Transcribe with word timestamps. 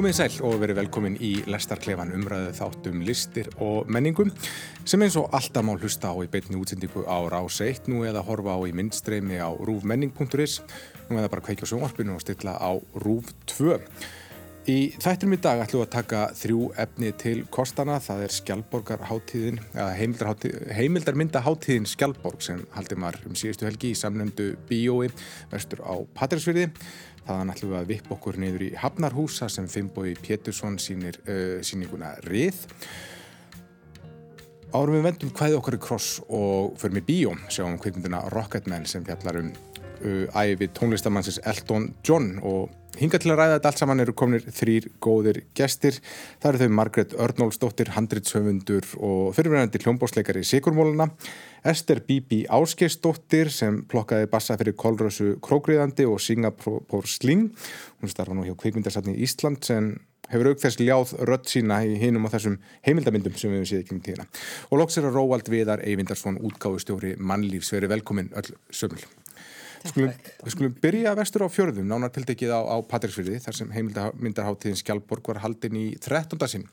Komið 0.00 0.14
sæl 0.16 0.36
og 0.48 0.54
verið 0.62 0.78
velkomin 0.78 1.16
í 1.20 1.42
Lestarklefan 1.52 2.14
umræðu 2.16 2.54
þáttum 2.56 3.02
listir 3.04 3.50
og 3.60 3.90
menningum 3.92 4.30
sem 4.88 5.02
eins 5.04 5.18
og 5.20 5.26
alltaf 5.36 5.66
má 5.68 5.74
hlusta 5.74 6.08
á 6.08 6.16
í 6.24 6.30
beitni 6.32 6.56
útsendingu 6.56 7.02
á 7.04 7.20
Rás 7.28 7.58
1 7.60 7.90
nú 7.92 8.00
eða 8.08 8.22
horfa 8.24 8.54
á 8.56 8.64
í 8.64 8.72
myndstreimi 8.72 9.36
á 9.36 9.52
rúfmenning.is 9.52 10.62
nú 11.10 11.20
eða 11.20 11.28
bara 11.34 11.44
kveikja 11.44 11.68
sjónvarpinu 11.68 12.16
og 12.16 12.24
stilla 12.24 12.56
á 12.56 12.80
Rúf 12.96 13.28
2. 13.52 13.76
Í 14.68 14.92
þættinum 15.00 15.34
í 15.34 15.40
dag 15.40 15.60
ætlum 15.64 15.80
við 15.80 15.86
að 15.86 15.92
taka 15.94 16.18
þrjú 16.36 16.64
efni 16.82 17.10
til 17.20 17.36
kostana, 17.52 17.94
það 18.00 18.24
er 18.26 18.34
Skjálborgarháttíðin, 18.34 19.60
heimildarmyndaháttíðin 20.76 21.88
Skjálborg 21.88 22.44
sem 22.44 22.60
haldi 22.76 22.98
maður 23.00 23.30
um 23.30 23.38
síðustu 23.40 23.64
helgi 23.68 23.94
í 23.94 23.96
samnöndu 23.96 24.50
bíói 24.68 25.08
vestur 25.52 25.80
á 25.80 25.96
Patrísfyrði 26.16 26.68
Þaðan 27.30 27.52
ætlum 27.52 27.70
við 27.70 27.78
að 27.78 27.90
vipp 27.92 28.08
okkur 28.16 28.36
niður 28.42 28.62
í 28.66 28.68
Hafnarhúsa 28.74 29.46
sem 29.52 29.68
Finnbói 29.70 30.16
Pétursson 30.18 30.80
sínir 30.82 31.20
uh, 31.30 31.60
síninguna 31.62 32.16
Rið. 32.24 32.58
Árum 34.74 34.96
við 34.96 35.04
vendum 35.06 35.30
hvaðið 35.38 35.58
okkar 35.60 35.76
í 35.76 35.82
kross 35.82 36.08
og 36.26 36.74
förum 36.80 36.98
í 36.98 37.04
bíó, 37.06 37.36
sjáum 37.50 37.78
kvikmyndina 37.78 38.24
Rocketman 38.34 38.86
sem 38.90 39.06
fjallar 39.06 39.38
um 39.44 39.52
uh, 39.52 40.42
æfi 40.42 40.70
tónlistamannsins 40.74 41.38
Elton 41.46 41.92
John 42.06 42.32
og 42.42 42.98
hinga 42.98 43.20
til 43.22 43.30
að 43.30 43.38
ræða 43.44 43.56
þetta 43.60 43.70
allt 43.70 43.84
saman 43.84 44.02
eru 44.02 44.16
kominir 44.18 44.50
þrýr 44.50 44.90
góðir 44.98 45.44
gestir. 45.54 46.00
Það 46.42 46.50
eru 46.50 46.62
þau 46.64 46.76
Margret 46.80 47.14
Örnólfsdóttir, 47.14 47.94
handritsöfundur 47.94 48.90
og 48.98 49.30
fyrirverðandi 49.38 49.84
hljómbósleikari 49.84 50.42
Sigurmóluna 50.46 51.12
Ester 51.64 52.00
Bibi 52.00 52.44
Áskeisdóttir 52.48 53.50
sem 53.52 53.82
plokkaði 53.88 54.28
bassa 54.32 54.56
fyrir 54.60 54.76
Kolrösu 54.80 55.34
Krógriðandi 55.44 56.06
og 56.08 56.20
Singapore 56.24 57.08
Sling. 57.08 57.50
Hún 58.00 58.12
starfa 58.12 58.36
nú 58.36 58.46
hjá 58.46 58.54
Kvikmyndarsatni 58.56 59.18
í 59.18 59.26
Ísland 59.26 59.60
sem 59.68 59.92
hefur 60.30 60.52
aukþess 60.52 60.80
ljáð 60.80 61.14
rött 61.28 61.50
sína 61.50 61.82
í 61.84 61.98
hinum 62.00 62.24
á 62.30 62.32
þessum 62.32 62.56
heimildamindum 62.86 63.36
sem 63.36 63.52
við 63.52 63.60
hefum 63.60 63.70
séð 63.70 63.82
ekki 63.82 63.96
um 63.96 64.02
tíðina. 64.06 64.28
Og 64.70 64.80
loks 64.80 64.96
er 64.96 65.08
að 65.10 65.18
Róald 65.18 65.50
Viðar 65.52 65.84
Eyvindarsson 65.84 66.40
útgáðustjóri 66.40 67.16
mannlífs 67.18 67.74
verið 67.74 67.96
velkomin 67.96 68.32
öll 68.40 68.54
sömul. 68.72 69.02
Skulum, 69.80 70.12
við 70.44 70.52
skulum 70.52 70.74
byrja 70.80 71.14
vestur 71.16 71.44
á 71.44 71.48
fjörðum, 71.48 71.88
nánar 71.88 72.12
tildekið 72.12 72.52
á, 72.52 72.60
á 72.68 72.76
Patrísfyrði 72.84 73.40
þar 73.40 73.56
sem 73.56 73.70
heimildamindarháttíðin 73.72 74.76
Skjálborg 74.80 75.32
var 75.32 75.40
haldin 75.40 75.78
í 75.80 75.86
13. 75.96 76.36
sinn 76.52 76.66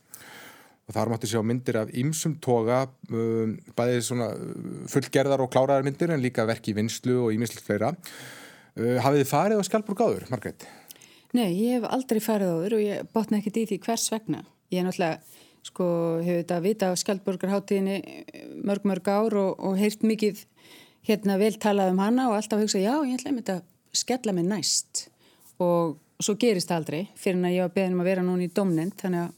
og 0.88 0.96
þar 0.96 1.12
máttu 1.12 1.28
sjá 1.28 1.42
myndir 1.44 1.82
af 1.82 1.92
ýmsum 1.92 2.38
toga 2.44 2.86
um, 3.12 3.58
bæðið 3.76 4.04
svona 4.08 4.30
uh, 4.32 4.84
fullgerðar 4.92 5.44
og 5.44 5.52
kláraðar 5.52 5.86
myndir 5.88 6.14
en 6.16 6.24
líka 6.24 6.48
verk 6.48 6.70
í 6.72 6.76
vinslu 6.78 7.18
og 7.26 7.34
ímislega 7.36 7.66
fleira. 7.66 7.94
Uh, 8.78 8.96
hafið 9.04 9.24
þið 9.24 9.32
farið 9.34 9.64
á 9.64 9.68
Skjálfborg 9.68 10.04
áður, 10.06 10.28
Margreit? 10.32 10.68
Nei, 11.36 11.50
ég 11.52 11.78
hef 11.78 11.90
aldrei 11.92 12.22
farið 12.24 12.54
áður 12.56 12.78
og 12.78 12.86
ég 12.86 13.10
botna 13.12 13.42
ekkert 13.42 13.60
í 13.60 13.66
því 13.72 13.82
hvers 13.84 14.08
vegna. 14.14 14.46
Ég 14.72 14.80
er 14.80 14.88
náttúrulega, 14.88 15.44
sko, 15.68 15.88
hefur 16.24 16.42
þetta 16.42 16.60
að 16.60 16.68
vita 16.70 16.92
á 16.92 17.00
Skjálfborgarháttíðinni 17.04 17.98
mörg 18.68 18.88
mörg 18.88 19.12
ár 19.12 19.36
og, 19.44 19.58
og 19.60 19.76
heyrt 19.80 20.08
mikið 20.08 20.46
hérna 21.08 21.36
vel 21.40 21.56
talað 21.60 21.92
um 21.92 22.00
hana 22.04 22.30
og 22.32 22.38
alltaf 22.40 22.64
hugsa 22.64 22.80
já, 22.80 22.94
ég 23.04 23.20
ætla 23.20 23.34
að 23.34 23.38
mynda 23.42 23.58
að 23.60 24.00
skella 24.00 24.36
mig 24.36 24.48
næst. 24.48 25.08
Og 25.64 25.98
svo 26.24 26.38
gerist 26.40 26.72
það 26.72 26.80
aldrei 26.82 27.02
fyrir 27.20 27.42
en 27.42 27.50
að 27.50 27.58
ég 27.58 27.68
var 27.68 27.76
beðin 27.76 27.98
um 27.98 28.04
að 28.04 28.10
vera 28.12 28.26
núna 28.26 28.48
í 28.48 28.54
domnend 28.56 28.96
þannig 29.02 29.26
að 29.26 29.36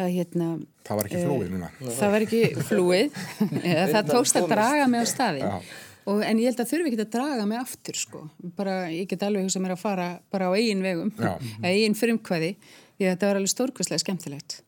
að 0.00 0.12
hérna 0.16 0.48
það 0.86 0.98
var 0.98 1.08
ekki 1.08 1.20
eh, 1.20 1.24
flúið 1.26 1.52
núna 1.52 1.70
það 1.84 2.12
var 2.14 2.26
ekki 2.26 2.42
flúið 2.68 3.16
það 3.94 4.12
tókst 4.12 4.38
að 4.40 4.50
draga 4.54 4.88
mig 4.90 5.04
á 5.04 5.06
staði 5.08 5.42
og, 5.44 6.22
en 6.24 6.40
ég 6.40 6.48
held 6.48 6.64
að 6.64 6.72
þurfi 6.72 6.90
ekki 6.90 7.00
að 7.04 7.14
draga 7.18 7.46
mig 7.48 7.60
aftur 7.60 7.98
sko. 7.98 8.24
bara 8.56 8.76
ég 8.92 9.08
get 9.10 9.24
alveg 9.26 9.46
hugsað 9.46 9.66
mér 9.66 9.76
að 9.76 9.84
fara 9.84 10.08
bara 10.32 10.50
á 10.50 10.52
eigin 10.56 10.84
vegum 10.84 11.12
eigin 11.68 11.98
frumkvæði 11.98 12.54
því 12.56 13.06
að 13.06 13.14
þetta 13.14 13.30
var 13.30 13.40
alveg 13.40 13.54
stórkvæslega 13.54 14.04
skemmtilegt 14.04 14.60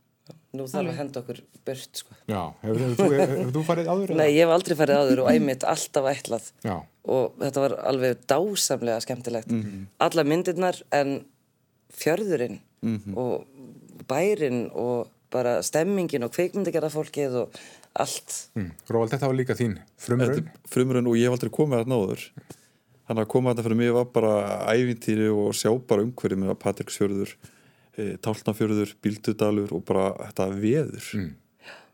Nú 0.54 0.68
þarf 0.70 0.92
að 0.92 0.98
henda 1.00 1.18
okkur 1.18 1.38
bört 1.66 1.98
sko. 1.98 2.12
Já, 2.30 2.38
hefur, 2.60 2.82
hefur, 2.84 3.14
hefur, 3.18 3.32
hefur 3.32 3.48
þú 3.56 3.62
farið 3.66 3.88
áður? 3.90 4.12
Nei, 4.20 4.28
ég 4.30 4.44
hef 4.44 4.52
aldrei 4.54 4.74
farið 4.78 5.00
áður 5.00 5.22
og 5.24 5.30
æmitt 5.32 5.64
alltaf 5.66 6.06
ætlað 6.12 6.46
Já. 6.62 6.74
og 7.16 7.40
þetta 7.40 7.64
var 7.64 7.74
alveg 7.90 8.20
dásamlega 8.30 9.02
skemmtilegt 9.02 9.50
mm 9.50 9.62
-hmm. 9.64 9.88
alla 10.06 10.24
myndirnar 10.30 10.78
en 10.94 11.24
fjörðurinn 11.90 12.60
mm 12.82 13.00
-hmm. 13.00 13.16
og 13.16 13.46
bærin 14.06 14.70
og 14.70 15.10
bara 15.34 15.54
stemmingin 15.66 16.26
og 16.26 16.34
kveikmyndagerðarfólkið 16.34 17.38
og 17.42 17.56
allt 18.00 18.36
mm. 18.54 18.70
Róald, 18.90 19.12
þetta 19.12 19.30
var 19.30 19.38
líka 19.38 19.56
þín 19.58 19.78
frumrun 20.00 20.48
Frumrun 20.70 21.10
og 21.10 21.18
ég 21.18 21.28
hef 21.28 21.36
aldrei 21.36 21.54
komið 21.54 21.84
að 21.84 21.92
náður 21.92 22.24
þannig 23.04 23.22
að 23.24 23.30
koma 23.34 23.50
að 23.50 23.56
þetta 23.56 23.66
fyrir 23.68 23.80
mig 23.80 23.94
var 23.94 24.10
bara 24.14 24.34
ævintýri 24.72 25.30
og 25.32 25.54
sjá 25.58 25.70
bara 25.88 26.04
umhverju 26.06 26.40
með 26.40 26.54
Patricksfjörður, 26.62 27.34
e, 27.98 28.14
Tálnafjörður 28.24 28.94
Bíldudalur 29.04 29.74
og 29.76 29.84
bara 29.88 30.10
þetta 30.22 30.48
veður 30.54 31.10
mm. 31.20 31.30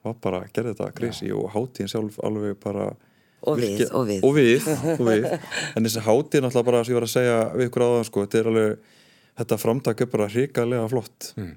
var 0.06 0.18
bara 0.22 0.42
að 0.44 0.52
gera 0.54 0.74
þetta 0.74 0.90
grísi 1.00 1.32
og 1.34 1.50
hátíðin 1.56 1.90
sjálf 1.92 2.20
alveg 2.26 2.60
bara 2.62 2.92
og 3.40 3.56
við, 3.56 3.86
og 3.96 4.06
við, 4.06 4.24
og 4.24 4.34
við, 4.36 4.70
og 4.98 5.06
við. 5.08 5.26
en 5.74 5.86
þessi 5.86 6.04
hátíðin 6.04 6.48
alltaf 6.50 6.66
bara 6.66 6.82
sem 6.84 6.92
ég 6.92 7.00
var 7.00 7.08
að 7.08 7.14
segja 7.14 7.36
við 7.56 7.70
ykkur 7.70 7.86
aðan 7.86 8.08
sko, 8.08 8.24
þetta 8.26 8.40
er 8.40 8.50
alveg 8.52 8.96
þetta 9.40 9.60
framtak 9.60 10.02
er 10.04 10.10
bara 10.12 10.28
hrikalega 10.30 10.88
flott 10.92 11.30
mm. 11.40 11.54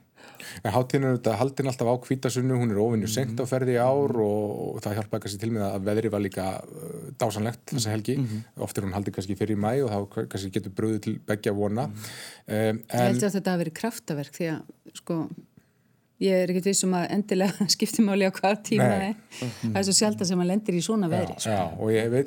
En 0.63 0.73
hátinn 0.75 1.05
er 1.07 1.15
þetta 1.17 1.35
haldinn 1.39 1.69
alltaf 1.71 1.89
á 1.89 1.95
kvítasunnu, 2.03 2.57
hún 2.59 2.73
er 2.73 2.81
ofinju 2.83 3.07
mm. 3.07 3.13
senkt 3.13 3.39
á 3.41 3.45
ferði 3.49 3.77
í 3.77 3.79
ár 3.81 4.15
og, 4.23 4.51
og 4.75 4.81
það 4.83 4.97
hjálpaði 4.99 5.23
kannski 5.25 5.41
til 5.41 5.51
með 5.55 5.65
að 5.69 5.87
veðri 5.87 6.11
var 6.13 6.23
líka 6.23 6.47
uh, 6.59 7.07
dásanlegt 7.21 7.73
þessa 7.73 7.95
helgi. 7.95 8.17
Mm 8.19 8.27
-hmm. 8.27 8.43
Oft 8.67 8.77
er 8.77 8.87
hún 8.87 8.95
haldið 8.97 9.17
kannski 9.17 9.39
fyrir 9.39 9.57
mæ 9.57 9.71
og 9.85 9.89
þá 9.93 10.27
kannski 10.33 10.53
getur 10.57 10.75
bröðið 10.77 11.01
til 11.07 11.15
begja 11.27 11.55
vona. 11.57 11.87
Mm. 11.87 11.97
Um, 12.47 12.83
Ég 12.93 13.07
held 13.07 13.23
að 13.23 13.35
þetta 13.37 13.55
hafi 13.55 13.63
verið 13.63 13.79
kraftaverk 13.81 14.37
því 14.37 14.51
að 14.53 14.61
sko 14.93 15.19
ég 16.21 16.43
er 16.43 16.51
ekkert 16.51 16.67
vissum 16.69 16.93
að 16.95 17.07
endilega 17.15 17.65
skiptimáli 17.73 18.27
á 18.29 18.31
hvað 18.35 18.59
tíma 18.69 18.85
það 18.91 19.05
er. 19.07 19.15
Það 19.63 19.79
er 19.79 19.85
svo 19.87 19.95
sjálf 19.97 20.19
það 20.19 20.29
sem 20.29 20.39
maður 20.39 20.49
lendir 20.51 20.77
í 20.77 20.81
svona 20.85 21.09
veðri 21.11 21.35
sko. 21.41 21.57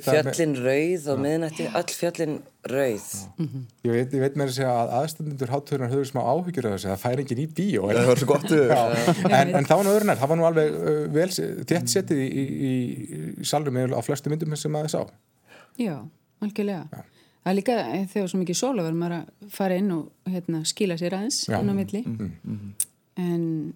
fjöllin 0.07 0.55
rauð 0.67 1.09
og 1.13 1.21
miðnætti 1.23 1.67
öll 1.71 1.95
fjöllin 1.95 2.37
rauð. 2.67 3.07
Mm 3.39 3.49
-hmm. 3.49 3.65
ég 3.87 3.93
veit, 3.95 4.17
veit 4.25 4.37
með 4.37 4.51
þess 4.51 4.67
að 4.67 4.95
aðstöndur 5.01 5.53
háturnar 5.55 5.93
höfður 5.93 6.09
smá 6.11 6.21
áhyggjur 6.27 6.67
af 6.67 6.73
þessu 6.75 6.91
það 6.91 7.03
fær 7.05 7.23
engin 7.23 7.43
í 7.45 7.47
bíó 7.47 7.83
það 7.87 8.07
var 8.11 8.19
svo 8.19 8.27
gott 8.27 8.51
en, 8.51 9.55
en 9.55 9.65
það 9.65 9.77
var 9.77 9.85
nú 9.87 9.93
öðru 9.95 10.07
nær, 10.07 10.19
það 10.19 10.29
var 10.29 10.41
nú 10.41 10.47
alveg 10.51 10.73
uh, 10.75 11.07
vel 11.15 11.31
þétt 11.31 11.89
setið 11.95 12.19
í, 12.19 12.27
í, 12.27 12.45
í, 12.71 12.73
í 13.39 13.45
salrum 13.45 13.79
á 13.95 14.01
flestu 14.03 14.31
myndum 14.31 14.57
sem 14.57 14.75
aðeins 14.75 14.99
á 14.99 15.03
já, 15.79 16.03
algjörlega. 16.43 16.89
Já. 16.91 17.05
það 17.45 17.53
er 17.53 17.59
líka 17.61 17.79
eh, 17.95 18.07
þegar 18.11 18.29
svo 18.29 18.43
mikið 18.43 18.59
sóla 18.59 18.83
verður 18.83 18.99
maður 18.99 19.17
að 19.21 19.55
fara 19.55 19.79
inn 19.79 19.91
og 19.95 20.33
hérna, 20.33 20.65
skíla 20.65 20.99
sér 20.99 21.15
aðeins 21.21 21.47
en 23.17 23.75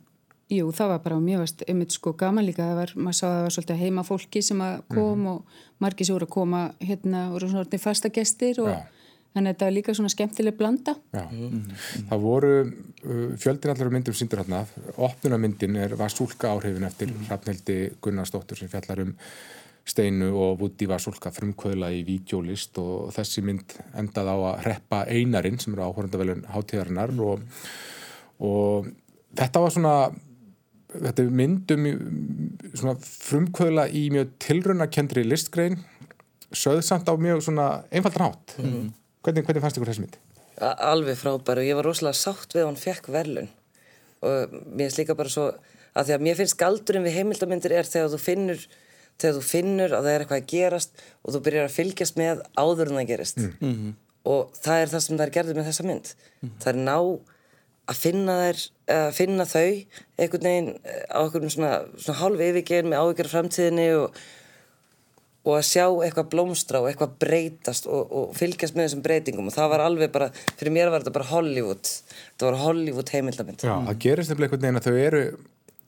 Jú, 0.51 0.73
það 0.75 0.89
var 0.91 1.03
bara 1.05 1.17
mjög 1.23 1.45
veist, 1.45 1.61
einmitt 1.71 1.95
sko 1.95 2.11
gaman 2.19 2.43
líka, 2.43 2.65
það 2.73 2.79
var, 2.81 2.93
maður 2.99 3.17
sá 3.17 3.25
að 3.29 3.35
það 3.35 3.45
var 3.45 3.53
svolítið 3.55 3.83
heima 3.85 4.03
fólki 4.03 4.41
sem 4.43 4.63
að 4.65 4.73
kom 4.91 5.21
mm 5.21 5.27
-hmm. 5.27 5.31
og 5.31 5.83
margir 5.85 6.07
sem 6.07 6.15
voru 6.15 6.27
að 6.27 6.35
koma 6.35 6.63
hérna, 6.81 7.21
voru 7.31 7.49
svona 7.49 7.79
fasta 7.79 8.09
gestir 8.09 8.61
og 8.61 8.69
ja. 8.69 8.81
þannig 9.35 9.49
að 9.49 9.55
þetta 9.55 9.65
var 9.65 9.77
líka 9.77 9.95
svona 9.95 10.09
skemmtileg 10.09 10.57
blanda. 10.57 10.95
Já, 11.13 11.31
mm 11.31 11.51
-hmm. 11.51 11.77
það 12.11 12.19
voru 12.21 12.53
uh, 13.05 13.37
fjöldin 13.37 13.71
allar 13.71 13.91
myndum 13.91 14.15
síndur 14.15 14.39
hérna, 14.39 14.67
opnunamyndin 14.97 15.77
er, 15.77 15.97
var 15.97 16.11
súlka 16.11 16.49
áhrifin 16.49 16.85
eftir 16.85 17.09
mm 17.09 17.15
-hmm. 17.15 17.27
Hrafnildi 17.29 17.93
Gunnarsdóttur 18.03 18.57
sem 18.59 18.69
fjallar 18.69 19.01
um 19.01 19.15
Steinu 19.85 20.37
og 20.37 20.61
Woody 20.61 20.87
var 20.87 20.99
súlka 20.99 21.31
frumkvöðla 21.31 21.91
í 21.91 22.05
vídjólist 22.05 22.79
og 22.79 23.13
þessi 23.13 23.43
mynd 23.43 23.73
endað 23.95 24.27
á 24.27 24.37
að 24.51 24.65
reppa 24.65 25.05
einarinn 25.07 25.59
sem 25.59 25.75
eru 25.75 25.83
áhórundavelun 25.83 26.45
hátíðarinnar 26.47 27.21
og, 27.21 27.41
og 28.39 28.87
þetta 29.39 29.63
var 29.63 29.75
svona 29.75 29.95
þetta 30.91 31.23
er 31.23 31.35
myndum 31.41 31.87
frumkvöla 33.05 33.87
í 33.95 34.09
mjög 34.15 34.33
tilrunakendri 34.43 35.25
listgrein 35.27 35.79
söðsamt 36.51 37.07
á 37.07 37.15
mjög 37.15 37.47
einfaldan 37.91 38.27
hátt. 38.27 38.57
Mm 38.59 38.91
hvernig, 39.21 39.45
hvernig 39.45 39.63
fannst 39.63 39.77
ykkur 39.77 39.91
þessi 39.91 40.05
mynd? 40.05 40.19
Alveg 40.61 41.19
frábær 41.21 41.61
og 41.61 41.67
ég 41.67 41.77
var 41.77 41.85
rosalega 41.85 42.17
sátt 42.17 42.55
við 42.55 42.63
að 42.63 42.71
hann 42.71 42.79
fekk 42.81 43.11
verlun 43.13 43.51
og 44.25 44.55
mér 44.65 44.87
finnst 44.89 45.01
líka 45.01 45.17
bara 45.17 45.33
svo 45.33 45.51
að 45.97 46.07
því 46.09 46.15
að 46.15 46.25
mér 46.27 46.39
finnst 46.39 46.59
galdurinn 46.61 47.05
við 47.05 47.17
heimildamindir 47.19 47.75
er 47.77 47.89
þegar 47.89 48.13
þú 48.13 48.21
finnur 48.25 48.65
þegar 49.21 49.37
þú 49.37 49.43
finnur 49.45 49.97
að 49.97 50.07
það 50.07 50.15
er 50.15 50.25
eitthvað 50.25 50.41
að 50.41 50.49
gerast 50.55 51.05
og 51.21 51.35
þú 51.35 51.43
byrjar 51.47 51.69
að 51.69 51.77
fylgjast 51.77 52.21
með 52.21 52.43
áður 52.57 52.91
en 52.93 53.01
það 53.01 53.11
gerist. 53.13 53.41
Mm. 53.41 53.75
-hmm. 53.75 53.93
og 54.33 54.57
það 54.57 54.81
er 54.81 54.93
það 54.95 55.05
sem 55.05 55.19
það 55.19 55.27
er 55.27 55.35
gerðið 55.37 55.61
með 55.61 55.69
þessa 55.71 55.89
mynd. 55.91 56.15
Mm 56.41 56.57
það 56.61 56.73
er 56.73 56.81
ná 56.89 56.99
að 57.91 57.99
finna 57.99 58.37
þær, 58.39 58.61
að 58.95 59.09
finna 59.17 59.47
þau 59.49 59.65
einhvern 60.21 60.49
veginn 60.49 60.69
eh, 60.79 61.07
á 61.11 61.19
einhvern 61.23 61.53
svona, 61.53 61.73
svona 61.97 62.21
hálf 62.21 62.45
yfirgein 62.47 62.91
með 62.91 63.05
ávíkjara 63.05 63.33
framtíðinni 63.33 63.87
og, 63.99 64.19
og 65.49 65.55
að 65.57 65.69
sjá 65.71 65.85
eitthvað 65.89 66.33
blómstra 66.35 66.83
og 66.83 66.91
eitthvað 66.91 67.17
breytast 67.25 67.89
og, 67.91 68.11
og 68.11 68.35
fylgjast 68.39 68.77
með 68.77 68.89
þessum 68.89 69.07
breytingum. 69.07 69.49
Og 69.51 69.57
það 69.57 69.73
var 69.75 69.87
alveg 69.87 70.13
bara, 70.15 70.29
fyrir 70.61 70.77
mér 70.77 70.93
var 70.93 71.03
þetta 71.03 71.17
bara 71.17 71.31
Hollywood. 71.33 71.95
Þetta 72.19 72.51
var 72.51 72.61
Hollywood 72.65 73.15
heimildamind 73.15 73.65
Já, 73.65 73.75
það 73.89 74.05
gerist 74.07 74.35
nefnilega 74.35 74.51
einhvern 74.51 74.69
veginn 74.69 74.83
að 74.83 74.91
þau 74.91 75.01
eru 75.07 75.25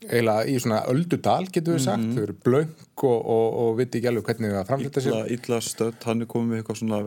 eiginlega 0.02 0.46
í 0.50 0.54
svona 0.58 0.80
öldudal 0.90 1.44
getur 1.52 1.76
við 1.76 1.84
sagt, 1.84 2.02
mm 2.02 2.08
-hmm. 2.08 2.16
þau 2.16 2.22
eru 2.22 2.34
blöng 2.42 2.72
og, 3.06 3.18
og, 3.34 3.46
og 3.62 3.76
viti 3.78 4.00
ekki 4.00 4.08
alveg 4.10 4.30
hvernig 4.30 4.54
það 4.56 4.70
framflita 4.70 5.04
sér 5.04 5.28
Ítla 5.36 5.60
stödd, 5.62 6.00
hann 6.08 6.24
er 6.24 6.30
komið 6.32 6.48
með 6.48 6.58
eitthvað 6.58 6.80
svona 6.80 6.98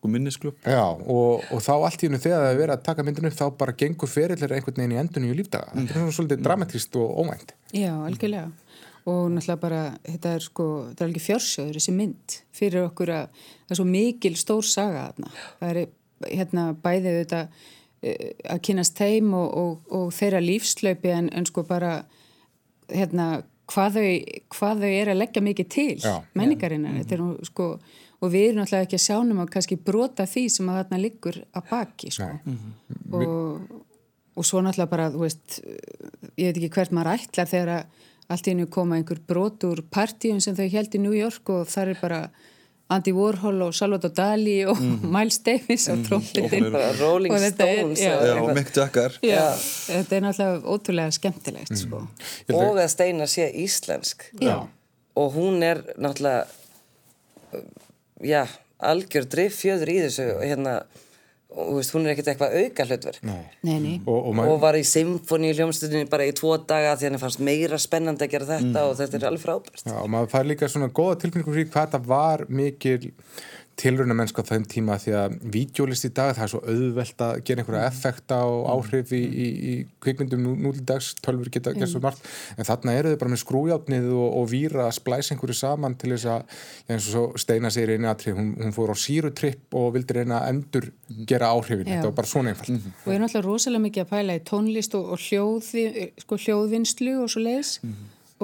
og 0.00 0.12
minnisklub 0.12 0.64
Já, 0.64 0.84
og, 0.88 1.44
og 1.52 1.62
þá 1.64 1.72
allt 1.76 2.02
í 2.02 2.08
hennu 2.08 2.20
þegar 2.22 2.44
það 2.44 2.52
er 2.52 2.60
verið 2.60 2.74
að 2.76 2.84
taka 2.88 3.04
myndinu 3.06 3.32
þá 3.34 3.44
bara 3.60 3.76
gengur 3.82 4.10
ferillir 4.10 4.54
einhvern 4.56 4.80
veginn 4.80 4.94
í 4.96 5.00
endunni 5.00 5.32
í 5.32 5.36
lífdaga. 5.36 5.74
Þetta 5.74 5.92
er 5.92 5.98
svona 5.98 6.16
svolítið 6.16 6.44
dramatíst 6.46 6.98
og 7.00 7.18
óvænt. 7.20 7.54
Já, 7.76 7.92
algjörlega. 7.98 8.48
Og 9.10 9.30
náttúrulega 9.32 9.60
bara, 9.60 9.82
þetta 10.06 10.32
er 10.36 10.44
sko, 10.44 10.68
þetta 10.90 11.04
er 11.04 11.10
alveg 11.10 11.24
fjörsjóður, 11.24 11.76
þessi 11.78 11.94
mynd 11.96 12.38
fyrir 12.56 12.86
okkur 12.86 13.12
að 13.16 13.28
það 13.42 13.74
er 13.74 13.80
svo 13.80 13.86
mikil 13.88 14.34
stór 14.40 14.66
saga 14.68 15.04
þarna. 15.10 15.34
Það 15.60 15.70
er 15.70 15.92
hérna 16.30 16.66
bæðið 16.84 17.20
þetta 17.22 17.42
eh, 18.02 18.26
að 18.54 18.64
kynast 18.68 19.00
þeim 19.00 19.32
og, 19.36 19.48
og, 19.62 19.94
og 20.00 20.10
þeirra 20.16 20.42
lífslaupi 20.44 21.14
en, 21.16 21.30
en 21.32 21.48
sko 21.48 21.64
bara 21.68 21.94
hérna 22.90 23.30
hvað 23.70 23.96
þau, 23.96 24.06
hvað 24.56 24.84
þau 24.84 24.90
er 24.90 25.10
að 25.12 25.20
leggja 25.20 25.42
mikið 25.44 25.72
til 25.72 25.96
menningarinnar. 26.38 27.00
Þetta 27.00 27.16
er 27.16 27.24
nú 27.24 27.48
sko, 27.48 27.72
og 28.20 28.32
við 28.34 28.46
erum 28.50 28.60
náttúrulega 28.62 28.86
ekki 28.88 28.98
að 28.98 29.04
sjánum 29.06 29.38
að 29.44 29.50
kannski 29.54 29.76
brota 29.80 30.26
því 30.28 30.42
sem 30.52 30.68
að 30.68 30.78
þarna 30.82 30.98
liggur 31.00 31.38
að 31.56 31.70
baki 31.70 32.10
sko. 32.12 32.28
og, 33.16 33.82
og 34.36 34.44
svo 34.46 34.60
náttúrulega 34.64 34.90
bara, 34.92 35.08
þú 35.14 35.24
veist, 35.24 35.60
ég 36.36 36.50
veit 36.50 36.60
ekki 36.60 36.72
hvert 36.76 36.92
maður 36.96 37.14
ætlar 37.16 37.48
þegar 37.50 37.74
að 37.78 38.06
allt 38.30 38.46
í 38.46 38.52
hennu 38.52 38.68
koma 38.70 38.94
einhver 39.00 39.18
brot 39.26 39.64
úr 39.66 39.80
partíum 39.90 40.38
sem 40.44 40.54
þau 40.54 40.68
held 40.70 40.92
í 40.94 41.00
New 41.02 41.16
York 41.16 41.48
og 41.50 41.64
það 41.66 41.88
er 41.96 41.98
bara 42.02 42.20
Andy 42.90 43.10
Warhol 43.14 43.62
og 43.66 43.72
Salvador 43.74 44.12
Dali 44.14 44.60
og 44.70 44.78
Miles 45.14 45.38
Davis 45.46 45.88
og 45.90 46.04
trombitin 46.06 46.68
Bara 46.74 46.92
Rolling 47.00 47.34
Og 47.34 47.42
þetta 47.42 47.66
er- 47.66 47.80
Stones 47.80 48.00
já. 48.04 48.12
eða 48.12 48.28
Já, 48.28 48.34
eitthvað. 48.36 48.54
Mick 48.60 48.70
Jagger 48.76 49.18
þetta 49.24 50.16
er 50.20 50.24
náttúrulega 50.28 50.74
ótrúlega 50.76 51.16
skemmtilegt 51.18 51.74
sko. 51.82 52.04
og 52.54 52.78
að 52.84 52.88
Steina 52.94 53.26
sé 53.30 53.48
íslensk 53.64 54.28
Já. 54.42 54.56
og 55.16 55.34
hún 55.38 55.62
er 55.66 55.82
náttúrulega 55.98 56.46
já, 58.24 58.44
algjör 58.80 59.28
driffjöður 59.30 59.92
í 59.92 59.96
þessu 60.06 60.26
hérna, 60.40 60.74
og 61.50 61.66
þú 61.66 61.76
veist, 61.80 61.94
hún 61.96 62.06
er 62.06 62.12
ekkert 62.14 62.28
eitthvað 62.32 62.56
auka 62.60 62.86
hlutverk 62.86 63.22
Nei. 63.26 63.40
Nei, 63.66 63.78
nei, 63.82 63.94
Og, 64.06 64.28
og 64.30 64.42
og 64.44 64.60
var 64.62 64.78
í 64.78 64.84
symfóni 64.86 65.50
í 65.50 65.56
hljómsdunni 65.58 66.04
bara 66.10 66.28
í 66.28 66.34
tvo 66.36 66.54
daga 66.62 66.94
því 66.96 67.08
henni 67.08 67.22
fannst 67.22 67.42
meira 67.42 67.78
spennandi 67.80 68.26
að 68.28 68.34
gera 68.36 68.50
þetta 68.52 68.84
og 68.86 68.94
þetta 69.00 69.18
er 69.18 69.26
alveg 69.30 69.44
frábært. 69.44 69.82
Já, 69.86 69.96
og 69.98 70.10
maður 70.14 70.30
fær 70.36 70.46
líka 70.46 70.68
svona 70.70 70.92
góða 70.94 71.18
tilfinningum 71.24 71.56
fyrir 71.56 71.72
hvað 71.72 71.88
þetta 71.88 72.02
var 72.12 72.46
mikil 72.48 73.10
tilruna 73.80 74.14
mennska 74.16 74.44
á 74.44 74.50
þeim 74.50 74.64
tíma 74.68 74.96
því 75.00 75.14
að 75.16 75.36
vídeolist 75.54 76.06
í 76.06 76.10
dag, 76.16 76.34
það 76.36 76.44
er 76.44 76.52
svo 76.52 76.60
auðvelt 76.68 77.22
að 77.24 77.40
gera 77.48 77.62
einhverja 77.62 77.88
effekta 77.88 78.40
og 78.48 78.66
áhrif 78.74 79.12
í, 79.16 79.20
í, 79.20 79.46
í 79.70 79.74
kvikmyndum 80.04 80.42
nú, 80.44 80.54
nú 80.60 80.72
til 80.76 80.84
dags, 80.88 81.12
tölfur 81.24 81.50
geta 81.52 81.72
gert 81.76 81.92
svo 81.92 82.02
margt, 82.04 82.26
en 82.56 82.68
þarna 82.68 82.96
eru 82.98 83.14
þau 83.14 83.20
bara 83.22 83.32
með 83.32 83.42
skrújátnið 83.44 84.10
og, 84.12 84.26
og 84.40 84.48
víra 84.52 84.86
að 84.86 84.96
splæsa 84.98 85.34
einhverju 85.34 85.58
saman 85.60 85.96
til 86.00 86.12
þess 86.14 86.28
að, 86.34 86.60
eins 86.90 87.08
og 87.08 87.16
svo 87.16 87.24
Steina 87.40 87.72
segir 87.72 87.94
einu 87.96 88.10
atrið, 88.12 88.36
hún, 88.38 88.52
hún 88.60 88.76
fór 88.76 88.92
á 88.92 88.96
sírutripp 89.00 89.78
og 89.80 89.90
vildi 89.96 90.18
reyna 90.20 90.42
að 90.42 90.54
endur 90.54 90.90
gera 91.28 91.52
áhrifin, 91.54 91.86
Já. 91.88 91.96
þetta 91.96 92.10
var 92.10 92.16
bara 92.20 92.32
svona 92.34 92.54
einfalt. 92.54 92.92
Og 93.04 93.10
ég 93.10 93.16
er 93.16 93.24
náttúrulega 93.24 93.48
rosalega 93.48 93.86
mikið 93.86 94.04
að 94.04 94.12
pæla 94.12 94.36
í 94.36 94.44
tónlist 94.50 94.96
og, 94.98 95.12
og 95.16 95.24
hljóði, 95.24 96.08
sko, 96.24 96.40
hljóðvinnslu 96.44 97.16
og 97.24 97.32
svo 97.32 97.44
leiðis 97.44 97.76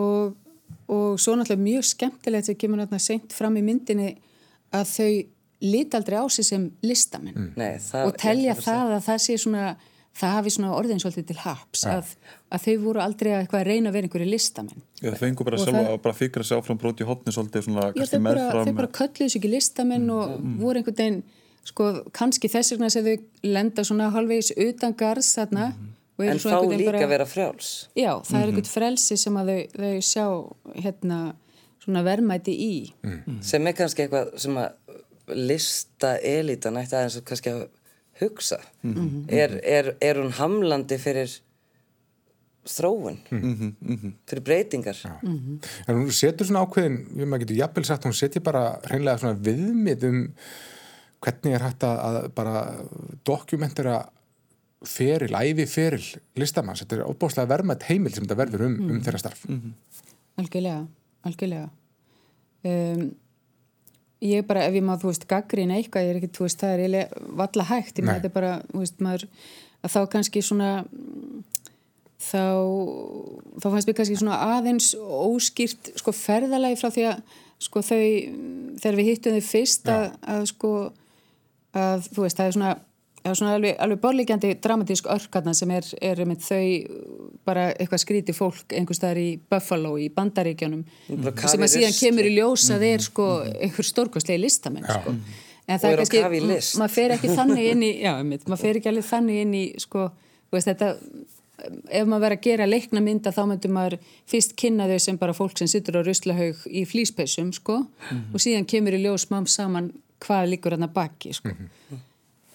og, 0.01 0.37
og 0.93 1.21
svo 1.21 1.37
náttúrulega 1.37 1.67
mjög 1.67 1.91
skemmtilegt 1.93 2.49
sem 2.49 2.59
kemur 2.59 2.81
náttúrulega 2.81 3.07
seint 3.07 3.37
fram 3.37 3.59
í 3.61 3.65
myndinni 3.67 4.15
að 4.81 4.95
þau 4.97 5.11
lita 5.67 5.97
aldrei 6.01 6.17
á 6.21 6.25
sig 6.29 6.45
sem 6.45 6.65
listamenn 6.85 7.53
Nei, 7.57 7.77
það, 7.81 8.07
og 8.11 8.17
telja 8.21 8.55
það 8.61 8.97
að 8.97 9.05
það 9.09 9.21
sé 9.27 9.37
svona 9.41 9.77
það 10.17 10.31
hafi 10.33 10.51
svona 10.55 10.73
orðin 10.77 11.01
svolítið 11.03 11.27
til 11.29 11.37
haps 11.45 11.83
að, 11.93 12.11
að 12.53 12.63
þau 12.67 12.75
voru 12.87 13.01
aldrei 13.05 13.31
að 13.35 13.41
eitthvað 13.43 13.61
að 13.61 13.67
reyna 13.69 13.91
að 13.91 13.97
vera 13.99 14.07
einhverju 14.09 14.29
listamenn. 14.33 14.85
Já, 15.03 15.09
það 15.11 15.19
fengur 15.21 15.45
bara 15.49 15.59
Og 15.59 15.65
sjálfa 15.67 15.81
það- 15.83 15.91
að 15.93 16.03
bara 16.07 16.17
fikra 16.21 16.45
sig 16.49 16.57
áfram 16.57 16.79
broti 16.81 17.05
hotni 17.05 17.35
svolítið 17.37 17.67
svona 17.67 17.85
Já, 17.93 18.05
þau 18.13 18.23
bara, 18.25 18.47
þau 18.65 18.77
bara 18.79 18.93
kölluðu 19.01 19.29
sig 19.29 19.41
ekki 19.43 19.51
listamenn 19.53 20.07
og 20.15 20.39
voru 20.63 20.81
einhvern 20.81 20.97
veginn 21.03 21.19
sko, 21.69 21.91
kannski 22.17 22.49
þess 22.49 22.73
vegna 22.73 22.89
sem 22.91 23.05
þau 23.05 23.17
lenda 23.45 23.85
svona 23.85 24.09
halvvegis 24.15 24.53
utan 24.57 24.95
garðs 24.97 25.35
þarna 25.37 25.67
og 26.17 26.25
eru 26.25 26.33
En 26.33 26.39
veginn 26.39 26.81
líka 26.81 26.93
bara- 26.95 27.09
vera 27.13 27.27
frjáls. 27.29 27.89
Já, 27.97 28.13
það 28.25 28.41
er 28.41 28.47
einhvern 28.55 28.73
frelsi 28.73 29.19
sem 29.21 29.35
að 29.37 29.53
þau, 29.53 29.61
þau 29.77 30.01
sjá 30.01 30.27
hérna 30.81 31.21
svona 31.87 32.03
verðmæti 32.07 32.53
í. 32.53 32.75
Sem 33.47 33.67
er 33.67 33.77
kannski 33.79 34.05
eitthvað 34.05 34.35
sem 34.43 34.59
að 34.61 35.35
lista 35.37 36.17
elitan 36.23 36.79
ætti 36.79 36.99
aðeins 36.99 37.19
að 37.21 37.27
kannski 37.31 37.55
að 37.55 37.67
hugsa. 38.21 38.61
Er, 39.33 39.59
er, 39.63 39.95
er 40.03 40.21
hún 40.21 40.35
hamlandi 40.37 40.99
fyrir 41.01 41.33
þróun? 42.67 43.19
Fyrir 43.31 44.43
breytingar? 44.47 44.99
En 45.23 45.95
hún 45.95 46.11
setur 46.15 46.49
svona 46.49 46.65
ákveðin, 46.67 46.99
ég 47.21 47.29
maður 47.29 47.47
getur 47.47 47.61
jafnvel 47.61 47.87
sagt, 47.89 48.09
hún 48.09 48.17
setur 48.17 48.45
bara 48.47 48.65
hreinlega 48.89 49.23
svona 49.23 49.39
viðmið 49.47 50.09
um 50.11 50.21
hvernig 51.27 51.57
er 51.57 51.65
hægt 51.65 51.87
að, 51.87 52.03
að 52.07 52.19
bara 52.37 52.61
dokumentera 53.27 53.97
feril, 54.87 55.33
æfi 55.35 55.67
feril 55.71 56.05
listamanns, 56.39 56.85
þetta 56.85 57.01
er 57.01 57.09
óbúslega 57.09 57.51
verðmætt 57.51 57.87
heimil 57.89 58.13
sem 58.15 58.27
þetta 58.27 58.39
verður 58.39 58.67
um, 58.69 58.77
um 58.91 59.01
þeirra 59.03 59.23
starf. 59.23 59.47
algjörlega, 60.37 60.85
algjörlega. 61.29 61.69
Um, 62.67 63.05
ég 64.25 64.47
bara 64.49 64.65
ef 64.67 64.75
ég 64.75 64.85
maður, 64.87 65.05
þú 65.05 65.13
veist, 65.13 65.29
gaggrín 65.31 65.75
eitthvað 65.75 66.07
ég 66.07 66.15
er 66.15 66.21
ekki, 66.21 66.33
þú 66.35 66.47
veist, 66.47 66.63
það 66.63 66.87
er 66.87 67.15
valla 67.43 67.69
hægt. 67.71 67.99
Ég 67.99 68.07
maður 68.07 68.23
þetta 68.23 68.33
er 68.33 68.37
bara, 68.41 68.53
þú 68.73 68.83
veist, 68.83 69.05
maður 69.05 69.29
að 69.87 69.95
þá 69.95 70.01
kannski 70.17 70.43
svona 70.45 70.71
þá 72.27 72.43
þá 73.61 73.67
fannst 73.69 73.89
mér 73.89 73.97
kannski 73.99 74.19
svona 74.19 74.39
aðeins 74.57 74.93
óskýrt 74.97 75.93
sko 76.01 76.15
ferðalagi 76.17 76.79
frá 76.81 76.91
því 76.95 77.07
að 77.11 77.35
sko 77.67 77.83
þau, 77.85 78.07
þegar 78.83 78.99
við 78.99 79.11
hittum 79.11 79.37
þau 79.37 79.47
fyrst 79.47 79.91
að, 79.93 80.07
að 80.29 80.43
sko 80.51 80.73
að 81.77 82.09
þú 82.11 82.25
veist, 82.25 82.39
það 82.39 82.49
er 82.49 82.57
svona 82.57 82.73
það 83.27 83.33
er 83.35 83.39
svona 83.41 83.55
alveg, 83.59 83.75
alveg 83.85 84.01
borlíkjandi 84.03 84.51
dramatísk 84.65 85.09
örkarna 85.13 85.53
sem 85.59 85.71
er, 85.77 85.89
er 86.01 86.23
með 86.31 86.45
þau 86.47 86.63
bara 87.47 87.67
eitthvað 87.75 88.03
skríti 88.05 88.35
fólk 88.37 88.75
einhvers 88.79 89.01
staðar 89.01 89.21
í 89.23 89.29
Buffalo 89.51 89.95
í 90.03 90.09
Bandaríkjunum 90.15 90.85
Bara 91.11 91.35
kafa 91.37 91.53
sem 91.55 91.67
að 91.67 91.73
síðan 91.77 91.99
kemur 92.01 92.31
í 92.31 92.33
ljós 92.39 92.67
að 92.75 92.87
þeir 92.87 93.05
sko 93.11 93.29
einhver 93.53 93.89
stórkostlegi 93.91 94.43
listamenn 94.45 94.87
sko. 94.89 95.15
en 95.67 95.79
Og 95.81 95.87
eru 95.91 96.05
að 96.07 96.13
kafa 96.17 96.37
í 96.39 96.43
m- 96.43 96.51
list. 96.55 96.77
maður 96.79 96.95
fer 96.97 97.15
ekki 97.17 97.31
þannig 97.35 97.71
inn 97.75 97.83
í 97.87 97.93
já, 98.07 98.13
einmitt, 98.21 98.47
maður 98.49 98.63
fer 98.65 98.79
ekki 98.81 98.91
alveg 98.93 99.09
þannig 99.13 99.41
inn 99.45 99.55
í 99.59 99.65
sko, 99.83 100.09
þú 100.51 100.57
veist 100.59 100.71
þetta 100.73 100.91
ef 101.91 102.05
maður 102.07 102.23
verið 102.27 102.37
að 102.39 102.45
gera 102.47 102.67
leikna 102.69 103.01
mynda 103.03 103.33
þá 103.33 103.41
myndur 103.51 103.73
maður 103.73 103.95
fyrst 104.29 104.53
kynna 104.61 104.87
þau 104.91 104.99
sem 105.03 105.17
bara 105.19 105.35
fólk 105.35 105.57
sem 105.59 105.71
sittur 105.73 105.97
á 105.99 106.07
ruslahaug 106.07 106.67
í 106.69 106.83
flýspessum 106.87 107.49
sko, 107.57 107.79
og 108.35 108.43
síðan 108.45 108.67
kemur 108.69 108.95
í 108.95 109.01
ljós 109.07 109.25
mám 109.33 109.47
saman 109.51 109.89
hvað 110.23 110.51
líkur 110.53 110.77
hann 110.77 110.85
að 110.87 110.93
baki 110.99 111.33
sko. 111.35 111.55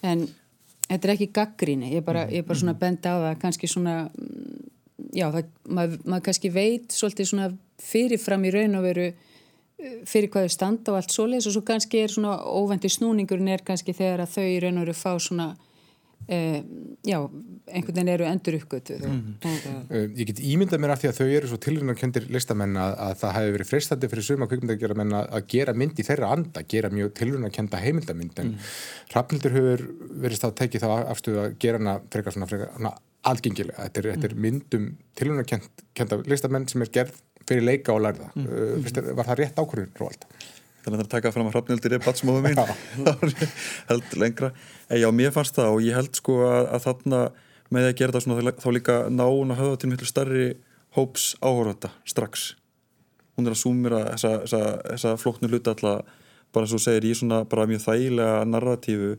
en 0.05 0.27
þetta 0.91 1.07
er 1.07 1.13
ekki 1.15 1.31
gaggríni 1.35 1.91
ég 1.93 2.01
er 2.01 2.05
bara, 2.05 2.27
ég 2.29 2.43
er 2.43 2.47
bara 2.47 2.61
svona 2.61 2.75
að 2.75 2.83
benda 2.83 3.15
á 3.15 3.17
það 3.25 3.41
kannski 3.41 3.69
svona 3.71 3.95
mm, 4.09 4.61
já, 5.15 5.25
það, 5.31 5.51
maður, 5.67 5.99
maður 6.05 6.25
kannski 6.27 6.53
veit 6.53 6.95
svolítið 6.95 7.29
svona 7.31 7.49
fyrirfram 7.81 8.47
í 8.47 8.53
raun 8.53 8.79
og 8.79 8.85
veru 8.85 9.07
eh, 9.09 9.97
fyrir 10.09 10.31
hvað 10.33 10.47
þau 10.47 10.55
standa 10.57 10.93
og 10.93 10.99
allt 10.99 11.15
svoleiðis 11.15 11.49
og 11.49 11.57
svo 11.57 11.65
kannski 11.67 12.03
er 12.03 12.13
svona 12.13 12.37
óvendi 12.43 12.91
snúningurinn 12.91 13.53
er 13.55 13.65
kannski 13.65 13.95
þegar 13.97 14.25
að 14.25 14.35
þau 14.35 14.47
í 14.47 14.59
raun 14.63 14.81
og 14.81 14.87
veru 14.87 14.97
fá 14.97 15.11
svona 15.17 15.51
eh, 16.27 16.61
já, 17.07 17.17
einhvern 17.71 17.95
veginn 17.95 18.11
eru 18.13 18.25
endur 18.27 18.57
uppgötuð 18.59 19.05
og, 19.07 19.17
og, 19.47 19.67
Uh, 19.91 20.07
ég 20.15 20.29
get 20.29 20.39
ímyndað 20.39 20.81
mér 20.83 20.93
af 20.93 21.01
því 21.01 21.09
að 21.09 21.17
þau 21.17 21.27
eru 21.35 21.49
svo 21.49 21.57
tilrunarkjöndir 21.65 22.27
listamenn 22.31 22.77
að, 22.79 22.93
að 23.05 23.13
það 23.21 23.33
hefði 23.37 23.53
verið 23.55 23.69
freistandi 23.69 24.09
fyrir 24.11 24.25
suma 24.27 24.47
kvikmyndagjara 24.51 24.97
menn 24.99 25.15
að, 25.17 25.25
að 25.37 25.47
gera 25.51 25.75
mynd 25.77 25.99
í 25.99 26.05
þeirra 26.07 26.29
anda, 26.35 26.63
gera 26.73 26.91
mjög 26.93 27.13
tilrunarkjönda 27.19 27.81
heimildamynd 27.81 28.41
en 28.43 28.53
mm. 28.53 28.69
Hrafnildur 29.11 29.55
hefur 29.57 29.83
verið 30.25 30.39
stáð 30.39 30.55
tekið 30.61 30.85
þá 30.85 30.89
afstöðu 31.11 31.41
að 31.43 31.57
gera 31.65 31.81
hana 31.81 31.97
frekar 32.13 32.37
svona, 32.37 32.49
frekar, 32.51 32.71
svona 32.77 32.93
algengilega. 33.31 33.89
Þetta 33.89 34.01
er, 34.01 34.09
þetta 34.15 34.29
er 34.29 34.39
myndum 34.47 34.87
tilrunarkjönda 35.19 36.21
listamenn 36.31 36.69
sem 36.71 36.85
er 36.85 36.93
gerð 36.95 37.19
fyrir 37.49 37.67
leika 37.67 37.95
og 37.95 38.03
lærða. 38.05 38.31
Mm. 38.35 38.47
Uh, 38.47 38.89
þér- 38.89 39.13
var 39.17 39.29
það 39.31 39.43
rétt 39.43 39.61
ákvörðun, 39.61 39.93
Róald? 39.99 40.27
Þannig 40.85 41.03
að 41.05 41.11
taka 41.11 41.31
fram 41.33 41.49
að 41.49 41.55
hrafnildir 41.57 41.95
er 41.95 42.03
batsmóðu 42.03 42.43
mín 42.45 42.59
er 42.61 42.71
ég 43.31 43.55
held 43.89 44.15
lengra. 44.17 44.51
En 44.89 45.01
já, 45.01 45.07
mér 45.15 45.33
fannst 45.35 45.57
það 45.57 45.75
og 45.75 45.85
ég 45.85 45.97
held 45.97 46.17
sko 46.17 46.39
að, 46.47 46.63
að 46.77 46.85
þarna 46.87 47.21
með 47.71 47.87
að 47.87 47.97
gera 48.01 48.15
það 48.15 48.25
svona 48.25 48.55
þá 48.59 48.69
líka 48.75 48.97
ná 49.13 49.23
hún 49.27 49.53
að 49.53 49.61
höfða 49.61 49.81
til 49.81 49.91
miklu 49.91 50.09
starri 50.09 50.47
hóps 50.97 51.27
áhóranda 51.39 51.93
strax. 52.09 52.51
Hún 53.37 53.47
er 53.47 53.55
að 53.55 53.61
súmira 53.61 54.01
þessa, 54.11 54.33
þessa, 54.43 54.63
þessa 54.89 55.13
flóknu 55.21 55.51
hluta 55.51 55.75
alltaf 55.75 56.17
bara 56.51 56.67
þú 56.67 56.81
segir 56.83 57.07
í 57.07 57.13
svona 57.15 57.45
bara 57.47 57.67
mjög 57.69 57.85
þægilega 57.85 58.41
narratífu. 58.49 59.13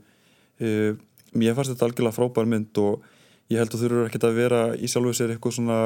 Uh, 0.62 0.98
mér 1.32 1.56
fannst 1.56 1.72
þetta 1.72 1.88
algjörlega 1.88 2.16
frábær 2.18 2.48
mynd 2.48 2.80
og 2.82 3.06
ég 3.52 3.62
held 3.62 3.72
að 3.72 3.84
þurfur 3.84 4.08
ekkert 4.10 4.26
að 4.28 4.36
vera 4.36 4.62
í 4.76 4.90
sjálfu 4.90 5.14
sér 5.16 5.32
eitthvað 5.32 5.56
svona 5.56 5.78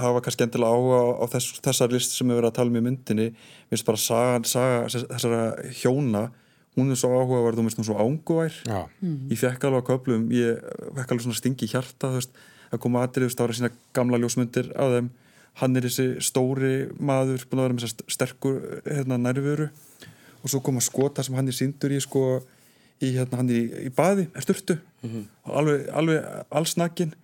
hafa 0.00 0.20
kannski 0.24 0.44
endilega 0.46 0.72
áhuga 0.76 0.98
á 1.20 1.24
þess, 1.34 1.60
þessar 1.64 1.92
list 1.94 2.16
sem 2.16 2.28
við 2.28 2.38
verðum 2.40 2.52
að 2.52 2.56
tala 2.58 2.70
um 2.72 2.76
í 2.80 2.84
myndinni. 2.86 3.26
Mér 3.32 3.74
finnst 3.74 3.86
bara 3.88 4.00
saga, 4.02 4.40
saga 4.46 4.82
þess- 4.86 5.08
þessara 5.10 5.40
hjóna 5.82 6.24
hún 6.76 6.90
er 6.92 6.98
svo 7.00 7.08
áhugaverð 7.16 7.58
og 7.58 7.64
mér 7.64 7.72
finnst 7.72 7.80
hún 7.80 7.88
svo 7.88 7.98
ánguvær 8.04 8.56
Já. 8.68 8.80
ég 9.32 9.38
fekk 9.40 9.64
alveg 9.64 9.80
á 9.80 9.88
köflum 9.88 10.26
ég 10.36 10.58
fekk 10.98 11.10
alveg 11.14 11.24
svona 11.24 11.38
stingi 11.40 11.68
hjarta 11.72 12.10
veist, 12.12 12.30
að 12.70 12.82
koma 12.84 13.00
aðrið, 13.06 13.22
þú 13.24 13.30
veist, 13.30 13.40
ára 13.40 13.56
sína 13.56 13.70
gamla 13.96 14.18
ljósmyndir 14.20 14.68
á 14.76 14.84
þeim, 14.92 15.08
hann 15.62 15.76
er 15.80 15.86
þessi 15.88 16.06
stóri 16.20 16.74
maður, 17.00 17.46
búin 17.48 17.62
að 17.62 17.64
vera 17.64 17.76
með 17.78 17.86
þessa 17.86 18.12
sterkur 18.12 18.58
hérna, 18.84 19.16
nærveru 19.16 19.70
og 20.42 20.50
svo 20.52 20.60
koma 20.60 20.84
skota 20.84 21.24
sem 21.24 21.34
hann 21.34 21.48
er 21.48 21.56
síndur 21.56 21.94
í 21.96 22.00
sko, 22.04 22.42
í, 23.00 23.14
hérna, 23.16 23.40
hann 23.40 23.48
í, 23.48 23.62
í 23.88 23.90
baði, 23.96 24.28
sturtu. 24.44 24.76
Og 25.48 25.56
alveg, 25.56 25.88
alveg 25.96 26.28
allsnakin 26.52 27.14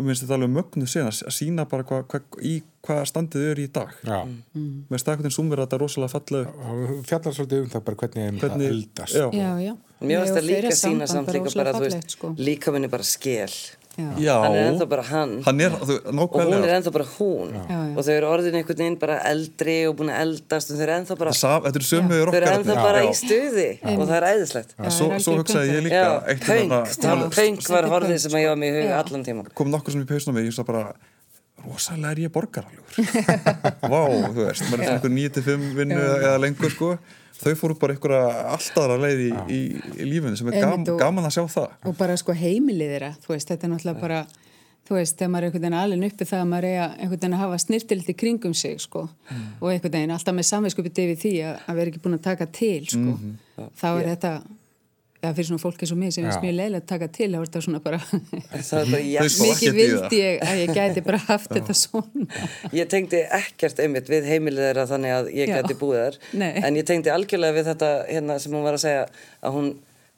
og 0.00 0.06
mér 0.06 0.14
finnst 0.14 0.24
þetta 0.24 0.38
alveg 0.38 0.52
mögnu 0.56 0.88
sen 0.90 1.10
að 1.10 1.34
sína 1.36 1.66
bara 1.68 1.84
hva, 1.86 2.00
hva, 2.08 2.20
í 2.40 2.54
hvaða 2.86 3.04
standið 3.10 3.44
þau 3.44 3.50
eru 3.52 3.66
í 3.66 3.70
dag 3.76 3.92
Já, 4.00 4.18
mér 4.24 4.96
finnst 4.96 5.06
það 5.06 5.12
einhvern 5.12 5.26
veginn 5.26 5.36
sumver 5.36 5.60
að 5.60 5.68
þetta 5.68 5.78
er 5.78 5.84
rosalega 5.84 6.42
og 6.72 6.94
fjallar 7.10 7.36
svolítið 7.36 7.64
um 7.64 7.70
það 7.74 7.86
bara 7.90 8.00
hvernig 8.02 8.40
það 8.40 8.66
eldast 8.70 9.18
já, 9.20 9.26
Já, 9.36 9.50
já. 9.66 9.74
Mér 10.00 10.22
finnst 10.24 10.38
það 10.38 10.46
líka 10.48 10.72
sína 10.78 11.10
samt 11.10 11.34
líka 11.34 11.52
bara, 11.52 11.74
þú 11.74 11.82
fallegt, 11.82 11.98
veist, 11.98 12.16
sko. 12.16 12.32
líka 12.40 12.72
minni 12.72 12.88
bara 12.88 13.04
skél. 13.04 13.52
Já. 13.98 14.36
Hann 14.44 14.54
er 14.54 14.68
ennþá 14.70 14.86
bara 14.88 15.02
hann. 15.08 15.32
hann 15.44 15.60
er, 15.60 15.74
þú, 15.74 15.96
Og 16.22 16.36
hún 16.38 16.54
er 16.62 16.72
ennþá 16.76 16.92
bara 16.94 17.06
hún. 17.18 17.50
Já. 17.58 17.78
Og 17.90 18.06
þau 18.06 18.12
eru 18.14 18.28
orðin 18.30 18.58
einhvern 18.60 18.80
veginn 18.84 18.98
bara 19.02 19.16
eldri 19.28 19.76
og 19.90 19.96
búin 19.98 20.12
að 20.14 20.20
eldast 20.24 20.70
og 20.70 20.78
þau 20.78 20.84
eru 20.86 20.94
ennþá 20.96 21.16
bara, 21.20 21.34
þetta 21.34 21.82
er 21.82 21.86
þau 21.90 22.14
eru 22.22 22.52
ennþá 22.54 22.76
bara 22.78 23.02
í 23.04 23.12
stuði. 23.18 23.68
Og 23.82 24.02
það 24.06 24.16
er 24.20 24.28
æðislegt. 24.30 24.74
Já, 24.78 24.90
svo, 24.96 25.10
svo 25.26 25.36
hugsaði 25.40 25.76
ég 25.76 25.86
líka 25.88 26.04
pönk, 26.46 26.74
hérna- 26.94 27.30
pönk 27.34 27.70
var 27.74 27.90
horfið 27.92 28.18
sem 28.24 28.36
að 28.38 28.44
ég 28.46 28.52
var 28.54 28.60
með 28.62 28.70
í 28.70 28.80
huga 28.80 29.00
allan 29.02 29.26
tíma. 29.26 29.48
kom 29.54 29.72
nokkur 29.74 29.96
sem 29.96 30.04
í 30.06 30.08
pausnum 30.08 30.38
mig, 30.38 30.48
ég 30.48 30.56
sagði 30.56 30.70
bara 30.72 30.94
rosalega 31.66 32.14
er 32.14 32.22
ég 32.24 32.32
borgaralegur. 32.32 32.94
Vá, 33.92 34.02
þú 34.08 34.44
veist, 34.46 34.68
maður 34.70 34.84
er 34.86 34.92
einhver 34.94 35.12
9-5 35.18 35.66
vinnu 35.76 35.98
eða 36.00 36.38
lengur 36.40 36.72
sko 36.72 36.94
þau 37.40 37.54
fóru 37.56 37.76
bara 37.80 37.94
einhverja 37.96 38.44
alltaf 38.54 38.84
aðra 38.84 38.98
leið 39.06 39.20
í, 39.24 39.30
í, 39.56 39.60
í 40.04 40.08
lífinu 40.10 40.36
sem 40.36 40.50
er 40.52 40.60
gam, 40.60 40.84
og- 40.84 40.98
gaman 41.00 41.24
að 41.28 41.34
sjá 41.38 41.44
það. 41.56 41.74
og 41.90 41.96
bara 41.98 42.16
sko 42.20 42.36
heimilið 42.36 42.94
þeirra 42.94 43.12
þú 43.24 43.34
veist, 43.34 43.48
þetta 43.52 43.66
er 43.68 43.72
náttúrulega 43.74 44.00
bara 44.04 44.20
þú 44.90 44.96
veist, 44.98 45.16
þegar 45.20 45.30
maður 45.30 45.44
er 45.44 45.48
einhvern 45.50 45.62
veginn 45.62 45.78
alveg 45.80 46.12
uppi 46.12 46.26
það 46.30 46.40
að 46.44 46.48
maður 46.50 46.68
er 46.70 46.78
að 46.84 46.94
einhvern 47.00 47.20
veginn 47.20 47.34
að 47.36 47.42
hafa 47.44 47.58
snirtilt 47.64 48.08
í 48.10 48.14
kringum 48.22 48.54
sig 48.58 48.80
sko, 48.82 49.02
og 49.60 49.68
einhvern 49.70 49.92
veginn 49.96 50.14
alltaf 50.16 50.34
með 50.34 50.48
samvinskupið 50.50 51.02
yfir 51.04 51.20
því 51.24 51.34
að, 51.46 51.60
að 51.70 51.78
vera 51.80 51.92
ekki 51.92 52.02
búin 52.06 52.16
að 52.18 52.24
taka 52.26 52.46
til 52.60 52.80
sko, 52.90 53.14
þá 53.80 53.86
er 54.00 54.08
þetta 54.14 54.32
já, 55.20 55.28
fyrir 55.36 55.48
svona 55.50 55.62
fólk 55.62 55.82
eins 55.84 55.92
og 55.94 55.98
mig 56.00 56.14
sem 56.14 56.24
finnst 56.24 56.38
Já. 56.38 56.44
mjög 56.44 56.56
leiðilegt 56.58 56.84
að 56.86 56.92
taka 56.94 57.08
til, 57.16 57.28
þá 57.32 57.38
er 57.40 57.50
þetta 57.50 57.62
svona 57.66 57.82
bara 57.84 58.00
er 58.00 58.64
bara, 58.88 59.28
mikið 59.44 59.76
vildi 59.76 60.20
ég 60.22 60.46
að 60.46 60.62
ég 60.62 60.72
gæti 60.78 61.04
bara 61.06 61.20
haft 61.26 61.52
þetta 61.52 61.76
svona 61.76 62.40
Ég 62.76 62.88
tengdi 62.92 63.20
ekkert 63.40 63.84
einmitt 63.84 64.10
við 64.12 64.30
heimilið 64.30 64.70
þeirra 64.70 64.88
þannig 64.94 65.16
að 65.18 65.30
ég 65.36 65.52
Já. 65.52 65.60
gæti 65.60 65.78
búið 65.82 66.02
þar 66.06 66.18
Nei. 66.40 66.50
en 66.64 66.80
ég 66.80 66.88
tengdi 66.88 67.12
algjörlega 67.12 67.58
við 67.58 67.70
þetta 67.74 67.92
hérna 68.08 68.40
sem 68.42 68.56
hún 68.56 68.66
var 68.66 68.78
að 68.78 68.84
segja 68.86 69.06
að 69.44 69.56
hún 69.58 69.70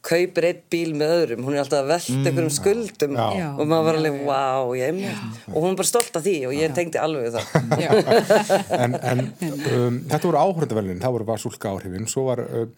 kaupir 0.02 0.48
eitt 0.48 0.62
bíl 0.72 0.96
með 0.98 1.12
öðrum, 1.14 1.44
hún 1.46 1.54
er 1.54 1.62
alltaf 1.62 1.84
að 1.84 1.90
velta 1.92 2.14
einhverjum 2.26 2.54
skuldum 2.56 3.12
Já. 3.14 3.26
Já. 3.38 3.44
og 3.54 3.68
maður 3.70 3.84
var 3.86 3.94
Já, 3.94 4.00
alveg, 4.00 4.16
já. 4.16 4.24
wow, 4.26 4.72
ég 4.74 4.90
einmitt 4.90 5.46
og 5.52 5.58
hún 5.60 5.68
er 5.70 5.78
bara 5.78 5.90
stolt 5.92 6.18
af 6.18 6.24
því 6.26 6.34
og 6.48 6.56
ég 6.58 6.74
tengdi 6.74 6.98
alveg 6.98 7.28
við 7.28 7.36
það 7.38 7.84
já, 7.84 7.90
en, 8.82 8.96
en 8.98 9.22
um, 9.30 10.00
þetta 10.10 10.26
voru 10.26 10.42
áhörndavelunin, 10.42 11.02
það 11.04 11.16
voru 11.18 11.28
Vasulka 11.30 11.70
áhrifin 11.70 12.10
svo 12.10 12.26
var 12.32 12.42
um, 12.48 12.74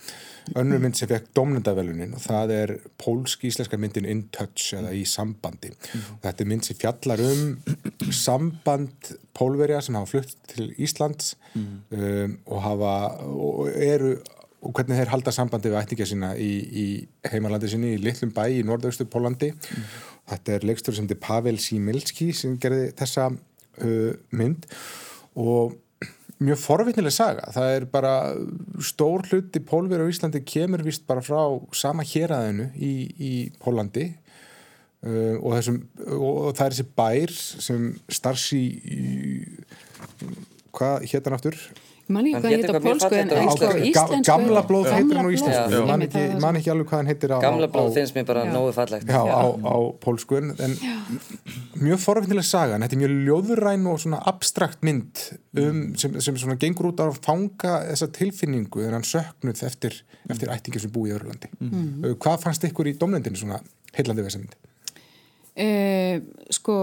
önnur 0.60 0.82
mynd 0.82 0.98
sem 0.98 1.08
fekk 1.10 1.30
domnendavelunin 1.36 2.14
og 2.16 2.22
það 2.24 2.52
er 2.58 2.72
pólsk-íslenska 3.00 3.78
myndin 3.80 4.08
In 4.10 4.24
Touch 4.34 4.74
eða 4.76 4.92
í 4.96 5.04
sambandi. 5.08 5.72
Og 5.96 6.22
þetta 6.24 6.44
er 6.44 6.50
mynd 6.52 6.68
sem 6.68 6.78
fjallar 6.80 7.24
um 7.24 8.12
samband 8.12 9.12
pólverja 9.36 9.82
sem 9.84 9.98
hafa 9.98 10.12
flutt 10.12 10.36
til 10.52 10.70
Íslands 10.76 11.34
um, 11.56 12.38
og 12.44 12.64
hafa 12.64 12.94
og 13.24 13.68
eru 13.74 14.16
og 14.64 14.72
hvernig 14.72 14.96
þeir 14.96 15.10
halda 15.12 15.32
sambandi 15.34 15.68
við 15.68 15.82
ættingja 15.82 16.06
sína 16.08 16.30
í, 16.40 16.52
í 16.64 16.84
heimalandi 17.28 17.68
sinni 17.68 17.90
í 17.98 18.00
litlum 18.00 18.30
bæ 18.32 18.46
í 18.48 18.62
norðaustu 18.64 19.04
Pólandi 19.12 19.50
þetta 20.30 20.54
er 20.54 20.66
leikstur 20.68 20.96
sem 20.96 21.08
er 21.10 21.20
Pavel 21.20 21.58
Similski 21.60 22.30
sem 22.36 22.56
gerði 22.60 22.92
þessa 22.96 23.28
uh, 23.32 24.12
mynd. 24.36 24.68
Og 25.40 25.74
mjög 26.42 26.58
forvitnileg 26.60 27.14
saga 27.14 27.52
það 27.54 27.76
er 27.76 27.86
bara 27.92 28.14
stór 28.82 29.24
hluti 29.30 29.62
pólveri 29.62 30.06
á 30.06 30.10
Íslandi 30.10 30.42
kemur 30.46 30.82
vist 30.86 31.06
bara 31.06 31.22
frá 31.24 31.40
sama 31.76 32.06
héræðinu 32.06 32.70
í, 32.74 32.92
í 33.14 33.32
Pólandi 33.62 34.08
uh, 35.06 35.36
og, 35.38 35.50
þessum, 35.58 35.80
og, 36.08 36.30
og 36.48 36.56
það 36.58 36.66
er 36.66 36.76
þessi 36.76 36.88
bær 36.98 37.34
sem 37.68 37.88
starsi 38.18 38.62
hvað 40.74 41.06
hétt 41.10 41.28
hann 41.28 41.38
aftur? 41.38 41.58
Ég 42.04 42.12
man 42.12 42.26
ekki 42.28 42.36
Hann 42.36 42.44
hvað 42.44 42.82
mjög 42.84 42.84
pólsku 42.84 43.16
en 43.16 43.30
en 43.32 43.46
íslensku. 43.88 44.18
Gamla 44.28 44.62
blóð 44.68 44.88
heitir 44.92 45.16
hann 45.16 45.24
á 45.24 45.32
íslensku 45.32 45.62
Já. 45.64 45.76
ég 45.78 45.86
man 45.88 45.94
Einmitt, 45.94 46.16
ekki, 46.58 46.72
alveg 46.74 46.90
hvað 46.90 47.00
hann 47.00 47.08
heitir 47.08 47.32
á, 47.32 47.38
Gamla 47.40 47.68
blóð 47.72 47.94
finnst 47.96 48.16
mér 48.18 48.26
bara 48.28 48.42
nógu 48.44 48.74
fallegt. 48.76 49.08
Já, 49.08 49.22
á, 49.24 49.44
á 49.56 49.76
pólsku 50.04 50.36
en 50.36 50.50
en 50.66 50.74
mjög 51.80 52.02
forvitnileg 52.02 52.44
saga 52.44 52.76
en 52.76 52.84
þetta 52.84 52.98
er 52.98 53.02
mjög 53.04 53.16
ljóðuræn 53.30 53.88
og 53.88 54.02
svona 54.04 54.20
abstrakt 54.28 54.84
mynd 54.84 55.24
um, 55.56 55.80
sem, 55.96 56.20
sem 56.20 56.36
svona 56.44 56.58
gengur 56.60 56.90
út 56.92 57.00
á 57.00 57.08
að 57.08 57.22
fanga 57.24 57.80
þessa 57.88 58.10
tilfinningu 58.20 58.84
þennan 58.84 59.08
söknuð 59.08 59.64
eftir, 59.70 59.96
eftir 60.28 60.52
ættingi 60.52 60.84
sem 60.84 60.92
búi 60.92 61.08
í 61.08 61.16
Örlandi 61.16 61.48
mm. 61.56 62.14
hvað 62.20 62.44
fannst 62.44 62.68
ykkur 62.68 62.92
í 62.92 62.96
domlendinu 63.00 63.40
svona 63.40 63.62
heillandi 63.96 64.20
við 64.20 64.28
þessa 64.28 64.44
mynd? 64.44 64.56
Eh, 65.54 66.20
sko, 66.52 66.76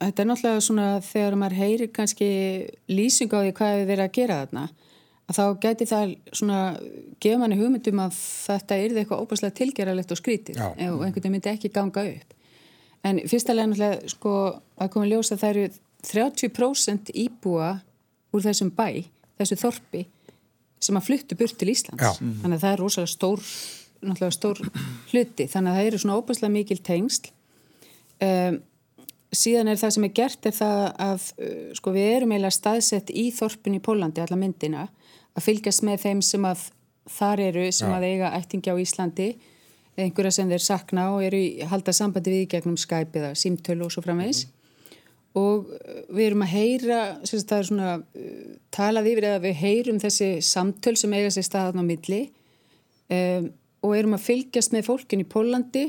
þetta 0.00 0.22
er 0.22 0.28
náttúrulega 0.30 0.64
svona 0.64 0.86
þegar 1.04 1.36
maður 1.40 1.60
heyrir 1.60 1.90
kannski 1.94 2.30
lýsing 2.90 3.32
á 3.36 3.38
því 3.44 3.52
hvað 3.58 3.76
við 3.78 3.90
verið 3.92 4.04
að 4.06 4.14
gera 4.16 4.38
þarna 4.42 4.64
að 5.30 5.38
þá 5.38 5.44
gæti 5.62 5.86
það 5.86 6.14
svona 6.40 6.60
gefa 7.22 7.40
manni 7.40 7.58
hugmyndum 7.60 8.02
að 8.02 8.16
þetta 8.18 8.78
er 8.78 8.96
eitthvað 8.96 9.24
óbærslega 9.24 9.56
tilgeralegt 9.60 10.14
og 10.14 10.20
skrítið 10.20 10.58
Já. 10.58 10.68
og 10.70 11.04
einhvern 11.04 11.20
veginn 11.20 11.36
myndi 11.36 11.52
ekki 11.52 11.72
ganga 11.74 12.06
upp 12.10 12.36
en 13.06 13.20
fyrstalega 13.30 13.70
náttúrulega 13.70 14.14
sko 14.14 14.34
að 14.80 14.92
koma 14.94 15.10
ljósa 15.10 15.36
að 15.36 15.44
það 15.44 15.52
eru 15.54 15.68
30% 16.10 17.12
íbúa 17.20 17.70
úr 18.32 18.44
þessum 18.44 18.70
bæ, 18.72 19.04
þessu 19.40 19.58
þorpi 19.60 20.06
sem 20.80 20.96
að 20.96 21.06
fluttu 21.10 21.36
burt 21.36 21.58
til 21.60 21.70
Íslands 21.74 22.00
Já. 22.00 22.16
þannig 22.16 22.56
að 22.56 22.64
það 22.64 22.72
er 22.72 22.82
rosalega 22.84 23.14
stór 23.14 23.44
náttúrulega 24.00 24.36
stór 24.36 24.62
hluti 25.12 25.46
þannig 25.52 25.70
að 25.70 25.78
það 25.78 25.90
eru 25.90 26.02
svona 26.02 26.18
óbærslega 26.20 26.54
mikil 26.56 26.80
tengsl 26.84 27.30
um, 28.24 28.60
síðan 29.36 29.70
er 29.70 29.78
það 29.78 29.94
sem 29.94 30.06
er 30.06 30.14
gert 30.16 30.48
er 30.48 30.56
það 30.56 30.82
að 31.06 31.28
uh, 31.38 31.70
sko 31.78 31.94
við 31.94 32.10
erum 32.16 32.34
eiginlega 32.34 32.56
staðsett 32.56 33.12
í 33.14 33.28
þorpin 33.34 33.78
í 33.78 33.82
Pólandi 33.84 34.22
alla 34.24 34.38
myndina 34.38 34.86
að 35.36 35.46
fylgjast 35.46 35.84
með 35.86 36.06
þeim 36.06 36.22
sem 36.26 36.46
að 36.48 36.66
þar 37.10 37.42
eru 37.48 37.66
sem 37.74 37.90
Já. 37.90 37.96
að 37.96 38.06
eiga 38.08 38.32
ættingi 38.38 38.72
á 38.74 38.76
Íslandi 38.82 39.28
einhverja 40.00 40.32
sem 40.34 40.50
þeir 40.50 40.64
sakna 40.64 41.10
og 41.14 41.24
eru 41.26 41.38
í 41.38 41.68
halda 41.68 41.92
sambandi 41.94 42.32
við 42.32 42.46
í 42.46 42.48
gegnum 42.54 42.78
Skype 42.80 43.20
eða 43.20 43.36
símtölu 43.38 43.86
og 43.86 43.94
svo 43.94 44.02
framvegis 44.04 44.46
og 45.38 45.70
uh, 45.70 46.02
við 46.10 46.26
erum 46.30 46.44
að 46.46 46.54
heyra 46.56 47.00
sem 47.22 47.42
það 47.44 47.56
er 47.58 47.70
svona 47.70 47.94
uh, 48.00 48.42
talað 48.74 49.12
yfir 49.12 49.28
eða 49.30 49.44
við 49.46 49.56
heyrum 49.62 50.02
þessi 50.02 50.30
samtöl 50.42 50.96
sem 50.98 51.14
eiga 51.14 51.30
sér 51.34 51.46
staðan 51.46 51.82
á 51.82 51.84
milli 51.86 52.22
um, 53.10 53.50
og 53.80 53.96
erum 53.96 54.16
að 54.18 54.26
fylgjast 54.26 54.74
með 54.74 54.88
fólkin 54.90 55.22
í 55.22 55.28
Pólandi 55.28 55.86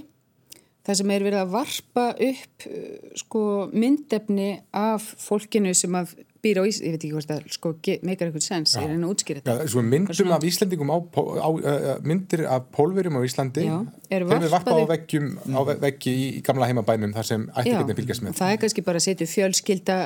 það 0.88 0.98
sem 1.02 1.14
er 1.14 1.24
verið 1.28 1.44
að 1.44 1.54
varpa 1.54 2.06
upp 2.18 2.66
uh, 2.68 3.16
sko 3.22 3.46
myndefni 3.74 4.50
af 4.74 5.06
fólkinu 5.22 5.74
sem 5.78 5.96
að 6.00 6.16
býra 6.42 6.64
á 6.64 6.66
Íslandi, 6.66 6.88
ég 6.90 6.96
veit 6.96 7.04
ekki 7.06 7.12
hvort 7.14 7.30
það 7.30 7.50
sko, 7.54 7.72
meikar 8.02 8.30
eitthvað 8.32 8.46
sens, 8.48 8.72
ég 8.74 8.88
er 8.88 8.96
enn 8.96 9.04
að 9.06 9.12
útskýra 9.14 9.44
þetta? 9.44 9.68
Svo 9.70 9.84
myndum 9.86 10.32
af 10.34 10.46
Íslendingum 10.50 10.90
á, 10.90 10.98
á 10.98 11.50
uh, 11.54 11.90
myndir 12.02 12.42
af 12.50 12.66
pólverjum 12.74 13.20
á 13.20 13.22
Íslandi 13.28 13.68
Já, 13.68 13.76
eru 14.10 14.30
þeim 14.32 14.48
er 14.48 14.54
varpað 14.56 14.82
á 14.82 14.86
veggjum 14.96 15.28
á 15.54 15.62
ve- 15.70 15.78
veggi 15.86 16.14
í, 16.18 16.24
í 16.40 16.42
gamla 16.48 16.70
heimabænum 16.72 17.14
þar 17.14 17.30
sem 17.30 17.46
ættingirni 17.54 17.98
fylgjast 18.00 18.26
með. 18.26 18.40
það 18.42 18.56
er 18.56 18.62
kannski 18.66 18.86
bara 18.90 19.02
að 19.04 19.06
setja 19.06 19.30
fjölskylda 19.36 20.00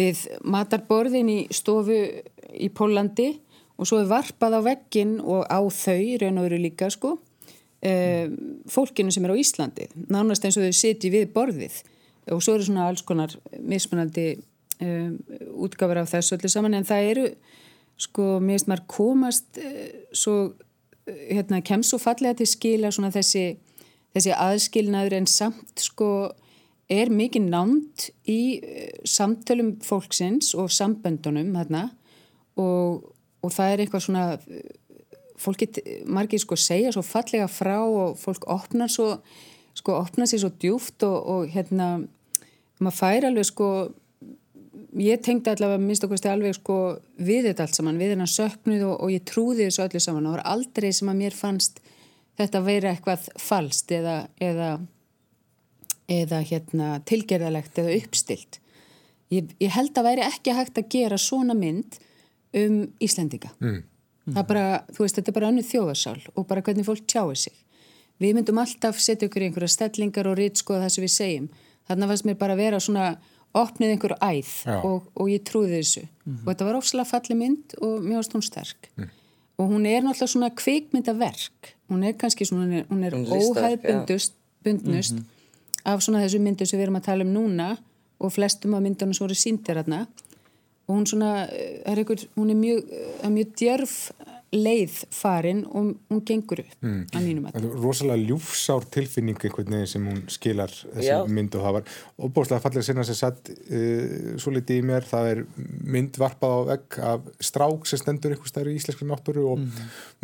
við 0.00 0.24
matarborðin 0.48 1.28
í 1.34 1.38
stofu 1.54 2.00
í 2.56 2.70
Pólandi 2.72 3.34
og 3.76 3.84
svo 3.90 4.00
er 4.00 4.08
varpað 4.08 4.56
á 4.56 4.60
veggin 4.72 5.18
og 5.20 5.44
á 5.44 5.60
þau, 5.60 6.00
raun 6.22 6.40
og 6.40 6.46
veru 6.48 6.62
líka 6.64 6.88
sko, 6.88 7.18
um, 7.84 8.36
fólkinu 8.70 9.12
sem 9.12 9.26
er 9.26 9.34
á 9.34 9.42
Íslandi, 9.42 9.88
nánast 10.08 10.44
eins 10.46 10.58
og 10.58 10.66
þau 10.66 10.76
setji 10.76 11.12
við 11.12 11.30
borðið. 11.34 11.82
Og 12.34 12.42
svo 12.42 12.56
eru 12.56 12.66
svona 12.66 12.88
alls 12.90 13.04
konar 13.06 13.34
mismunandi 13.60 14.32
um, 14.82 15.18
útgáfur 15.66 16.02
af 16.02 16.10
þessu 16.14 16.38
öllu 16.38 16.50
saman 16.50 16.78
en 16.78 16.88
það 16.88 17.10
eru 17.12 17.26
sko, 18.02 18.36
mér 18.40 18.58
finnst 18.58 18.70
maður 18.70 18.88
komast 18.92 19.60
uh, 19.62 19.84
svo, 20.12 20.36
uh, 21.06 21.20
hérna, 21.30 21.62
kemst 21.64 21.92
svo 21.92 22.00
fallega 22.02 22.40
til 22.40 22.50
skila 22.50 22.90
svona 22.94 23.12
þessi 23.14 23.54
þessi 24.16 24.32
aðskilnaður 24.32 25.18
en 25.18 25.28
samt 25.28 25.84
sko 25.84 26.10
er 26.92 27.10
mikið 27.12 27.50
námt 27.52 28.08
í 28.30 28.40
uh, 28.58 28.88
samtölum 29.04 29.76
fólksins 29.84 30.54
og 30.58 30.72
samböndunum 30.74 31.52
þarna. 31.56 31.88
Og, 32.56 33.12
og 33.44 33.52
það 33.52 33.72
er 33.72 33.82
eitthvað 33.82 34.04
svona 34.06 34.26
fólki, 35.40 35.68
margir 36.06 36.40
sko 36.42 36.58
segja 36.58 36.92
svo 36.94 37.04
fallega 37.06 37.48
frá 37.50 37.78
og 37.84 38.16
fólk 38.20 38.48
opnar 38.52 38.92
svo 38.92 39.16
sko 39.76 39.98
opnar 40.00 40.28
sér 40.30 40.44
svo 40.44 40.52
djúft 40.56 41.04
og, 41.04 41.16
og 41.28 41.52
hérna 41.52 41.90
maður 42.80 42.98
fær 42.98 43.28
alveg 43.28 43.48
sko 43.48 43.70
ég 45.00 45.20
tengdi 45.24 45.52
allavega 45.52 45.82
minnst 45.82 46.04
okkur 46.06 46.20
stið 46.20 46.32
alveg 46.32 46.56
sko 46.56 46.76
við 47.20 47.50
þetta 47.50 47.66
allt 47.66 47.78
saman, 47.78 48.00
við 48.00 48.14
hennar 48.14 48.32
söknuð 48.32 48.84
og, 48.88 48.94
og 49.04 49.12
ég 49.12 49.24
trúði 49.28 49.66
þessu 49.66 49.84
öllu 49.86 50.02
saman 50.02 50.26
og 50.26 50.32
það 50.32 50.38
var 50.38 50.46
aldrei 50.54 50.90
sem 50.96 51.10
að 51.12 51.20
mér 51.20 51.36
fannst 51.36 51.80
þetta 52.36 52.60
að 52.60 52.68
vera 52.68 52.92
eitthvað 52.92 53.26
falskt 53.40 53.92
eða, 53.96 54.16
eða, 54.42 54.70
eða 56.12 56.40
hérna, 56.50 56.88
tilgerðalegt 57.08 57.80
eða 57.80 57.96
uppstilt. 58.00 58.60
Ég, 59.32 59.52
ég 59.60 59.72
held 59.74 59.96
að 59.98 60.08
væri 60.10 60.26
ekki 60.26 60.54
hægt 60.54 60.80
að 60.80 60.90
gera 60.92 61.18
svona 61.20 61.56
mynd 61.58 61.98
um 62.56 62.82
Íslendinga. 63.02 63.52
Mm. 63.60 63.80
Það 64.26 64.42
er 64.42 64.48
bara, 64.48 64.66
þú 64.90 65.04
veist, 65.04 65.18
þetta 65.20 65.30
er 65.30 65.36
bara 65.36 65.48
önnu 65.52 65.62
þjóðarsál 65.62 66.18
og 66.34 66.46
bara 66.50 66.62
hvernig 66.66 66.86
fólk 66.86 67.06
tjáir 67.06 67.38
sig. 67.38 67.54
við 68.18 68.32
myndum 68.34 68.58
alltaf 68.58 68.98
setja 68.98 69.28
ykkur 69.28 69.42
í 69.44 69.46
einhverja 69.50 69.68
stellingar 69.68 70.26
og 70.26 70.38
rítskoða 70.38 70.86
það 70.86 70.92
sem 70.94 71.04
við 71.04 71.12
segjum. 71.12 71.48
Þannig 71.86 72.08
fannst 72.08 72.24
mér 72.26 72.38
bara 72.40 72.54
að 72.56 72.62
vera 72.64 72.80
svona 72.80 73.18
opnið 73.56 73.92
einhver 73.92 74.14
æð 74.24 74.52
og, 74.80 75.10
og 75.14 75.28
ég 75.30 75.44
trúði 75.44 75.76
þessu. 75.76 76.06
Og 76.42 76.48
þetta 76.48 76.64
var 76.64 76.78
ofslega 76.80 77.10
falli 77.10 77.36
mynd 77.36 77.76
og 77.80 78.00
mér 78.02 78.16
varst 78.22 78.34
hún 78.34 78.42
sterk. 78.44 78.88
Og 79.56 79.70
hún 79.70 79.86
er 79.86 80.02
náttúrulega 80.04 80.32
svona 80.32 80.50
kvikmyndaverk. 80.56 81.76
Hún 81.92 82.02
er 82.04 82.16
kannski 82.18 82.48
svona, 82.48 82.64
hún 82.66 82.74
er, 82.80 82.88
hún 82.88 83.04
er 83.04 83.14
Hún 83.14 83.28
er 83.28 83.36
listaverk, 83.36 83.84
óhæðbundust 83.84 84.32
bundnust 84.64 85.20
af 85.86 86.02
svona 86.02 86.24
þessu 86.24 86.40
myndu 86.42 86.66
sem 86.66 86.80
við 86.80 86.88
erum 86.88 86.98
að 86.98 87.06
tala 87.06 87.24
um 87.24 87.32
núna 87.36 87.68
og 88.18 88.32
flestum 88.32 88.74
af 88.74 88.82
myndunum 88.82 89.14
sem 89.14 89.26
voru 89.26 89.36
síndir 89.38 89.78
hérna 89.78 90.06
og 90.86 90.94
hún 90.94 91.06
svona 91.10 91.34
eh, 91.50 91.82
er 91.84 92.02
einhver, 92.02 92.26
hún 92.38 92.54
er 92.54 92.58
mjög, 92.60 92.96
er 93.22 93.34
mjög 93.34 93.54
djörf 93.58 93.98
leið 94.54 94.94
farin 95.10 95.62
og 95.66 95.88
hún 96.06 96.20
gengur 96.26 96.60
upp 96.62 96.74
mm. 96.84 97.00
að 97.10 97.24
mínum 97.24 97.46
að 97.48 97.56
Það 97.56 97.64
er 97.66 97.80
rosalega 97.82 98.28
ljúfsár 98.28 98.86
tilfinning 98.94 99.40
einhvern 99.40 99.72
veginn 99.74 99.90
sem 99.90 100.06
hún 100.06 100.20
skilar 100.30 100.70
þessi 100.70 101.08
Já. 101.08 101.16
mynd 101.26 101.56
og 101.58 101.64
það 101.66 101.74
var 101.76 101.96
óbúslega 102.28 102.62
fallega 102.62 102.86
sinna 102.86 103.06
sem 103.08 103.18
satt 103.18 103.50
uh, 103.50 104.36
svo 104.40 104.54
litið 104.54 104.82
í 104.82 104.86
mér, 104.86 105.08
það 105.08 105.30
er 105.32 105.42
mynd 105.96 106.20
varpað 106.22 106.54
á 106.54 106.60
vegg 106.70 107.00
af 107.10 107.26
strák 107.50 107.90
sem 107.90 108.02
stendur 108.02 108.36
einhvers 108.36 108.54
stær 108.54 108.70
í 108.70 108.76
íslenskri 108.78 109.08
náttúru 109.10 109.48
og 109.50 109.66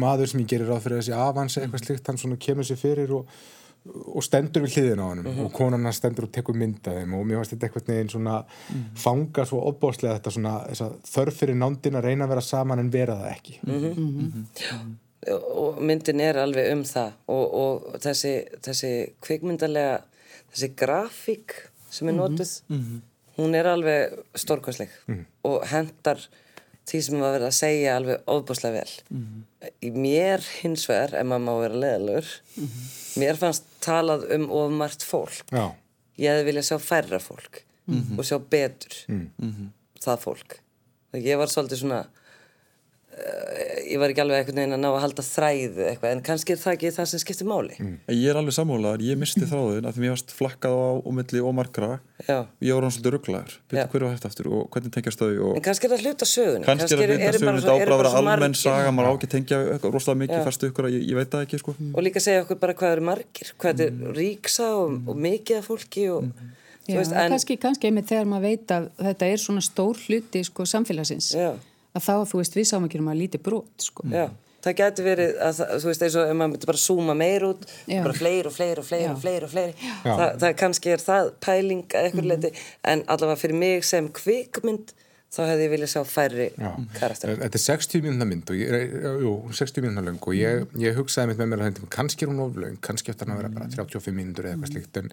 maður 0.01 0.31
sem 0.31 0.45
ég 0.45 0.55
gerir 0.55 0.71
ráð 0.71 0.87
fyrir 0.87 1.03
þessi 1.03 1.19
avans 1.19 1.59
eitthvað 1.59 1.85
slíkt, 1.87 2.07
hann 2.13 2.23
svona 2.23 2.41
kemur 2.47 2.69
sér 2.69 2.81
fyrir 2.81 3.17
og, 3.19 3.27
og 3.91 4.23
stendur 4.23 4.63
við 4.63 4.77
hliðina 4.77 5.07
á 5.07 5.11
hann 5.11 5.29
og 5.43 5.49
konan 5.55 5.87
hann 5.89 5.97
stendur 5.97 6.29
og 6.29 6.33
tekur 6.35 6.55
mynd 6.59 6.87
af 6.87 7.01
þeim 7.01 7.15
og 7.19 7.25
mér 7.27 7.41
varst 7.41 7.55
þetta 7.55 7.69
einhvern 7.69 7.89
veginn 7.91 8.13
svona 8.13 8.37
fanga 9.03 9.47
svo 9.49 9.63
óbúslega 9.67 10.19
þetta 10.21 10.35
svona 10.37 10.55
þörf 11.11 11.41
fyrir 11.41 11.59
nándin 11.59 11.99
að 11.99 12.07
reyna 12.07 12.29
að 12.29 12.35
vera 12.37 12.45
saman 12.47 12.83
en 12.83 12.93
vera 12.95 13.17
það 13.19 13.33
ekki. 13.33 13.59
Og 15.55 15.83
myndin 15.83 16.23
er 16.23 16.39
alveg 16.43 16.71
um 16.77 16.85
það 16.87 17.11
og, 17.31 17.59
og 17.65 17.99
þessi, 18.03 18.35
þessi 18.63 18.93
kvikmyndalega 19.23 19.99
þessi 20.53 20.71
grafík 20.79 21.57
sem 21.91 22.11
er 22.11 22.19
notuð 22.21 22.55
hún 23.39 23.59
er 23.59 23.67
alveg 23.71 24.15
stórkostleg 24.39 24.95
og 25.49 25.67
hendar 25.73 26.23
því 26.87 27.03
sem 27.07 27.21
var 27.23 27.37
verið 27.37 27.49
að 27.49 27.59
segja 27.59 27.97
alveg 27.97 28.31
ofbúslega 28.31 28.83
vel. 28.83 28.95
Í 29.87 29.91
mér 29.95 30.43
hins 30.63 30.89
vegar 30.91 31.15
ef 31.15 31.27
maður 31.27 31.45
má 31.47 31.53
vera 31.63 31.83
leðalur 31.85 32.33
mér 33.23 33.39
fannst 33.39 33.69
talað 33.83 34.27
um 34.37 34.49
ofmart 34.51 35.05
fólk. 35.07 35.45
Já, 35.53 35.75
ég 36.23 36.33
hefði 36.33 36.49
viljað 36.51 36.69
sjá 36.71 36.79
færra 36.83 37.21
fólk 37.23 37.63
og 38.17 38.25
sjá 38.25 38.39
betur 38.39 38.95
það 40.03 40.21
fólk. 40.27 40.59
Og 41.13 41.21
ég 41.27 41.37
var 41.41 41.51
svolítið 41.51 41.83
svona 41.83 42.03
ég 43.93 44.01
var 44.01 44.13
ekki 44.13 44.23
alveg 44.23 44.41
einhvern 44.41 44.61
veginn 44.63 44.77
að 44.77 44.83
ná 44.83 44.89
að 44.89 45.03
halda 45.05 45.25
þræðu 45.27 45.85
eitthvað 45.91 46.15
en 46.15 46.23
kannski 46.25 46.55
er 46.55 46.61
það 46.63 46.77
ekki 46.79 46.93
það 46.97 47.09
sem 47.11 47.23
skiptir 47.23 47.49
máli. 47.51 47.77
Ég 48.09 48.29
er 48.33 48.41
alveg 48.41 48.57
sammálaður, 48.57 49.05
ég 49.05 49.21
misti 49.21 49.49
þráðin 49.49 49.89
af 49.89 49.97
því 49.97 50.05
mér 50.05 50.15
varst 50.15 50.33
flakkað 50.37 50.79
á 50.81 50.89
og 50.97 51.13
milli 51.19 51.43
og 51.43 51.57
margra. 51.59 51.99
Já. 52.23 52.47
ég 52.63 52.77
var 52.77 52.87
svolítið 52.87 53.15
rugglaður 53.17 53.55
hverju 53.73 54.07
var 54.07 54.13
þetta 54.15 54.29
aftur 54.31 54.49
og 54.55 54.67
hvernig 54.71 54.93
tengjast 54.95 55.23
þau 55.23 55.31
og 55.49 55.57
en 55.59 55.65
kannski 55.67 55.89
er 55.89 55.93
það 55.93 56.05
hluta 56.07 56.29
sögun 56.31 56.67
kannski 56.67 56.95
er 56.95 57.03
að 57.03 57.15
hluta 57.17 57.33
sögum 57.41 57.59
þetta 57.59 57.75
ábráð 57.75 57.95
að 57.97 58.03
vera 58.03 58.13
almenn 58.21 58.55
saga 58.59 58.93
maður 58.95 59.11
á 59.11 59.13
ekki 59.17 59.29
að 59.29 59.35
tengja 59.35 59.59
eitthvað 59.73 59.97
rosalega 59.97 60.21
mikið 60.21 60.47
færstu 60.47 60.71
ykkur 60.71 60.89
að 60.89 60.95
ég, 60.95 61.07
ég 61.11 61.19
veit 61.19 61.33
það 61.33 61.47
ekki 61.49 61.61
sko. 61.63 61.75
og 61.83 62.07
líka 62.07 62.23
segja 62.23 62.45
okkur 62.45 62.61
bara 62.63 62.77
hvað 62.79 62.95
eru 62.95 63.07
margir 63.09 63.53
hvað 63.57 63.83
þetta 63.83 63.89
er 63.89 64.17
ríksa 64.21 64.69
og, 64.79 64.95
og 65.03 65.21
mikið 65.27 65.59
af 65.59 65.69
fólki 65.73 66.07
og 66.15 66.31
þú 66.31 66.95
Já, 66.95 67.01
veist, 67.01 67.17
en... 67.17 67.19
en 67.25 67.35
kannski, 67.35 67.59
kannski 67.63 67.91
einmitt 67.91 68.11
þegar 68.11 68.31
maður 68.31 68.49
veit 68.53 68.77
að 68.79 68.89
þetta 69.09 69.33
er 69.35 69.43
svona 69.43 69.63
stór 69.63 69.99
hluti 70.07 70.41
sko, 70.47 70.67
samfélagsins. 70.67 71.29
Já. 71.39 71.53
Að 71.97 72.07
þá, 72.07 72.15
þú 72.31 72.41
veist, 72.41 72.57
við 72.57 72.67
sáum 72.71 72.87
ekki 72.89 72.99
um 73.03 73.09
að 73.13 73.21
lítið 73.23 73.43
brot 73.43 73.85
sko. 73.85 74.07
Já, 74.13 74.27
það 74.65 74.77
getur 74.79 75.05
verið 75.05 75.33
að 75.43 75.61
þú 75.83 75.87
veist 75.91 76.03
eins 76.07 76.17
og 76.17 76.29
ef 76.31 76.37
maður 76.39 76.53
myndi 76.55 76.67
bara 76.71 76.79
zooma 76.87 77.15
meir 77.19 77.43
út 77.49 77.65
Já. 77.91 78.03
bara 78.05 78.15
fleiri 78.15 78.47
og 78.47 78.55
fleiri 78.57 78.79
og 78.79 78.87
fleiri 78.89 79.05
Já. 79.09 79.13
og 79.13 79.23
fleiri 79.25 79.45
og 79.49 79.51
fleiri 79.51 79.75
það, 80.05 80.27
það 80.45 80.57
kannski 80.63 80.93
er 80.95 81.03
það 81.03 81.31
pæling 81.41 81.83
að 81.91 82.05
eitthvað 82.07 82.23
Mhm. 82.23 82.31
leiti 82.31 82.53
en 82.85 83.03
allavega 83.09 83.41
fyrir 83.43 83.55
mig 83.59 83.85
sem 83.85 84.09
kvikmynd 84.09 84.93
þá 85.33 85.41
hefði 85.49 85.65
ég 85.65 85.73
viljað 85.73 85.91
sjá 85.95 86.03
færri 86.05 86.49
karakter 86.99 87.35
Þetta 87.41 87.57
er 87.59 87.65
60 87.65 88.05
mínúna 88.05 88.27
mynd 88.29 88.53
og 88.53 88.59
ég, 88.61 88.93
jú, 89.25 89.33
60 89.63 89.87
mínúna 89.87 90.05
löng 90.05 90.21
og 90.21 90.37
ég, 90.37 90.67
ég 90.83 90.99
hugsaði 90.99 91.31
mitt 91.33 91.41
með 91.41 91.51
mér 91.55 91.63
að 91.65 91.71
þetta 91.73 91.91
kannski 91.97 92.27
er 92.27 92.33
hún 92.35 92.43
of 92.45 92.59
löng, 92.61 92.77
kannski 92.85 93.15
eftir 93.15 93.29
hann 93.31 93.39
að 93.39 93.43
vera 93.43 93.53
bara 93.57 93.71
35 93.73 94.17
mínútur 94.19 94.51
eða 94.51 94.59
eitthvað 94.59 94.75
slíkt 94.75 95.01
en 95.01 95.13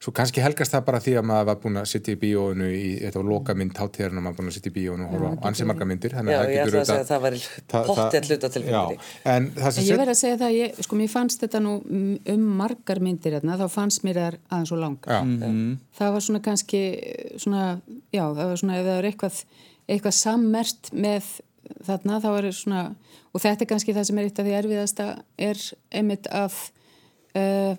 svo 0.00 0.14
kannski 0.16 0.40
helgast 0.40 0.72
það 0.72 0.84
bara 0.86 1.00
því 1.04 1.12
að 1.20 1.26
maður 1.28 1.48
var 1.50 1.58
búin 1.60 1.76
að 1.76 1.88
sitja 1.90 2.14
í 2.14 2.20
bíóinu 2.22 2.68
í, 2.72 2.86
þetta 3.02 3.20
var 3.20 3.26
loka 3.28 3.56
mynd 3.60 3.76
hátíðarinn 3.76 4.16
og 4.16 4.24
maður 4.24 4.32
var 4.32 4.38
búin 4.40 4.48
að 4.48 4.56
sitja 4.56 4.72
í 4.72 4.76
bíóinu 4.78 5.04
og 5.04 5.12
horfa 5.12 5.32
á 5.36 5.44
ansi 5.50 5.66
marga 5.68 5.88
myndir 5.90 6.14
þannig 6.16 6.32
Já, 6.32 6.38
að 6.38 6.46
það 6.46 6.54
ég 6.54 6.64
getur 6.64 6.78
ætla 6.78 6.80
að 6.80 6.88
segja 6.88 7.04
að 7.04 7.10
það 7.10 7.24
væri 7.26 7.42
pottþétt 7.90 8.30
hluta 8.30 8.50
til 8.54 8.62
fyrir. 8.64 9.04
en 9.34 9.50
það 9.58 9.76
sem 9.76 9.84
En 9.84 9.90
ég 9.90 10.00
verð 10.00 10.14
að 10.14 10.20
segja 10.22 10.40
það, 10.40 10.56
ég, 10.56 10.80
sko, 10.88 11.00
mér 11.02 11.12
fannst 11.12 11.44
þetta 11.44 11.60
nú 11.66 11.74
um, 11.84 12.48
margar 12.62 13.02
myndir 13.04 13.36
hérna, 13.36 13.58
þá 13.60 13.66
fannst 13.76 14.06
mér 14.08 14.22
það 14.22 14.40
aðeins 14.48 14.72
og 14.72 14.82
langar. 14.86 15.20
Já, 15.20 15.76
Það 16.00 16.14
var 16.14 16.22
svona 16.24 16.40
kannski, 16.40 16.78
svona, 17.36 17.62
já, 18.08 18.22
það 18.24 18.46
var 18.48 18.60
svona, 18.62 18.76
ef 18.80 18.86
það 18.86 18.94
er 19.02 19.08
eitthvað, 19.10 19.40
eitthvað 19.90 20.16
sammert 20.16 20.90
með 20.94 21.36
þarna, 21.86 22.22
þá 22.22 22.30
er 22.32 22.50
svona, 22.54 22.88
og 23.30 23.44
þetta 23.44 23.64
er 23.64 23.70
kannski 23.74 23.94
það 23.96 24.08
sem 24.08 24.18
er 24.18 24.28
eitt 24.28 24.40
af 24.40 24.48
því 24.48 24.58
erfiðasta, 24.62 25.06
er 25.40 25.62
einmitt 26.00 26.26
að, 26.34 26.58
uh, 27.38 27.78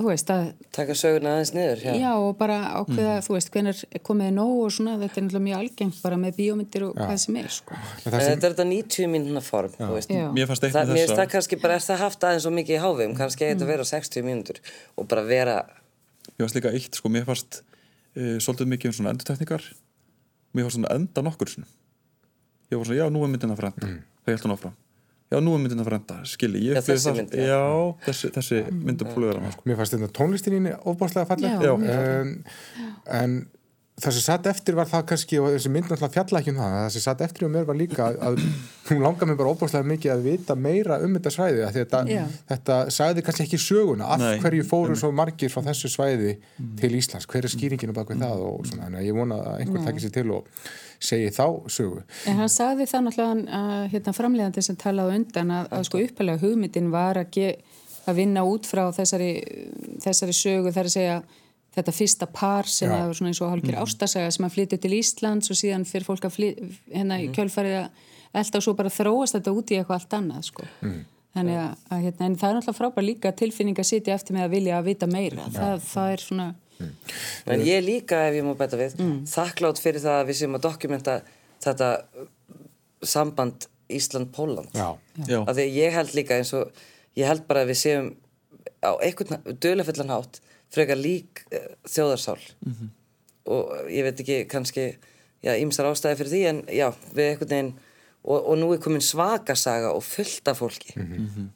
þú 0.00 0.08
veist, 0.08 0.32
að 0.32 0.44
taka 0.76 0.96
söguna 0.96 1.34
aðeins 1.36 1.52
niður 1.56 1.82
Já. 1.84 1.90
já. 2.00 2.10
og 2.16 2.30
bara 2.40 2.58
ákveða, 2.80 3.16
þú 3.26 3.36
veist, 3.36 3.50
hvenær 3.54 3.82
komið 4.06 4.30
nóg 4.36 4.54
og 4.66 4.74
svona, 4.76 4.96
þetta 5.00 5.20
er 5.20 5.26
náttúrulega 5.26 5.46
mjög 5.48 5.64
algengt 5.64 6.00
bara 6.04 6.20
með 6.20 6.38
bíómyndir 6.38 6.86
og 6.88 6.94
hvað 7.00 7.18
sem 7.24 7.40
er, 7.40 7.50
sko. 7.56 7.80
það 8.04 8.16
sem, 8.16 8.30
þetta 8.30 8.50
er 8.50 8.56
þetta 8.56 8.68
90 8.70 9.12
mínúna 9.16 9.44
form. 9.44 9.76
Já. 9.80 10.24
mér 10.36 10.48
það, 10.48 10.64
finnst 10.70 10.88
þessa 10.94 11.20
það 11.20 11.34
kannski 11.36 11.60
bara 11.60 11.76
er 11.76 11.84
það 11.84 12.02
haft 12.06 12.28
aðeins 12.28 12.48
svo 12.48 12.54
mikið 12.56 12.78
í 12.78 12.82
hávegum 12.84 13.18
kannski 13.18 13.46
mm. 13.46 13.52
þetta 13.54 13.70
vera 13.74 13.88
60 13.92 14.26
mínútur 14.26 14.62
og 14.96 15.10
bara 15.10 15.26
vera 15.28 15.60
mér 16.40 16.46
fannst 16.46 16.56
líka 16.56 16.72
eitt, 16.72 16.96
sko, 16.96 17.12
mér 17.12 17.28
fannst 17.28 17.60
uh, 17.60 18.36
svolítið 18.40 18.72
mikið 18.74 18.92
um 18.92 18.96
svona 18.96 19.14
endurtekningar 19.14 19.68
mér 20.54 20.66
fannst 20.66 20.76
svona 20.78 20.94
enda 20.96 21.22
nokkur 21.26 21.48
sinni 21.52 21.66
ég 22.70 22.78
var 22.78 22.86
svona, 22.86 23.00
já, 23.00 23.06
nú 23.10 23.24
er 23.24 23.32
myndin 23.32 23.52
að 23.54 23.60
frenda 23.62 23.86
það 23.90 24.30
held 24.34 24.44
hún 24.46 24.54
áfram, 24.56 24.74
já, 25.30 25.38
nú 25.42 25.54
er 25.56 25.62
myndin 25.64 25.80
að 25.82 25.88
frenda 25.90 26.18
skilji, 26.30 26.60
ég 26.70 26.76
Já, 26.78 26.82
þessi 26.86 27.06
það- 27.08 27.16
mynd, 27.20 27.32
já. 27.34 27.46
já, 27.50 27.62
þessi, 28.06 28.30
þessi 28.36 28.60
mynd 28.72 29.02
að 29.04 29.14
pólvera 29.14 29.40
maður, 29.42 29.56
sko. 29.56 29.62
mér 29.70 29.76
fannst 29.80 29.96
þetta 29.96 30.12
tónlistin 30.20 30.58
í 30.58 30.74
ofbáslega 30.92 31.26
en, 31.96 32.34
en 33.20 33.36
það 34.00 34.16
sem 34.16 34.24
satt 34.24 34.48
eftir 34.50 34.76
var 34.78 34.88
það 34.90 35.06
kannski 35.12 35.38
og 35.40 35.48
þessi 35.54 35.72
mynd 35.72 35.88
náttúrulega 35.88 36.14
fjalla 36.16 36.40
ekki 36.40 36.52
um 36.54 36.60
það 36.60 36.76
það 36.76 36.90
sem 36.94 37.04
satt 37.04 37.24
eftir 37.26 37.46
um 37.46 37.54
mér 37.54 37.66
var 37.68 37.78
líka 37.78 38.08
að, 38.28 38.38
hún 38.90 39.02
langar 39.04 39.28
mér 39.30 39.38
bara 39.40 39.52
ofbáslega 39.54 39.88
mikið 39.90 40.14
að 40.14 40.26
vita 40.26 40.56
meira 40.56 41.00
um 41.04 41.16
þetta 41.16 41.32
svæði 41.34 41.64
að 41.66 41.78
þetta, 41.80 42.02
Já. 42.10 42.22
þetta 42.52 42.78
sagði 42.96 43.24
kannski 43.26 43.46
ekki 43.48 43.62
söguna 43.62 44.12
af 44.14 44.22
Nei, 44.22 44.36
hverju 44.42 44.68
fóru 44.68 44.98
svo 44.98 45.12
margir 45.16 45.52
frá 45.52 45.64
þessu 45.68 45.90
svæði 45.92 46.36
til 46.80 46.94
Íslands, 46.98 47.28
hver 47.30 47.48
er 47.48 47.54
skýringinu 47.54 47.96
bak 47.96 48.12
við 48.12 48.24
það 48.24 48.46
og 48.46 48.70
svona, 48.70 48.88
en 48.88 49.02
ég 49.04 49.16
vona 49.16 49.40
að 49.40 49.64
einhver 49.64 49.84
takir 49.88 50.06
sér 50.06 50.14
til 50.16 50.30
og 50.36 50.48
segi 51.00 51.30
þá 51.32 51.44
sögu. 51.72 52.02
En 52.28 52.40
hann 52.42 52.52
sagði 52.52 52.86
það 52.90 53.04
náttúrulega 53.06 53.34
hann, 53.34 53.44
að, 53.56 53.84
hérna, 53.94 54.16
framleiðandi 54.16 54.64
sem 54.64 54.78
talaði 54.80 55.20
undan 55.20 55.52
að, 55.56 55.70
að 55.76 55.84
sko 55.88 56.02
uppalega 56.04 56.42
hugmyndin 56.44 56.90
var 56.92 57.20
að, 57.20 57.30
ge, 57.36 57.52
að 58.04 58.20
vinna 58.20 58.44
út 58.48 58.68
frá 58.68 58.82
þessari, 58.96 59.30
þessari 60.04 60.36
sögu 60.36 60.74
þar 60.76 60.90
að 60.90 60.96
segja 60.96 61.20
þetta 61.76 61.94
fyrsta 61.94 62.28
par 62.34 62.68
sem 62.70 62.90
Já. 62.90 62.96
er 62.98 63.14
svona 63.16 63.30
eins 63.30 63.40
og 63.42 63.52
hálfgjör 63.52 63.76
mm. 63.76 63.84
ástasaga 63.84 64.30
sem 64.34 64.46
að 64.46 64.56
flytja 64.56 64.80
til 64.82 64.92
Íslands 64.96 65.52
og 65.52 65.58
síðan 65.60 65.86
fyrir 65.88 66.08
fólk 66.08 66.26
að 66.26 66.36
flytja 66.36 66.70
hérna 66.90 67.20
í 67.22 67.28
kjölfarið 67.34 67.76
að 67.84 68.40
elda 68.40 68.60
og 68.60 68.66
svo 68.66 68.74
bara 68.78 68.92
þróast 68.94 69.36
þetta 69.38 69.54
út 69.54 69.70
í 69.70 69.78
eitthvað 69.78 70.00
allt 70.00 70.16
annað 70.18 70.48
sko. 70.50 70.66
Mm. 70.82 71.00
Þannig 71.30 71.60
að, 71.62 71.74
að 71.94 72.02
hérna, 72.06 72.26
en 72.26 72.36
það 72.40 72.48
er 72.48 72.56
náttúrulega 72.56 72.78
frábær 72.80 73.06
líka 73.06 73.30
tilfinning 73.38 73.78
að 73.78 73.86
sitja 73.86 74.16
eftir 74.16 74.34
með 74.34 74.48
að 74.48 74.54
vilja 74.56 74.78
að 74.80 74.88
vita 74.88 75.08
meira. 75.10 75.46
Það, 75.54 75.84
það 75.86 76.14
er 76.14 76.24
svona, 76.24 76.46
en 77.50 77.64
ég 77.64 77.84
líka 77.84 78.20
ef 78.28 78.38
ég 78.38 78.46
má 78.46 78.54
bæta 78.58 78.78
við 78.80 78.96
þakklátt 79.30 79.80
fyrir 79.82 80.02
það 80.02 80.20
að 80.20 80.30
við 80.30 80.38
séum 80.40 80.56
að 80.56 80.64
dokumenta 80.66 81.16
þetta 81.62 81.90
samband 83.06 83.66
Ísland-Póland 83.90 84.76
Já, 84.76 84.94
já, 85.26 85.40
af 85.42 85.54
því 85.56 85.64
að 85.64 85.76
ég 85.76 85.96
held 85.96 86.14
líka 86.16 86.38
eins 86.38 86.52
og 86.56 86.82
ég 87.18 87.28
held 87.28 87.46
bara 87.48 87.64
að 87.64 87.72
við 87.72 87.80
séum 87.82 88.10
á 88.80 88.90
einhvern 89.02 89.56
dölafullan 89.60 90.12
hátt 90.14 90.40
frekar 90.74 90.98
lík 91.00 91.44
uh, 91.50 91.70
þjóðarsál. 91.88 92.40
Og 93.50 93.70
ég 93.90 94.06
veit 94.06 94.20
ekki 94.22 94.42
kannski 94.50 94.90
já, 95.42 95.54
ýmsar 95.56 95.88
ástæði 95.90 96.20
fyrir 96.20 96.34
því 96.34 96.42
en 96.50 96.60
já, 96.76 96.88
við 97.14 97.30
einhvern 97.32 97.50
veginn 97.50 97.72
og, 98.20 98.36
og 98.38 98.58
nú 98.60 98.68
er 98.74 98.80
komin 98.84 99.04
svaka 99.04 99.56
saga 99.56 99.92
og 99.96 100.02
fullt 100.04 100.50
af 100.52 100.60
fólki. 100.60 100.92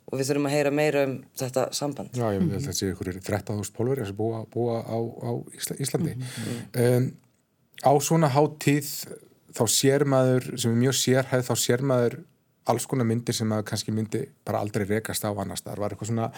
Og 0.08 0.18
við 0.18 0.30
þurfum 0.30 0.48
að 0.48 0.54
heyra 0.56 0.72
meira 0.74 1.04
um 1.08 1.18
þetta 1.36 1.66
samband. 1.76 2.14
Já, 2.16 2.30
ég 2.32 2.40
held 2.40 2.54
að 2.54 2.62
þetta 2.64 2.78
sé 2.78 2.90
ykkur 2.92 3.12
13.000 3.18 3.76
pólverið 3.76 4.08
sem 4.10 4.16
búa, 4.16 4.44
búa 4.50 4.80
á, 4.80 4.96
á 4.96 5.30
Ísla, 5.58 5.76
Íslandi. 5.84 6.16
Um, 6.80 7.10
á 7.84 7.92
svona 8.00 8.30
hátíð 8.32 8.88
þá 9.54 9.64
sér 9.70 10.06
maður, 10.08 10.54
sem 10.56 10.72
er 10.72 10.80
mjög 10.80 10.96
sérhæð, 10.98 11.44
þá 11.50 11.54
sér 11.60 11.84
maður 11.84 12.18
alls 12.72 12.88
konar 12.88 13.06
myndir 13.06 13.36
sem 13.36 13.48
maður 13.48 13.68
kannski 13.68 13.92
myndi 13.92 14.24
bara 14.46 14.62
aldrei 14.64 14.86
rekast 14.88 15.26
á 15.28 15.30
annars. 15.30 15.62
Það 15.66 15.84
var 15.84 15.92
eitthvað 15.92 16.10
svona 16.10 16.30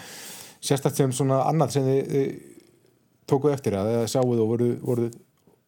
sérstætt 0.59 0.99
sem 0.99 1.13
svona 1.15 1.39
annað 1.47 1.77
sem 1.77 1.87
þið, 1.87 2.11
þið 2.11 2.56
tókuð 3.29 3.53
eftir 3.55 3.77
að 3.77 3.93
eða 3.95 4.09
sáuð 4.11 4.41
og 4.43 4.51
voruð, 4.53 4.73
voruð 4.85 5.17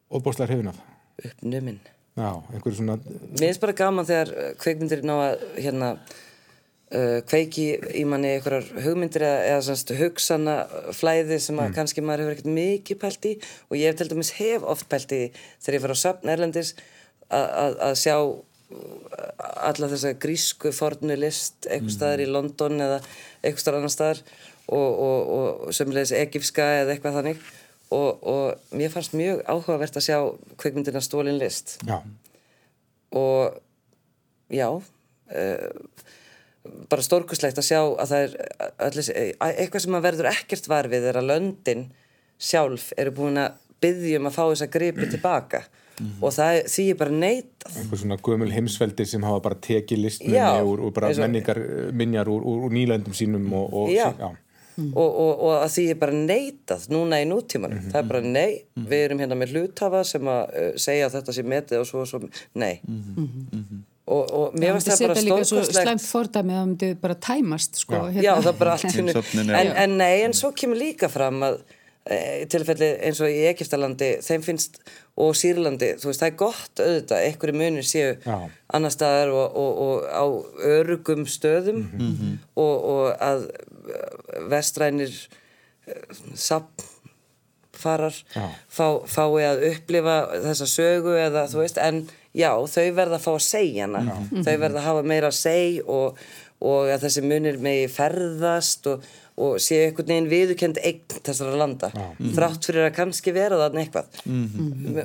óbúslega 0.10 0.50
hrifin 0.50 0.72
af. 0.72 0.82
uppnuminn. 1.24 1.80
Svona, 2.20 2.98
Mér 3.00 3.46
finnst 3.46 3.62
bara 3.64 3.76
gaman 3.78 4.08
þegar 4.08 4.34
uh, 4.34 4.50
kveikmyndir 4.60 5.06
ná 5.08 5.14
að 5.16 5.46
hérna 5.56 5.92
uh, 5.96 7.20
kveiki 7.30 7.68
í 7.96 8.04
manni 8.10 8.34
einhverjar 8.36 8.68
hugmyndir 8.84 9.24
eða, 9.24 9.46
eða 9.54 9.62
semst 9.70 9.94
hugsana 9.96 10.58
flæði 10.98 11.40
sem 11.44 11.62
að 11.64 11.78
kannski 11.78 12.04
maður 12.04 12.26
hefur 12.26 12.36
ekkert 12.36 12.58
mikið 12.58 13.02
pælt 13.04 13.30
í. 13.30 13.34
Og 13.70 13.80
ég 13.80 13.92
hef 13.92 14.02
til 14.02 14.10
dæmis 14.12 14.34
hef 14.40 14.68
oft 14.68 14.90
pælt 14.92 15.16
í 15.16 15.24
þegar 15.62 15.78
ég 15.78 15.86
fer 15.86 15.96
á 15.96 16.04
söfn 16.04 16.34
Erlendis 16.36 16.74
að, 17.30 17.48
að, 17.48 17.80
að 17.88 17.98
sjá 18.04 18.16
alla 18.70 19.90
þessa 19.90 20.14
grísku 20.22 20.72
fornu 20.76 21.16
list 21.18 21.66
eitthvað 21.66 21.96
staðar 21.96 22.22
í 22.22 22.28
London 22.30 22.84
eða 22.86 23.00
eitthvað 23.42 23.64
staðar 23.64 23.80
annar 23.80 23.94
staðar 23.94 24.22
og, 24.70 25.02
og, 25.06 25.34
og 25.40 25.76
sömulegis 25.76 26.14
egifska 26.18 26.68
eða 26.84 26.96
eitthvað 26.96 27.20
þannig. 27.20 27.44
Og, 27.90 28.22
og 28.22 28.76
mér 28.78 28.92
fannst 28.94 29.16
mjög 29.18 29.42
áhugavert 29.50 29.98
að 29.98 30.06
sjá 30.06 30.18
kveikmyndina 30.62 31.02
Stólin 31.02 31.40
list. 31.42 31.80
Já, 31.90 31.98
og 33.18 33.58
já 34.54 34.70
uh, 34.70 35.70
bara 36.90 37.06
stórkuslegt 37.06 37.58
að 37.58 37.66
sjá 37.66 37.80
að 37.82 38.12
það 38.12 38.24
er 38.26 38.36
allir, 38.86 39.10
eitthvað 39.40 39.84
sem 39.84 39.94
maður 39.96 40.08
verður 40.10 40.30
ekkert 40.34 40.70
var 40.70 40.90
við 40.92 41.10
er 41.10 41.18
að 41.18 41.30
löndin 41.32 41.88
sjálf 42.40 42.92
eru 43.00 43.14
búin 43.16 43.42
að 43.42 43.58
byggja 43.82 44.20
um 44.20 44.30
að 44.30 44.36
fá 44.36 44.44
þessa 44.44 44.70
gripi 44.74 45.08
tilbaka 45.10 45.64
og 46.24 46.32
það 46.32 46.58
því 46.72 46.84
er 46.94 46.98
bara 47.00 47.16
neitað. 47.16 47.80
Einhver 47.82 48.00
svona 48.00 48.18
gömul 48.24 48.52
heimsveldi 48.54 49.06
sem 49.08 49.26
hafa 49.28 49.42
bara 49.50 49.58
tekið 49.60 50.06
Já, 50.32 50.62
úr, 50.64 50.86
úr 50.88 50.94
bara 50.96 51.10
menningar 51.20 51.60
minjar 51.96 52.30
úr, 52.32 52.46
úr, 52.48 52.68
úr 52.68 52.76
nýlöndum 52.76 53.16
sínum 53.16 53.50
og, 53.52 53.74
og 53.74 53.92
Já. 53.92 54.14
já. 54.20 54.30
Og, 54.94 55.10
og, 55.10 55.32
og 55.48 55.54
að 55.60 55.70
því 55.76 55.86
er 55.94 56.00
bara 56.02 56.18
neitað 56.18 56.88
núna 56.94 57.22
í 57.22 57.28
nútímanum, 57.30 57.86
það 57.92 58.02
er 58.02 58.10
bara 58.14 58.22
nei. 58.26 58.50
Við 58.80 59.06
erum 59.06 59.24
hérna 59.24 59.38
með 59.40 59.56
hlutafa 59.56 60.04
sem 60.08 60.32
að 60.32 60.42
uh, 60.50 60.72
segja 60.80 61.08
að 61.10 61.20
þetta 61.20 61.38
sé 61.38 61.46
metið 61.56 61.84
og 61.84 61.90
svo 61.90 62.04
og 62.04 62.12
svo 62.12 62.22
nei. 62.60 62.76
Og, 64.10 64.24
og 64.34 64.56
mér 64.58 64.78
finnst 64.78 64.90
það 64.90 65.04
bara 65.06 65.22
stórkostlegt. 65.22 65.82
slæmt 65.86 66.06
fordæmi 66.10 66.54
að 66.54 66.62
það 66.62 66.70
myndi 66.70 66.88
bara 67.04 67.16
tæmast 67.22 67.84
sko, 67.84 68.08
Já. 68.10 68.24
Já, 68.26 68.32
það 68.40 68.54
er 68.54 68.62
bara 68.64 68.78
allt 68.78 68.96
en, 69.60 69.74
en 69.84 70.00
nei, 70.00 70.16
en 70.26 70.34
svo 70.34 70.50
kemur 70.58 70.80
líka 70.82 71.12
fram 71.14 71.44
að 71.46 71.60
e, 72.10 72.18
tilfelli 72.50 72.90
eins 73.06 73.22
og 73.22 73.30
í 73.30 73.44
Egiptalandi 73.52 74.10
þeim 74.26 74.46
finnst, 74.48 74.80
og 75.20 75.36
Sýrlandi 75.38 75.92
þú 76.02 76.10
veist, 76.10 76.24
það 76.24 76.32
er 76.32 76.38
gott 76.42 76.82
auðvitað, 76.82 77.26
einhverju 77.28 77.60
munir 77.62 77.86
séu 77.86 78.16
Já. 78.24 78.38
annar 78.74 78.96
staðar 78.96 79.34
og, 79.36 79.60
og, 79.62 79.84
og 79.86 80.10
á 80.10 80.26
örugum 80.74 81.26
stöðum. 81.30 81.84
Og, 82.56 82.76
og 82.96 83.06
að 83.14 83.46
vestrænir 84.52 85.14
sapfarar 87.70 88.16
Já. 88.36 88.46
fá, 88.70 88.86
fái 89.08 89.46
að 89.48 89.64
upplifa 89.72 90.16
þessa 90.44 90.68
sögu 90.70 91.16
eða 91.20 91.46
þú 91.52 91.62
veist, 91.64 91.80
en 91.82 92.02
já, 92.36 92.52
þau 92.70 92.86
verða 92.98 93.18
að 93.20 93.24
fá 93.26 93.32
að 93.36 93.46
segja 93.48 93.88
hana. 93.88 94.04
Þau 94.44 94.56
verða 94.62 94.80
að 94.82 94.88
hafa 94.90 95.04
meira 95.14 95.32
að 95.32 95.38
segja 95.40 95.86
og, 95.88 96.20
og 96.60 96.92
að 96.94 97.06
þessi 97.08 97.24
munir 97.26 97.58
megi 97.64 97.88
ferðast 97.94 98.90
og, 98.92 99.08
og 99.40 99.56
sé 99.64 99.80
einhvern 99.88 100.10
veginn 100.12 100.30
viðukend 100.34 100.82
eign 100.84 101.02
þessara 101.24 101.56
landa 101.62 101.90
þrátt 102.36 102.68
fyrir 102.68 102.90
að 102.90 102.96
kannski 103.00 103.32
vera 103.36 103.60
þarna 103.62 103.86
eitthvað. 103.86 104.08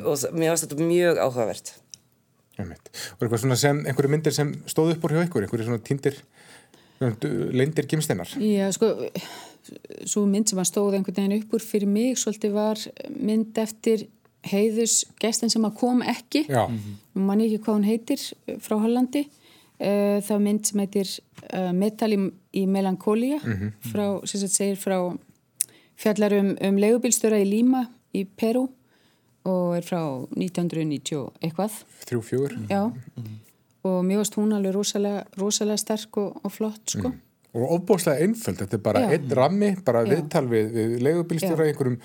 Og 0.03 0.15
það- 0.19 0.35
mér 0.35 0.51
finnst 0.53 0.67
þetta 0.69 0.89
mjög 0.91 1.23
áhugavert. 1.23 1.75
Og 2.55 3.23
eitthvað 3.25 3.41
svona 3.43 3.57
sem, 3.59 3.81
einhverju 3.87 4.11
myndir 4.13 4.35
sem 4.35 4.51
stóð 4.71 4.93
upp 4.95 5.05
úr 5.09 5.15
hjá 5.17 5.25
ykkur, 5.29 5.43
einhverju 5.47 5.65
svona 5.67 5.83
týndir, 5.87 6.19
leindir 7.01 7.87
gimsteinar. 7.91 8.31
Já, 8.41 8.69
sko, 8.75 8.91
svo 10.07 10.25
mynd 10.31 10.51
sem 10.51 10.61
að 10.61 10.69
stóð 10.71 10.99
einhvern 10.99 11.17
veginn 11.19 11.39
upp 11.41 11.57
úr 11.57 11.65
fyrir 11.65 11.91
mig 11.91 12.19
svolítið 12.21 12.55
var 12.55 12.83
mynd 13.15 13.59
eftir 13.61 14.07
heiðus 14.45 15.03
gestin 15.21 15.53
sem 15.53 15.65
að 15.65 15.79
kom 15.81 16.03
ekki. 16.05 16.45
Já. 16.49 16.67
nú 17.15 17.25
man 17.25 17.41
ég 17.41 17.55
ekki 17.55 17.65
hvað 17.65 17.79
hún 17.79 17.89
heitir 17.89 18.21
eh, 18.47 18.59
frá 18.61 18.77
Hollandi. 18.81 19.25
Eh, 19.79 20.21
það 20.25 20.45
mynd 20.45 20.69
sem 20.69 20.83
heitir 20.85 21.11
uh, 21.51 21.73
Metal 21.75 22.13
í, 22.15 22.21
í 22.61 22.65
Melancholia. 22.71 23.41
Frá, 23.91 24.07
sem 24.29 24.45
sagt 24.45 24.55
segir 24.55 24.79
frá 24.81 24.99
fjallar 25.99 26.37
um, 26.37 26.55
um 26.61 26.81
leigubílstöra 26.81 27.41
í 27.41 27.49
Lima 27.49 27.87
í 28.15 28.25
Peru 28.27 28.69
og 29.45 29.75
er 29.77 29.85
frá 29.85 30.01
1990 30.37 31.19
og 31.21 31.43
eitthvað. 31.45 31.83
Þrjú, 32.05 32.23
fjögur. 32.29 32.55
já 32.71 32.87
og 33.85 34.01
mér 34.07 34.23
varst 34.23 34.39
hún 34.39 34.55
alveg 34.57 34.75
rosalega, 34.75 35.25
rosalega 35.41 35.81
sterk 35.81 36.19
og, 36.23 36.41
og 36.45 36.53
flott 36.53 36.97
sko 36.97 37.13
Og 37.55 37.71
ofbóðslega 37.77 38.25
einföld, 38.25 38.57
þetta 38.59 38.75
er 38.75 38.81
bara 38.83 39.01
Já. 39.05 39.11
einn 39.15 39.35
rammi, 39.39 39.69
bara 39.87 40.01
Já. 40.03 40.09
viðtal 40.11 40.49
við, 40.51 40.73
við 40.75 40.95
leigubílstjóra, 41.07 41.69
einhverjum 41.71 42.01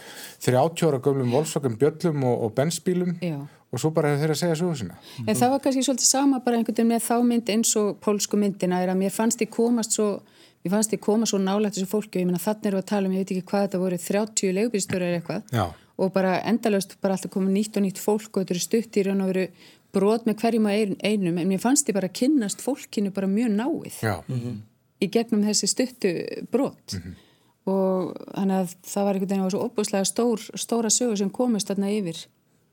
30 0.45 0.83
ára 0.85 0.99
gömlum 1.01 1.31
volsvakum 1.33 1.77
bjöllum 1.81 2.25
og, 2.29 2.43
og 2.45 2.51
bensbílum 2.59 3.15
Já. 3.17 3.39
og 3.73 3.81
svo 3.81 3.89
bara 3.95 4.11
hefur 4.13 4.27
þeir 4.27 4.33
að 4.35 4.41
segja 4.43 4.59
sögu 4.59 4.75
sinna. 4.77 4.99
En 5.25 5.39
það 5.39 5.55
var 5.55 5.63
kannski 5.63 5.85
svolítið 5.87 6.11
sama 6.11 6.41
bara 6.45 6.59
einhvern 6.59 6.77
veginn 6.77 6.91
með 6.93 7.07
þá 7.07 7.15
mynd 7.31 7.49
eins 7.55 7.73
og 7.81 7.97
pólsku 8.05 8.37
myndina 8.37 8.83
er 8.83 8.93
að 8.93 9.01
mér 9.01 9.15
fannst 9.15 9.41
ég 9.41 9.49
komast 9.55 9.97
svo 9.97 10.19
mér 10.61 10.75
fannst 10.75 10.93
ég 10.93 11.01
koma 11.01 11.25
svo 11.29 11.39
nálægt 11.41 11.79
þessu 11.79 11.89
fólki 11.89 12.19
og 12.19 12.21
ég 12.21 12.29
meina 12.29 12.41
þannig 12.43 12.73
við 12.73 12.81
að 12.83 12.89
tala 12.91 13.09
um, 13.09 13.13
ég 13.15 13.23
veit 13.23 13.33
ekki 13.33 13.49
hvað 13.49 13.65
þetta 13.65 13.83
voru 13.83 13.99
30 14.05 14.55
leigubílstöru 14.57 15.07
eða 15.07 15.19
eitthvað 15.19 15.53
Já. 15.55 15.65
og 16.03 16.13
bara 16.13 16.37
endalaust 16.51 16.97
bara 17.01 17.15
alltaf 17.15 17.31
komið 17.33 17.55
nýtt 17.55 17.79
og 17.79 17.85
nýtt 17.85 18.01
fólk 18.03 18.29
og 18.33 18.43
þetta 18.43 18.55
eru 18.55 18.65
stutt 18.65 18.99
í 18.99 19.05
raun 19.07 19.23
og 19.23 19.31
veru 19.31 19.45
brot 19.95 20.25
með 20.27 20.41
hverjum 20.43 20.67
að 20.69 20.95
einum 21.03 21.37
en 21.41 21.49
mér 21.49 21.61
fannst 21.63 21.89
ég 21.89 21.97
bara 21.97 22.09
að 22.11 22.17
kynnast 22.21 22.61
fólkinu 22.63 23.13
bara 23.15 23.29
mjög 23.29 23.53
náið 23.55 24.01
Já. 24.05 24.15
í 25.01 25.09
gegnum 25.11 25.45
þessi 25.47 25.69
stuttu 25.71 26.13
brot. 26.51 26.97
Og 27.69 28.13
þannig 28.33 28.63
að 28.63 28.75
það 28.87 29.05
var 29.05 29.17
einhvern 29.17 29.29
veginn 29.29 29.45
var 29.45 29.53
svo 29.53 29.63
opbúslega 29.67 30.07
stór, 30.07 30.43
stóra 30.57 30.89
sögur 30.93 31.19
sem 31.19 31.29
komist 31.33 31.69
þarna 31.69 31.91
yfir. 31.93 32.21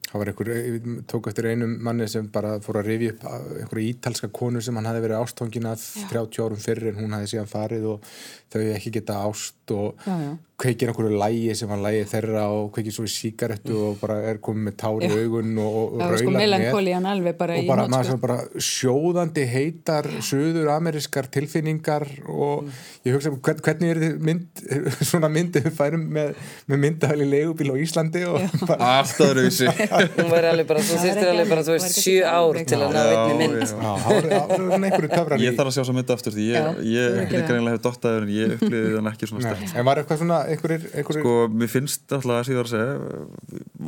Það 0.07 0.21
var 0.23 0.31
einhver, 0.31 0.51
ég 0.55 0.85
tók 1.11 1.27
eftir 1.29 1.49
einum 1.51 1.73
manni 1.83 2.07
sem 2.09 2.29
bara 2.33 2.55
fór 2.63 2.79
að 2.81 2.93
rifja 2.93 3.15
upp 3.17 3.25
einhverja 3.59 3.91
ítalska 3.91 4.31
konu 4.33 4.63
sem 4.63 4.77
hann 4.79 4.87
hafi 4.87 5.03
verið 5.03 5.19
ástfangin 5.19 5.67
af 5.67 5.83
30 6.13 6.45
árum 6.45 6.61
fyrir 6.63 6.93
en 6.93 7.01
hún 7.03 7.17
hafi 7.17 7.33
síðan 7.33 7.51
farið 7.51 7.89
og 7.91 8.07
þau 8.55 8.61
ekki 8.77 8.93
geta 9.01 9.19
ást 9.27 9.75
og 9.75 10.07
Já, 10.07 10.15
já. 10.23 10.31
Kveikir 10.57 10.89
einhverju 10.89 11.19
lægi 11.21 11.55
sem 11.59 11.69
var 11.69 11.81
lægi 11.85 12.05
þeirra 12.09 12.47
og 12.49 12.71
kveikir 12.73 12.95
svo 12.97 13.05
í 13.05 13.11
sígarettu 13.13 13.75
og 13.91 13.99
bara 14.01 14.17
er 14.31 14.39
komið 14.41 14.63
með 14.71 14.77
tár 14.81 15.03
í 15.05 15.11
augun 15.13 15.51
og, 15.61 15.75
og 15.83 16.01
var 16.01 16.17
sko 16.17 16.33
raular 16.33 17.09
alveg 17.13 17.37
bara 17.37 17.59
og 17.59 17.65
í 17.65 17.69
bara, 17.69 17.85
maður 17.93 18.09
sem 18.09 18.23
bara 18.23 18.37
sjóðandi 18.65 19.45
heitar 19.51 20.09
söður 20.25 20.71
amerískar 20.73 21.29
tilfinningar 21.33 22.07
og 22.33 22.71
ég 23.05 23.19
hugsa 23.19 23.35
hvern, 23.35 23.61
hvernig 23.67 23.93
er 23.93 24.01
þið 24.01 24.25
mynd, 24.31 24.63
svona 25.11 25.31
myndið 25.35 25.69
við 25.69 25.77
færum 25.77 26.07
með, 26.17 26.33
með 26.73 26.83
myndahæli 26.87 27.29
leigubíl 27.35 27.69
á 27.73 27.77
Íslandi 27.85 28.25
og 28.31 28.57
bara, 28.63 28.91
allt 29.03 29.23
öðruvísi 29.27 29.69
hún 30.17 30.33
væri 30.33 30.51
alveg 30.55 30.73
bara, 30.73 30.87
þú 30.89 30.97
er 30.97 31.13
ekki 31.13 31.29
alveg 31.35 31.53
bara, 31.53 31.67
þú 31.69 31.77
var 31.77 31.85
veist, 31.85 32.01
sjö 32.01 32.25
ár 32.25 32.63
til 32.65 32.81
að 32.81 32.97
ná 32.97 33.03
einni 33.05 33.37
mynd. 33.43 33.61
já. 33.61 33.93
Var, 34.09 34.31
var 34.73 35.37
í 35.37 35.51
ég 35.51 35.61
þarf 35.61 35.69
að 35.69 35.77
sjá 35.77 35.85
svo 35.85 35.99
mynda 36.01 36.17
aftur 36.17 36.33
því 36.33 36.49
ég, 36.49 37.23
gera 37.29 37.45
greinlega 37.45 37.77
hef 37.77 37.85
dottaður 37.85 38.25
en 38.25 38.35
ég 38.35 38.57
upplýði 38.57 38.97
þann 38.97 39.13
ekki 39.13 39.31
svona 39.31 39.53
stert 39.53 39.77
En 39.77 39.87
var 39.87 40.01
eitthvað 40.01 40.23
svona 40.23 40.41
einhverjir, 40.53 40.89
einhverjir 40.95 41.25
sko, 41.25 41.35
mér 41.53 41.71
finnst 41.73 42.13
alltaf 42.13 42.49
að 42.49 42.55
var 42.57 42.69
að 42.69 42.75
segja 42.75 43.25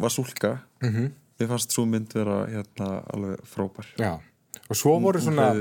var 0.04 0.14
súlka 0.14 0.52
Mhm. 0.82 1.12
mér 1.38 1.48
fannst 1.52 1.74
svo 1.74 1.84
mynd 1.86 2.12
vera 2.14 2.46
hérna 2.50 2.88
alveg 3.14 3.44
frábær. 3.46 3.86
Já, 3.98 4.18
og 4.68 4.76
svo 4.76 4.98
voru 5.00 5.20
svona 5.22 5.52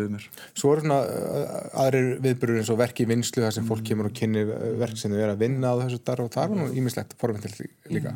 svo 0.53 0.71
voru 0.71 0.81
svona 0.81 0.99
uh, 1.05 1.83
aðrir 1.85 2.17
viðbyrður 2.23 2.61
eins 2.63 2.71
og 2.73 2.79
verk 2.81 2.99
í 3.03 3.07
vinslu 3.07 3.43
þar 3.43 3.53
sem 3.53 3.67
fólk 3.67 3.85
kemur 3.85 4.09
og 4.09 4.15
kynni 4.17 4.43
verk 4.79 4.97
sem 4.97 5.11
þau 5.11 5.21
er 5.21 5.35
að 5.35 5.43
vinna 5.45 5.71
á 5.71 5.79
þessu 5.83 6.01
dar 6.03 6.21
og 6.23 6.31
það 6.33 6.49
var 6.49 6.57
nú 6.63 6.73
ímislegt 6.73 7.15
til 7.17 7.51
því 7.51 7.69
líka. 7.93 8.15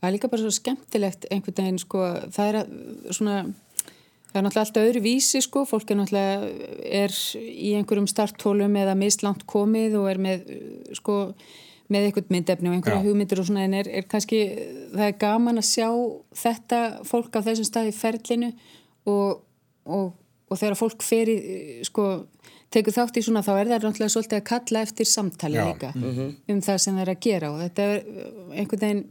Það 0.00 0.08
er 0.08 0.14
líka 0.14 0.30
bara 0.30 0.42
svo 0.44 0.52
skemmtilegt 0.54 1.26
einhvern 1.30 1.56
veginn 1.58 1.78
sko, 1.82 2.02
það 2.30 2.48
er 2.48 2.58
að 2.60 2.72
svona, 3.16 3.36
það 4.30 4.36
er 4.38 4.44
náttúrulega 4.46 4.64
alltaf 4.66 4.86
öðru 4.86 5.02
vísi 5.02 5.40
sko, 5.42 5.64
fólk 5.66 5.90
er 5.90 5.96
náttúrulega 5.96 6.50
er 7.02 7.14
í 7.40 7.74
einhverjum 7.78 8.06
starthólum 8.12 8.76
eða 8.78 8.94
mislangt 9.00 9.46
komið 9.48 9.96
og 9.98 10.10
er 10.12 10.20
með 10.22 10.44
sko, 11.00 11.16
með 11.92 12.08
einhvern 12.08 12.30
myndefni 12.34 12.70
og 12.70 12.76
einhverja 12.76 13.00
Já. 13.00 13.06
hugmyndir 13.06 13.40
og 13.40 13.48
svona 13.48 13.64
en 13.66 13.74
er, 13.78 13.88
er 14.00 14.06
kannski, 14.10 14.40
það 14.92 15.06
er 15.06 15.18
gaman 15.20 15.60
að 15.60 15.68
sjá 15.68 15.88
þetta 16.42 16.80
fólk 17.06 17.38
á 17.38 17.40
þessum 17.46 17.68
stað 17.68 17.90
í 17.90 17.96
ferlinu 17.96 18.52
og, 19.06 19.42
og, 19.86 20.08
og 20.50 20.60
þegar 20.60 20.78
fólk 20.80 21.06
fer 21.06 21.30
í 21.30 21.36
sko, 21.86 22.08
tekur 22.74 22.96
þátt 22.96 23.20
í 23.20 23.24
svona 23.26 23.44
þá 23.46 23.52
er 23.54 23.70
það 23.70 23.86
náttúrulega 23.86 24.14
svolítið 24.16 24.40
að 24.40 24.48
kalla 24.50 24.82
eftir 24.88 25.10
samtali 25.10 25.60
Já. 25.60 25.66
líka 25.70 25.92
um 25.94 26.62
það 26.66 26.82
sem 26.82 26.98
það 26.98 27.04
er 27.04 27.12
að 27.14 27.22
gera 27.28 27.52
og 27.52 27.62
þetta 27.62 27.88
er 27.92 28.02
einhvern 28.56 28.84
veginn 28.86 29.04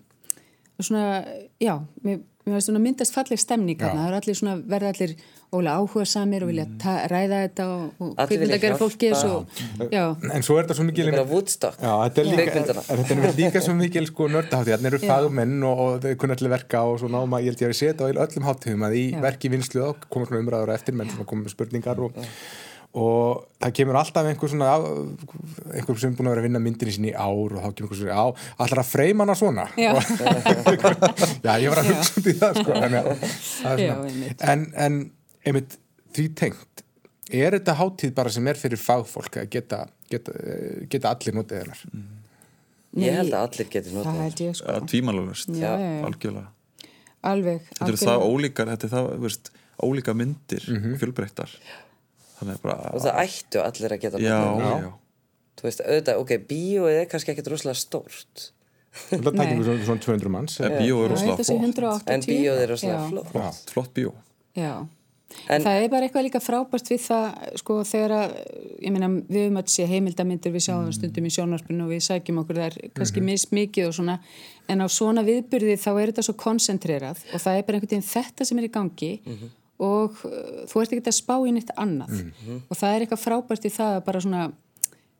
svona, 0.83 1.23
já, 1.63 1.77
mér, 2.03 2.19
mér 2.43 2.57
veist 2.57 2.67
svona 2.67 2.83
myndast 2.83 3.15
falleg 3.15 3.39
stemning 3.39 3.79
það 3.79 4.03
er 4.09 4.19
allir 4.19 4.35
svona, 4.35 4.57
verða 4.67 4.91
allir 4.91 5.15
ólega 5.53 5.75
áhuga 5.79 6.05
samir 6.09 6.43
og 6.43 6.49
vilja 6.51 6.65
ta, 6.81 6.95
ræða 7.11 7.37
þetta 7.45 7.65
og, 7.69 7.83
og 8.01 8.13
Allir 8.23 8.41
vilja 8.41 8.57
kvikmynda 8.57 8.59
gera 8.63 8.73
hjálpa. 8.73 8.81
fólki 8.81 9.11
svo, 9.15 9.89
já, 9.93 10.05
En 10.35 10.43
svo 10.43 10.57
er 10.59 10.65
þetta 10.65 10.77
svo 10.79 10.85
mikil 10.89 11.11
bara 11.13 11.25
Woodstock. 11.29 11.77
Já, 11.79 11.93
þetta 12.09 12.21
er 12.21 12.29
líka, 12.31 12.65
er 13.29 13.33
líka 13.39 13.61
svo 13.63 13.77
mikil 13.79 14.09
sko 14.09 14.27
nördahátti, 14.33 14.73
þannig 14.75 14.91
eru 14.93 15.01
fagmenn 15.05 15.57
og, 15.69 15.79
og 15.85 15.97
þau 16.03 16.13
kunna 16.25 16.35
allir 16.39 16.55
verka 16.57 16.83
og 16.89 16.99
svo 17.03 17.11
náma, 17.13 17.39
ég 17.45 17.53
held 17.53 17.65
ég 17.67 17.71
að 17.75 17.79
sé 17.79 17.91
þetta 17.93 18.09
á 18.09 18.25
öllum 18.25 18.49
háttíðum 18.49 18.87
að 18.89 18.99
í 18.99 19.05
verki 19.23 19.53
vinslu 19.53 19.85
þá 19.85 20.07
koma 20.09 20.29
svona 20.31 20.43
umræður 20.45 20.75
eftir 20.75 20.97
menn 20.97 21.11
sem 21.13 21.23
koma 21.29 21.45
með 21.45 21.55
spurningar 21.55 21.99
og, 22.03 22.19
og 22.95 23.41
það 23.59 23.73
kemur 23.79 23.97
alltaf 23.99 24.27
einhver 24.29 24.51
svona 24.51 24.69
einhver 25.75 25.97
sem 25.99 26.13
er 26.13 26.15
búin 26.15 26.29
að 26.29 26.35
vera 26.35 26.43
að 26.43 26.47
vinna 26.47 26.61
myndinni 26.63 26.93
sín 26.95 27.07
í 27.09 27.11
ár 27.11 27.55
og 27.57 27.59
þá 27.59 27.67
kemur 27.75 27.89
einhver 27.89 27.99
svona, 27.99 28.15
á, 28.15 28.25
allar 28.63 28.81
að 28.83 28.91
freyma 28.91 29.25
hana 29.25 29.35
svona? 29.35 29.65
Já. 29.75 29.91
Og- 29.91 31.43
já, 31.45 31.51
ég 31.59 31.73
var 31.73 31.81
að 31.81 31.89
hugsa 31.91 32.21
út 32.21 32.29
í 32.31 32.35
það 32.39 32.61
sko, 32.61 32.77
en, 32.79 32.95
er 32.95 33.19
svona, 33.59 34.31
en, 34.53 34.65
en 34.87 34.97
einmitt 35.45 35.77
því 36.15 36.25
tengt 36.41 36.83
er 37.31 37.55
þetta 37.57 37.77
hátíð 37.79 38.13
bara 38.17 38.33
sem 38.33 38.47
er 38.47 38.59
fyrir 38.59 38.81
fagfólk 38.81 39.39
að 39.41 39.49
geta, 39.55 39.85
geta, 40.11 40.35
geta 40.91 41.13
allir 41.15 41.37
notið 41.37 41.63
hennar 41.63 41.85
Nei, 42.95 43.09
Ég 43.09 43.17
held 43.17 43.33
að 43.35 43.45
allir 43.49 43.71
geti 43.73 43.91
notað 43.91 44.05
Það 44.05 44.15
það. 44.15 44.25
held 44.25 44.43
ég 44.45 44.53
sko, 44.55 45.55
Já, 45.59 45.71
já, 45.71 45.89
já. 45.91 46.03
algjörlega 46.07 46.51
alveg 47.25 47.63
þetta 47.71 47.87
eru 47.89 47.97
það 48.03 48.25
ólíkar, 48.29 48.69
þetta 48.71 48.87
er 48.87 48.93
það, 48.93 49.07
þú 49.15 49.25
veist 49.25 49.49
ólíka 49.85 50.13
myndir, 50.15 50.67
mm 50.69 50.77
-hmm. 50.83 50.99
fjölbreyttar 51.01 51.55
Og 52.45 53.01
það 53.01 53.19
ættu 53.23 53.61
allir 53.63 53.95
að 53.95 54.01
geta 54.01 54.19
já, 54.19 54.37
notað 54.39 54.61
það. 54.61 54.81
já, 54.85 54.91
Þú 55.55 55.63
veist, 55.63 55.81
auðvitað, 55.81 56.17
ok, 56.19 56.31
bíóið 56.49 56.97
er 56.99 57.05
kannski 57.07 57.31
ekkert 57.31 57.47
rosalega 57.47 57.79
stórt. 57.79 58.51
Það 59.09 59.31
Nei. 59.31 59.39
tækjum 59.39 59.59
við 59.59 59.65
svona, 59.67 59.85
svona 59.85 60.03
200 60.05 60.31
manns 60.31 60.59
en 60.59 60.71
bíó 60.79 60.99
er 61.03 61.09
Já, 61.09 61.11
rosalega 61.11 61.35
flott 61.35 61.49
180 61.59 62.13
En 62.15 62.21
bíóið 62.21 62.61
er 62.63 62.69
rosalega 62.71 62.99
Já. 62.99 63.09
flott, 63.31 63.71
flott 63.73 63.93
bíó 63.95 64.11
Já, 64.55 64.71
En- 65.49 65.61
það 65.61 65.83
er 65.83 65.89
bara 65.89 66.07
eitthvað 66.07 66.23
líka 66.25 66.39
frábært 66.41 66.87
við 66.89 67.01
það, 67.05 67.57
sko, 67.61 67.75
þegar 67.83 68.11
að, 68.17 68.31
ég 68.81 68.91
meina, 68.95 69.07
við 69.29 69.41
höfum 69.45 69.59
að 69.61 69.67
sé 69.75 69.85
heimildamindir, 69.85 70.51
við 70.55 70.63
sjáum 70.67 70.91
stundum 70.95 71.25
í 71.25 71.33
sjónvarpinu 71.35 71.83
og 71.85 71.91
við 71.93 72.01
sækjum 72.07 72.39
okkur 72.43 72.55
þar 72.63 72.77
kannski 72.95 73.21
Mhm. 73.21 73.29
mismikið 73.29 73.87
og 73.87 73.93
svona, 73.93 74.19
en 74.69 74.79
á 74.81 74.87
svona 74.89 75.21
viðbyrði 75.23 75.77
þá 75.77 75.91
er 76.01 76.11
þetta 76.11 76.23
svo 76.23 76.33
koncentrerað 76.33 77.17
og 77.33 77.39
það 77.41 77.57
er 77.57 77.63
bara 77.63 77.77
einhvern 77.77 77.89
veginn 77.89 78.09
þetta 78.15 78.45
sem 78.45 78.57
er 78.59 78.63
í 78.67 78.71
gangi 78.71 79.19
Mhm. 79.25 79.49
og 79.79 80.11
uh, 80.25 80.65
þú 80.65 80.81
ert 80.81 80.91
ekki 80.93 81.03
að 81.11 81.21
spá 81.21 81.35
í 81.45 81.51
neitt 81.53 81.71
annað 81.77 82.09
Mhm. 82.23 82.61
og 82.69 82.77
það 82.77 82.95
er 82.95 83.05
eitthvað 83.05 83.25
frábært 83.27 83.65
í 83.65 83.71
það 83.71 83.97
að 84.01 84.05
bara 84.05 84.19
svona 84.21 84.51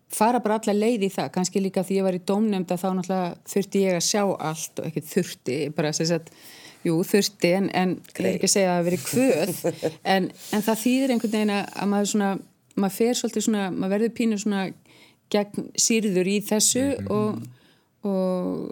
fara 0.10 0.40
bara 0.40 0.60
alla 0.60 0.74
leið 0.80 1.02
í 1.04 1.12
það, 1.12 1.32
kannski 1.34 1.60
líka 1.62 1.84
því 1.84 1.98
ég 2.00 2.04
var 2.04 2.14
í 2.14 2.20
dómnefnd 2.26 2.72
að 2.72 2.80
þá 2.82 2.90
náttúrulega 2.96 3.38
þurfti 3.46 3.80
ég 3.84 3.96
að 3.98 4.06
sjá 4.06 4.22
allt 4.40 4.80
og 4.80 4.86
ekki 4.86 5.02
þurfti, 5.04 5.76
bara 5.76 5.92
sem 5.92 6.06
sagt 6.06 6.30
jú, 6.86 6.96
þurfti, 7.10 7.52
en, 7.58 7.70
en 7.74 7.96
ég 8.16 8.22
er 8.26 8.32
ekki 8.36 8.50
að 8.50 8.54
segja 8.56 8.72
að 8.72 8.78
það 8.80 8.88
verið 8.90 9.06
kvöð, 9.10 9.56
en, 10.16 10.30
en 10.54 10.66
það 10.70 10.82
þýðir 10.86 11.14
einhvern 11.16 11.36
veginn 11.40 11.56
að 11.58 11.66
að 11.82 11.92
maður 11.96 12.12
svona 12.14 12.32
maður 12.76 12.96
fer 13.00 13.20
svolítið 13.20 13.46
svona, 13.48 13.66
maður 13.72 13.94
verður 13.96 14.16
pínu 14.18 14.38
svona 14.42 14.64
gegn 15.34 15.70
sýrður 15.80 16.28
í 16.30 16.38
þessu 16.46 16.82
og, 17.10 17.38
og, 18.06 18.66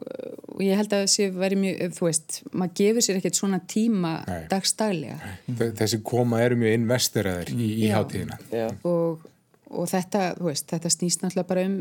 og 0.54 0.62
ég 0.64 0.78
held 0.78 0.94
að 0.94 1.06
þessi 1.08 1.28
væri 1.34 1.58
mjög, 1.62 1.94
þú 1.98 2.08
veist 2.10 2.40
maður 2.52 2.76
gefur 2.82 3.06
sér 3.08 3.20
ekkert 3.22 3.40
svona 3.40 3.62
tíma 3.74 4.12
Nei. 4.28 4.42
dagstaglega 4.52 5.32
Þe- 5.48 5.72
þessi 5.80 6.02
koma 6.06 6.42
eru 6.46 6.60
mjög 6.62 6.76
investiraðir 6.82 7.54
í, 7.56 7.70
í 7.88 7.90
hátíðina. 7.96 8.38
Já. 8.54 8.68
og, 8.86 9.24
og 9.74 9.90
þetta, 9.90 10.28
þú 10.38 10.52
veist, 10.52 10.68
þetta 10.76 10.94
snýst 10.94 11.24
náttúrulega 11.26 11.50
bara 11.56 11.66
um, 11.72 11.80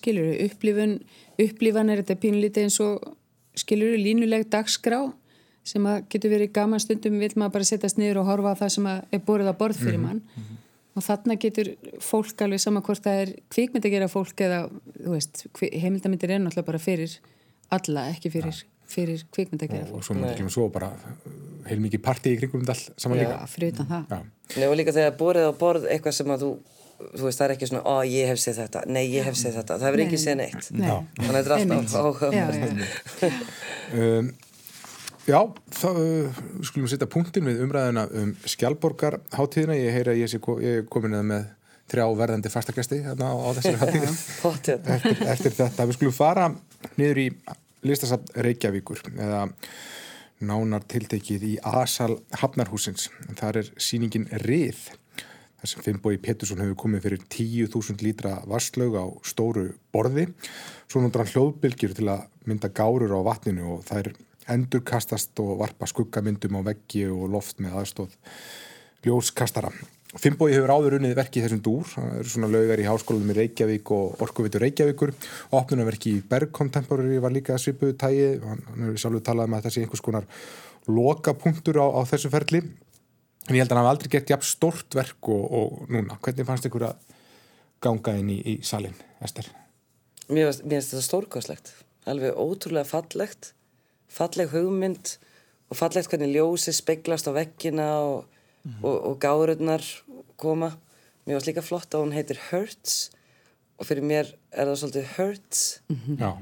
skilur, 0.00 0.32
upplifun 0.48 0.96
upplifan 1.40 1.92
er 1.94 2.02
þetta 2.02 2.18
pínlítið 2.24 2.66
eins 2.66 2.80
og 2.82 3.12
skilur, 3.60 3.94
línuleg 4.00 4.48
dagskrá 4.50 5.04
sem 5.64 5.84
að 5.86 6.04
getur 6.12 6.30
verið 6.32 6.52
gaman 6.56 6.80
stundum 6.80 7.18
vil 7.20 7.30
maður 7.36 7.52
bara 7.58 7.64
setjast 7.68 7.98
niður 8.00 8.22
og 8.22 8.30
horfa 8.30 8.54
á 8.56 8.60
það 8.62 8.72
sem 8.76 8.86
að 8.90 9.02
er 9.12 9.20
borðið 9.26 9.50
á 9.52 9.54
borð 9.60 9.82
fyrir 9.84 10.00
mann. 10.00 10.22
og 10.96 11.04
þarna 11.06 11.36
getur 11.38 11.68
fólk 12.02 12.42
alveg 12.42 12.60
sama 12.60 12.80
hvort 12.82 13.04
það 13.04 13.20
er 13.22 13.30
kvikmynd 13.52 13.84
að 13.86 13.92
gera 13.94 14.08
fólk 14.10 14.40
eða, 14.42 14.58
þú 15.04 15.12
veist, 15.14 15.44
heimildamindir 15.60 16.30
er 16.34 16.40
náttúrulega 16.42 16.66
bara 16.66 16.80
fyrir 16.82 17.14
alla, 17.70 18.08
ekki 18.10 18.32
fyrir, 18.34 18.58
fyrir 18.90 19.22
kvikmynd 19.30 19.62
að 19.62 19.70
gera 19.76 19.86
og 19.86 19.92
fólk. 20.00 20.04
svo 20.08 20.14
myndi 20.18 20.32
ekki 20.32 20.48
með 20.48 20.56
svo 20.56 20.66
bara 20.74 20.90
heilmikið 21.70 22.02
partí 22.02 22.34
í 22.34 22.40
kringum 22.40 22.66
allt 22.66 22.90
saman 22.98 23.20
Já, 23.20 23.22
líka. 23.28 23.38
fyrir 23.54 23.72
utan 23.76 23.86
það. 23.92 24.04
Já. 24.10 24.20
Nei, 24.58 24.66
og 24.66 24.76
líka 24.80 24.96
þegar 24.96 25.16
borðið 25.22 25.46
á 25.46 25.54
borð 25.62 25.86
eitthvað 25.94 26.16
sem 26.18 26.34
að 26.34 26.42
þú, 26.42 26.50
þú 27.14 27.24
veist, 27.28 27.38
það 27.38 27.46
er 27.46 27.54
ekki 27.54 27.70
svona, 27.70 27.84
ó, 27.86 27.94
ég 28.10 28.26
hef 28.32 28.38
séð 28.42 28.56
þetta, 28.64 28.84
nei, 28.90 29.04
ég 29.14 29.28
hef 29.30 29.36
séð 29.38 29.60
þetta, 29.60 29.78
það 29.78 29.86
hefur 29.92 30.04
ekki 30.08 30.20
séð 30.24 30.36
neitt. 30.40 30.70
Nei. 30.74 30.90
Þannig 31.20 31.30
að 31.30 31.34
þetta 31.38 31.54
er 31.54 31.74
alltaf 31.78 32.00
áhuga. 32.02 32.30
Já, 35.30 35.40
þá 35.76 35.88
uh, 35.94 36.38
skulum 36.66 36.88
setja 36.90 37.06
punktin 37.10 37.46
við 37.46 37.60
umræðina 37.62 38.06
um 38.18 38.30
Skjálborgar 38.48 39.20
hátíðina, 39.36 39.76
ég 39.78 39.94
heyra 39.94 40.14
að 40.16 40.22
ég, 40.24 40.46
er 40.72 40.86
komin 40.90 41.14
að 41.14 41.26
með 41.28 41.44
þrjá 41.90 42.06
verðandi 42.18 42.50
fastakesti 42.50 43.00
hérna 43.04 43.30
á, 43.30 43.34
á 43.38 43.48
þessari 43.58 44.00
Pottið. 44.44 44.90
eftir, 44.96 45.22
eftir 45.30 45.54
þetta. 45.58 45.86
Við 45.86 45.98
skulum 45.98 46.16
fara 46.16 46.48
niður 46.96 47.22
í 47.22 47.26
listasafn 47.86 48.42
Reykjavíkur 48.46 49.02
eða 49.12 49.44
nánar 50.40 50.86
tiltekið 50.90 51.46
í 51.46 51.52
Asal 51.68 52.16
Hafnarhúsins. 52.40 53.10
Þar 53.38 53.60
er 53.62 53.70
sýningin 53.76 54.26
Rið 54.42 54.88
þar 55.60 55.72
sem 55.74 55.84
Finnbói 55.84 56.16
Pétursson 56.22 56.62
hefur 56.62 56.78
komið 56.86 57.04
fyrir 57.06 57.24
10.000 57.28 58.02
lítra 58.06 58.38
vasslaug 58.48 58.96
á 58.96 59.04
stóru 59.28 59.68
borði. 59.92 60.30
Svo 60.88 61.04
notur 61.04 61.22
hann 61.22 61.32
hljóðbylgjur 61.34 61.94
til 61.98 62.08
að 62.08 62.26
mynda 62.48 62.72
gárur 62.72 63.12
á 63.12 63.20
vatninu 63.26 63.76
og 63.76 63.84
þær 64.42 64.56
endurkastast 64.56 65.40
og 65.42 65.56
varpa 65.60 65.88
skuggamyndum 65.90 66.58
á 66.58 66.66
veggi 66.72 67.06
og 67.10 67.30
loft 67.32 67.62
með 67.62 67.78
aðstóð 67.80 68.14
ljóskastara. 69.06 69.72
Finnbói 70.18 70.50
hefur 70.50 70.72
áður 70.74 70.96
unnið 70.98 71.14
verki 71.14 71.38
í 71.38 71.44
þessum 71.44 71.60
dúr, 71.62 71.86
það 71.86 72.14
eru 72.18 72.32
svona 72.32 72.48
laugar 72.50 72.80
í 72.82 72.86
háskólanum 72.88 73.30
í 73.30 73.36
Reykjavík 73.36 73.92
og 73.94 74.22
Orkuvitur 74.24 74.64
Reykjavíkur 74.64 75.12
opnunarverki 75.54 76.16
í 76.16 76.24
Berg 76.26 76.50
Contemporary 76.56 77.20
var 77.22 77.30
líka 77.30 77.58
svipuðu 77.62 77.94
tægi, 78.00 78.32
hann, 78.42 78.64
hefur 78.74 78.98
sjálfur 79.04 79.22
talað 79.28 79.46
um 79.46 79.56
að 79.60 79.68
þessi 79.68 79.84
einhvers 79.84 80.02
konar 80.02 80.26
lokapunktur 80.90 81.78
á, 81.78 81.86
á 81.94 82.00
þessu 82.10 82.32
ferli 82.32 82.64
en 82.64 83.54
ég 83.54 83.62
held 83.62 83.70
að 83.70 83.76
hann 83.76 83.84
hafa 83.84 83.94
aldrei 83.94 84.10
gert 84.16 84.34
jafn 84.34 84.48
stort 84.50 84.98
verk 84.98 85.30
og, 85.30 85.46
og 85.46 85.94
núna, 85.94 86.18
hvernig 86.18 86.48
fannst 86.48 86.66
ykkur 86.66 86.88
að 86.90 87.06
ganga 87.86 88.16
inn 88.18 88.34
í, 88.34 88.40
í 88.42 88.58
salin, 88.66 88.98
Ester? 89.22 89.46
Mér 90.30 90.50
finnst 90.50 90.92
þetta 90.92 91.06
stórkoslegt. 91.06 91.72
Alveg 92.10 92.36
ótrúlega 92.38 92.86
fallegt. 92.86 93.52
Falleg 94.10 94.50
hugmynd 94.52 95.14
og 95.70 95.78
fallegt 95.78 96.10
hvernig 96.10 96.32
ljósi 96.34 96.74
speglast 96.74 97.28
á 97.30 97.32
veggina 97.36 97.88
og, 98.02 98.24
og, 98.82 98.96
og 99.12 99.18
gárurnar 99.22 99.84
koma. 100.40 100.72
Mér 101.26 101.38
finnst 101.38 101.50
líka 101.50 101.62
flott 101.64 101.94
að 101.94 102.06
hún 102.06 102.16
heitir 102.16 102.40
Hurts 102.48 103.10
og 103.78 103.86
fyrir 103.88 104.04
mér 104.04 104.32
er 104.50 104.66
það 104.68 104.80
svolítið 104.82 105.12
Hurts. 105.16 105.62
Já, 106.18 106.32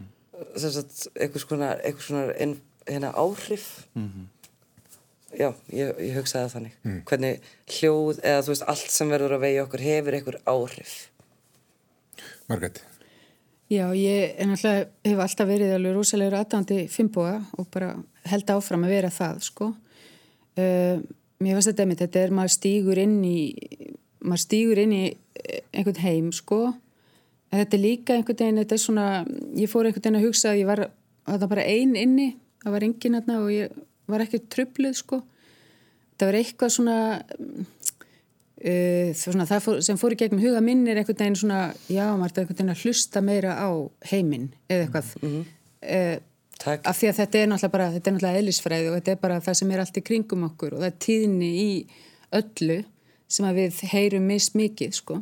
Þess 0.55 0.79
að 0.79 0.99
einhvers 1.19 1.45
konar, 1.51 1.81
einhvers 1.83 2.09
konar 2.13 2.33
inn, 2.39 2.57
hérna 2.87 3.11
áhrif. 3.19 3.65
Já, 5.35 5.51
ég, 5.75 5.91
ég 5.99 6.15
hugsaði 6.17 6.45
það 6.47 6.53
þannig. 6.55 6.77
Hvernig 7.11 7.49
hljóð 7.75 8.21
eða 8.23 8.45
þú 8.47 8.55
veist 8.55 8.69
allt 8.73 8.95
sem 8.95 9.11
verður 9.13 9.35
að 9.37 9.45
vegi 9.45 9.59
okkur 9.65 9.85
hefur 9.85 10.17
einhver 10.19 10.39
áhrif. 10.49 10.95
Margrét 12.49 12.81
Já, 13.69 13.85
ég 13.93 14.39
hef 14.41 15.19
alltaf 15.21 15.45
verið 15.45 15.75
alveg 15.77 15.93
rúsalegur 15.93 16.39
aðdándi 16.39 16.87
fimmboga 16.89 17.43
og 17.61 17.67
bara 17.69 17.91
held 18.31 18.49
áfram 18.55 18.87
að 18.87 18.95
vera 18.95 19.11
það, 19.13 19.43
sko. 19.45 19.67
Uh, 20.57 21.03
mér 21.45 21.59
finnst 21.59 21.69
þetta 21.69 21.85
einmitt, 21.85 22.01
þetta 22.01 22.23
er 22.23 22.33
maður 22.39 22.55
stígur 22.55 23.01
inn 23.03 23.19
í, 23.29 23.41
maður 24.25 24.43
stígur 24.47 24.81
inn 24.81 24.95
í 24.97 25.03
einhvern 25.77 26.01
heim, 26.01 26.31
sko. 26.33 26.63
En 27.53 27.61
þetta 27.61 27.77
er 27.77 27.83
líka 27.83 28.17
einhvern 28.17 28.41
veginn, 28.41 28.63
þetta 28.63 28.79
er 28.79 28.83
svona, 28.87 29.07
ég 29.61 29.69
fór 29.69 29.91
einhvern 29.91 30.07
veginn 30.07 30.21
að 30.23 30.27
hugsa 30.31 30.55
að 30.55 30.63
ég 30.63 30.71
var, 30.73 30.85
að 31.29 31.45
það 31.45 31.53
bara 31.53 31.69
ein 31.69 31.95
inni, 32.01 32.29
það 32.65 32.77
var 32.79 32.89
enginn 32.89 33.21
hérna 33.21 33.39
og 33.43 33.53
ég 33.53 33.79
var 34.09 34.25
ekki 34.25 34.47
trubluð, 34.49 34.97
sko. 35.03 35.21
Það 36.17 36.31
var 36.31 36.41
eitthvað 36.41 36.73
svona, 36.79 36.99
Uh, 38.59 39.13
svona, 39.15 39.47
það 39.47 39.61
fór, 39.63 39.77
sem 39.87 39.99
fór 40.01 40.17
í 40.17 40.19
gegnum 40.19 40.43
huga 40.43 40.63
minn 40.65 40.81
er 40.91 40.99
einhvern 40.99 41.21
veginn 41.21 41.39
svona, 41.39 41.61
já, 41.87 42.09
maður 42.19 42.33
er 42.33 42.41
einhvern 42.43 42.57
veginn 42.57 42.75
að 42.75 42.83
hlusta 42.83 43.23
meira 43.23 43.55
á 43.55 43.71
heiminn 44.11 44.51
eða 44.67 44.89
eitthvað. 44.89 45.15
Mm 45.23 45.47
Takk. 46.59 46.87
af 46.91 46.99
því 46.99 47.09
að 47.09 47.19
þetta 47.21 47.39
er 47.39 47.51
náttúrulega 47.53 47.75
bara, 47.75 47.89
þetta 47.95 48.11
er 48.11 48.15
náttúrulega 48.15 48.43
eðlisfræði 48.43 48.87
og 48.91 48.95
þetta 48.99 49.13
er 49.13 49.19
bara 49.23 49.41
það 49.47 49.59
sem 49.61 49.73
er 49.73 49.83
allt 49.83 49.99
í 50.01 50.03
kringum 50.09 50.47
okkur 50.49 50.75
og 50.75 50.81
það 50.83 50.89
er 50.89 50.97
tíðni 51.05 51.51
í 51.55 51.69
öllu 52.39 52.79
sem 53.29 53.47
að 53.47 53.61
við 53.61 53.83
heyrum 53.93 54.27
mismikið, 54.27 54.97
sko. 54.97 55.19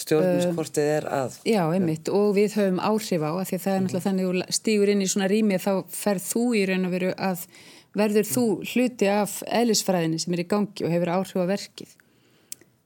Stjórnuskortið 0.00 0.88
er 0.98 1.06
að. 1.10 1.38
Já, 1.48 1.62
einmitt, 1.64 2.10
og 2.12 2.34
við 2.36 2.58
höfum 2.58 2.80
áhrif 2.82 3.24
á 3.24 3.30
að 3.32 3.46
því 3.48 3.56
að 3.56 3.64
það 3.64 3.72
er 3.72 3.80
náttúrulega 3.84 4.06
þannig 4.06 4.28
að 4.28 4.58
stígur 4.58 4.92
inn 4.92 5.02
í 5.02 5.08
svona 5.10 5.30
rými 5.30 5.60
þá 5.62 5.72
ferð 5.94 6.26
þú 6.28 6.44
í 6.58 6.62
raun 6.70 6.86
og 6.86 6.94
veru 6.94 7.14
að 7.16 7.46
verður 8.00 8.28
þú 8.30 8.44
hluti 8.70 9.10
af 9.10 9.40
eðlisfræðinni 9.48 10.20
sem 10.22 10.36
er 10.36 10.44
í 10.44 10.48
gangi 10.50 10.86
og 10.86 10.94
hefur 10.94 11.14
áhrif 11.16 11.40
á 11.40 11.46
verkið. 11.50 11.96
Uh, 11.96 12.09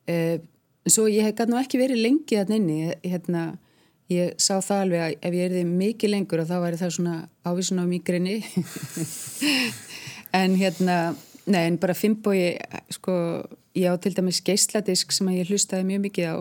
svo 0.07 1.07
ég 1.11 1.27
hef 1.27 1.37
gæt 1.38 1.53
nú 1.53 1.61
ekki 1.61 1.81
verið 1.81 2.03
lengi 2.05 2.38
þarna 2.38 2.59
inni, 2.61 2.79
ég, 2.85 3.05
hérna, 3.14 3.45
ég 4.12 4.35
sá 4.37 4.59
það 4.59 4.83
alveg 4.85 5.05
að 5.05 5.14
ef 5.29 5.37
ég 5.38 5.51
erði 5.51 5.67
mikið 5.69 6.12
lengur 6.14 6.45
þá 6.49 6.57
væri 6.64 6.81
það 6.81 6.97
svona 6.99 7.14
ávísun 7.47 7.81
á 7.81 7.85
mýgrinni 7.88 8.40
en 10.40 10.59
hérna 10.61 10.99
nei 11.45 11.62
en 11.67 11.79
bara 11.81 11.97
fimmbogi 11.97 12.53
sko, 12.93 13.14
ég 13.77 13.88
á 13.88 13.97
til 14.01 14.12
dæmis 14.17 14.43
geisladisk 14.45 15.12
sem 15.12 15.29
að 15.33 15.40
ég 15.43 15.53
hlustaði 15.53 15.88
mjög 15.88 16.07
mikið 16.09 16.31
á 16.33 16.37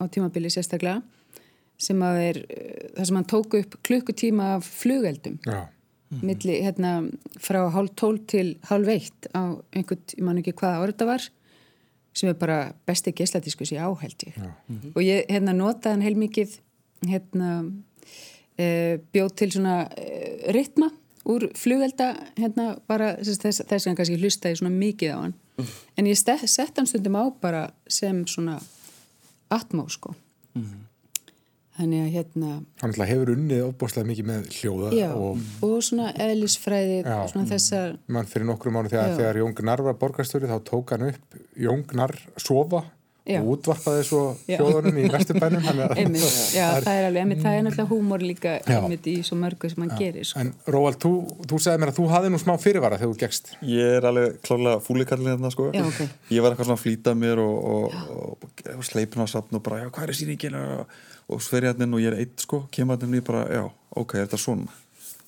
á 0.00 0.04
tímabili 0.10 0.50
sérstaklega 0.52 1.02
sem 1.80 2.02
að 2.06 2.20
er, 2.22 2.40
uh, 2.44 2.82
það 2.96 3.08
sem 3.08 3.18
hann 3.18 3.30
tóku 3.30 3.62
upp 3.64 3.78
klukkutíma 3.86 4.50
af 4.58 4.68
flugeldum. 4.82 5.38
Já, 5.44 5.66
milli, 6.22 6.60
hérna, 6.62 6.92
frá 7.42 7.64
hálf 7.74 7.94
tól 7.98 8.20
til 8.30 8.54
hálf 8.68 8.90
eitt 8.92 9.28
á 9.34 9.58
einhvern, 9.74 10.04
ég 10.14 10.22
man 10.22 10.38
ekki 10.38 10.54
hvaða 10.60 10.84
orð 10.84 11.00
það 11.00 11.10
var 11.10 11.24
sem 12.14 12.30
er 12.30 12.36
bara 12.38 12.58
besti 12.86 13.12
geisladiskus 13.12 13.72
í 13.74 13.80
áhældi 13.80 14.32
og 14.94 15.00
ég 15.02 15.26
hérna 15.30 15.54
notaði 15.56 15.96
hann 15.96 16.06
heilmikið 16.06 16.58
hérna 17.08 17.50
e, 18.58 18.98
bjóð 19.12 19.32
til 19.40 19.50
svona 19.56 19.78
e, 19.98 20.52
rytma 20.54 20.90
úr 21.24 21.48
flugelda 21.56 22.12
hérna 22.36 22.74
bara 22.88 23.14
þess, 23.20 23.62
þess 23.64 23.86
að 23.86 23.90
hann 23.90 23.98
kannski 23.98 24.18
hlustaði 24.20 24.60
svona 24.60 24.74
mikið 24.76 25.14
á 25.16 25.18
hann. 25.22 25.34
En 25.96 26.08
ég 26.10 26.18
sett 26.18 26.76
hann 26.76 26.88
stundum 26.90 27.16
á 27.16 27.24
bara 27.40 27.62
sem 27.88 28.24
svona 28.28 28.58
atmó 29.54 29.86
sko 29.88 30.14
þannig 31.78 32.02
að 32.04 32.10
hérna 32.14 32.50
Hann 32.82 32.94
ætla 32.94 33.08
hefur 33.10 33.32
unnið 33.34 33.62
ofbúrslega 33.68 34.10
mikið 34.10 34.28
með 34.30 34.48
hljóða 34.58 34.90
já, 34.94 35.08
og 35.12 35.38
og, 35.66 35.78
svona 35.82 36.10
eðlisfræði 36.26 36.98
Já. 37.02 37.16
svona 37.32 37.46
þessar 37.50 37.96
mann 38.06 38.28
fyrir 38.30 38.46
nokkrum 38.50 38.76
mánu 38.78 38.92
þegar, 38.92 39.16
þegar 39.18 39.40
Jón 39.42 39.56
Gnar 39.60 39.82
var 39.88 39.96
borgarstjóri 40.02 40.50
þá 40.50 40.58
tók 40.68 40.94
hann 40.94 41.08
upp 41.10 41.40
Jón 41.58 41.86
Gnar 41.90 42.14
sofa 42.36 42.84
Já. 43.24 43.38
og 43.40 43.54
útvarpaði 43.54 44.02
svo 44.04 44.18
hljóðunum 44.44 44.98
í 45.00 45.06
vesturbænum 45.08 45.62
þannig 45.64 45.84
að- 45.86 46.00
einmitt, 46.02 46.34
já, 46.52 46.66
það 46.84 46.90
er 46.92 47.06
alveg, 47.06 47.20
einmitt, 47.22 47.38
það 47.40 47.54
er 47.56 47.62
náttúrulega 47.64 47.88
húmor 47.88 48.20
líka 48.20 48.52
Já. 48.60 48.74
einmitt 48.82 49.06
í 49.08 49.14
svo 49.24 49.38
mörgu 49.40 49.70
sem 49.72 49.80
hann 49.80 49.94
gerir 49.96 50.28
sko. 50.28 50.40
En 50.40 50.50
Róald, 50.68 50.98
þú, 51.00 51.12
þú 51.48 51.56
segði 51.56 51.80
mér 51.80 51.88
að 51.94 51.96
þú 52.02 52.08
hafði 52.12 52.32
nú 52.34 52.40
smá 52.42 52.52
fyrirvara 52.60 52.98
þegar 53.00 53.14
þú 53.14 53.18
gegst 53.24 53.54
Ég 53.64 53.96
er 53.96 54.04
alveg 54.10 54.36
klálega 54.44 54.82
fúlikallin 54.84 55.32
hérna 55.32 55.50
sko 55.50 55.70
Já, 55.72 55.86
ok. 55.88 56.04
Ég 56.36 56.44
var 56.44 56.52
eitthvað 56.52 56.68
svona 56.68 56.76
að 56.76 56.84
flýta 56.84 57.16
mér 57.16 57.40
og, 61.28 61.38
er 61.38 61.44
sver 61.44 61.66
ég 61.66 61.74
hérna 61.74 61.88
og 61.96 62.02
ég 62.02 62.12
er 62.12 62.18
eitt 62.22 62.44
sko 62.44 62.64
kemur 62.74 62.98
hérna 62.98 63.10
og 63.10 63.20
ég 63.20 63.26
bara, 63.26 63.44
já, 63.52 63.64
ok, 63.96 64.14
er 64.18 64.26
þetta 64.26 64.40
svona? 64.40 64.80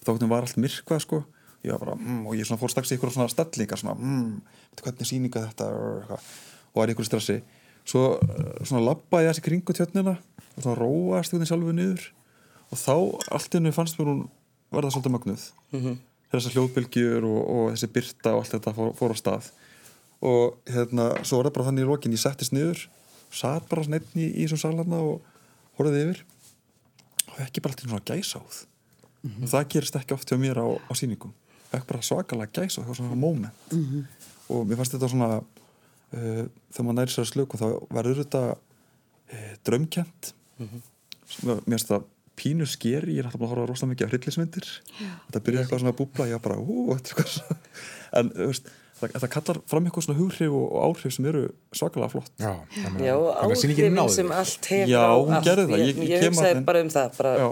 Þóttum 0.06 0.30
var 0.30 0.46
allt 0.46 0.60
myrkvað 0.60 1.02
sko? 1.02 1.22
Ég 1.66 1.74
var 1.74 1.82
bara, 1.82 1.98
mm, 1.98 2.24
og 2.28 2.38
ég 2.38 2.46
svona 2.46 2.60
fór 2.60 2.72
strax 2.72 2.92
í 2.92 2.98
ykkur 2.98 3.14
svona 3.14 3.32
stellingar 3.32 3.80
svona, 3.80 3.96
mm, 3.98 4.58
hvernig 4.82 5.02
er 5.02 5.10
sýninga 5.10 5.46
þetta 5.48 5.70
og, 5.74 6.26
í 6.76 6.94
ykkur 6.94 7.08
stressi 7.08 7.40
svo 7.86 8.16
eh, 8.18 8.64
svona 8.66 8.84
labbaði 8.90 9.28
ég 9.28 9.34
þessi 9.34 9.46
kringu 9.46 9.76
tjötnina 9.76 10.16
og 10.16 10.58
svona 10.64 10.78
róast 10.78 11.34
ykkur 11.34 11.48
sjálfu 11.48 11.74
niður 11.76 12.08
og 12.72 12.80
þá 12.80 12.94
allt 13.36 13.56
innu 13.58 13.72
fannst 13.74 13.98
mér 14.00 14.10
hún 14.10 14.24
verða 14.74 14.90
svolítið 14.90 15.14
mögnuð. 15.14 15.44
Þessar 16.32 16.56
hljóðbylgjur 16.56 17.26
og, 17.28 17.38
og 17.38 17.68
þessi 17.74 17.88
byrta 17.94 18.32
og 18.34 18.42
allt 18.42 18.54
þetta 18.56 18.72
fór, 18.74 18.90
fór 18.98 19.14
á 19.14 19.16
stað. 19.20 19.50
Og 20.26 20.56
hérna, 20.66 21.12
svo 21.22 21.38
var 21.38 21.48
það 21.48 21.54
bara 21.54 21.66
þannig 21.68 21.86
í 21.86 21.90
lokin 21.90 22.16
ég 22.16 22.22
settist 22.22 22.54
niður, 22.56 22.82
satt 23.30 23.68
bara 23.70 23.84
svona 23.86 24.00
einn 24.00 24.18
í, 24.18 24.26
í 24.32 24.46
þessum 24.48 24.62
salarna 24.64 24.98
og 25.04 25.22
horfði 25.78 26.04
yfir 26.06 26.22
og 27.32 27.42
ekki 27.44 27.62
bara 27.64 27.74
alltaf 27.74 27.90
svona 27.90 28.06
gæsáð. 28.08 28.62
Og 29.42 29.48
það 29.50 29.68
gerist 29.74 29.98
ekki 29.98 30.14
oft 30.14 30.30
hjá 30.30 30.38
mér 30.38 30.60
á, 30.62 30.66
á 30.66 30.92
sýningum. 30.96 31.32
Ekki 31.72 31.88
bara 31.90 32.02
svakalega 32.06 32.62
gæsáð, 32.62 32.84
það 32.84 32.92
var 32.92 32.98
svona 33.00 33.20
moment. 33.20 33.70
Og 34.48 34.66
mér 34.66 34.78
fannst 34.78 34.94
þetta 34.94 35.10
svona 35.10 35.30
uh, 36.14 36.44
þegar 36.72 36.86
maður 36.86 36.98
næri 37.00 37.14
sér 37.14 37.24
að 37.26 37.32
slöku 37.32 37.60
þá 37.60 37.66
verður 37.96 38.22
þetta 38.22 38.42
uh, 38.56 39.54
drömkjent 39.66 40.32
mér 41.42 41.62
mér 41.66 41.76
finnst 41.76 41.90
það 41.90 42.06
pínu 42.36 42.66
skeri, 42.68 43.14
ég 43.16 43.22
er 43.22 43.28
alltaf 43.30 43.42
að 43.42 43.52
horfa 43.52 43.66
rosalega 43.70 43.92
mikið 43.94 44.06
á 44.06 44.10
hryllismyndir 44.12 44.66
þetta 45.00 45.40
byrjaði 45.46 45.62
eitthvað 45.64 45.80
svona 45.82 45.92
að 45.94 46.00
búbla 46.00 46.26
ég 46.28 46.36
var 46.36 46.44
bara, 46.44 46.58
ú, 46.60 46.84
þetta 46.92 47.08
er 47.08 47.14
eitthvað 47.14 47.30
svona 47.32 47.56
en 48.20 48.30
þú 48.34 48.48
veist, 48.50 48.68
það, 49.00 49.12
það 49.22 49.30
kallar 49.36 49.60
fram 49.72 49.86
eitthvað 49.88 50.06
svona 50.06 50.18
hughrif 50.20 50.54
og, 50.56 50.64
og 50.72 50.86
áhrif 50.88 51.14
sem 51.16 51.28
eru 51.32 51.42
svakalega 51.76 52.10
flott 52.14 52.32
Já, 52.40 52.52
Já, 53.02 53.14
áhrifin 53.42 54.00
sem 54.16 54.32
allt 54.32 54.70
hefur 54.72 54.92
Já, 54.94 55.04
hún 55.20 55.38
gerði 55.46 55.66
það. 55.70 55.84
Ég- 55.84 55.86
Ég, 55.86 56.02
ég 56.02 56.16
ég, 56.16 56.26
hugsaði 56.30 56.64
bara 56.70 56.82
um 56.86 56.90
það. 56.96 57.16
Bara, 57.20 57.34
Já. 57.42 57.48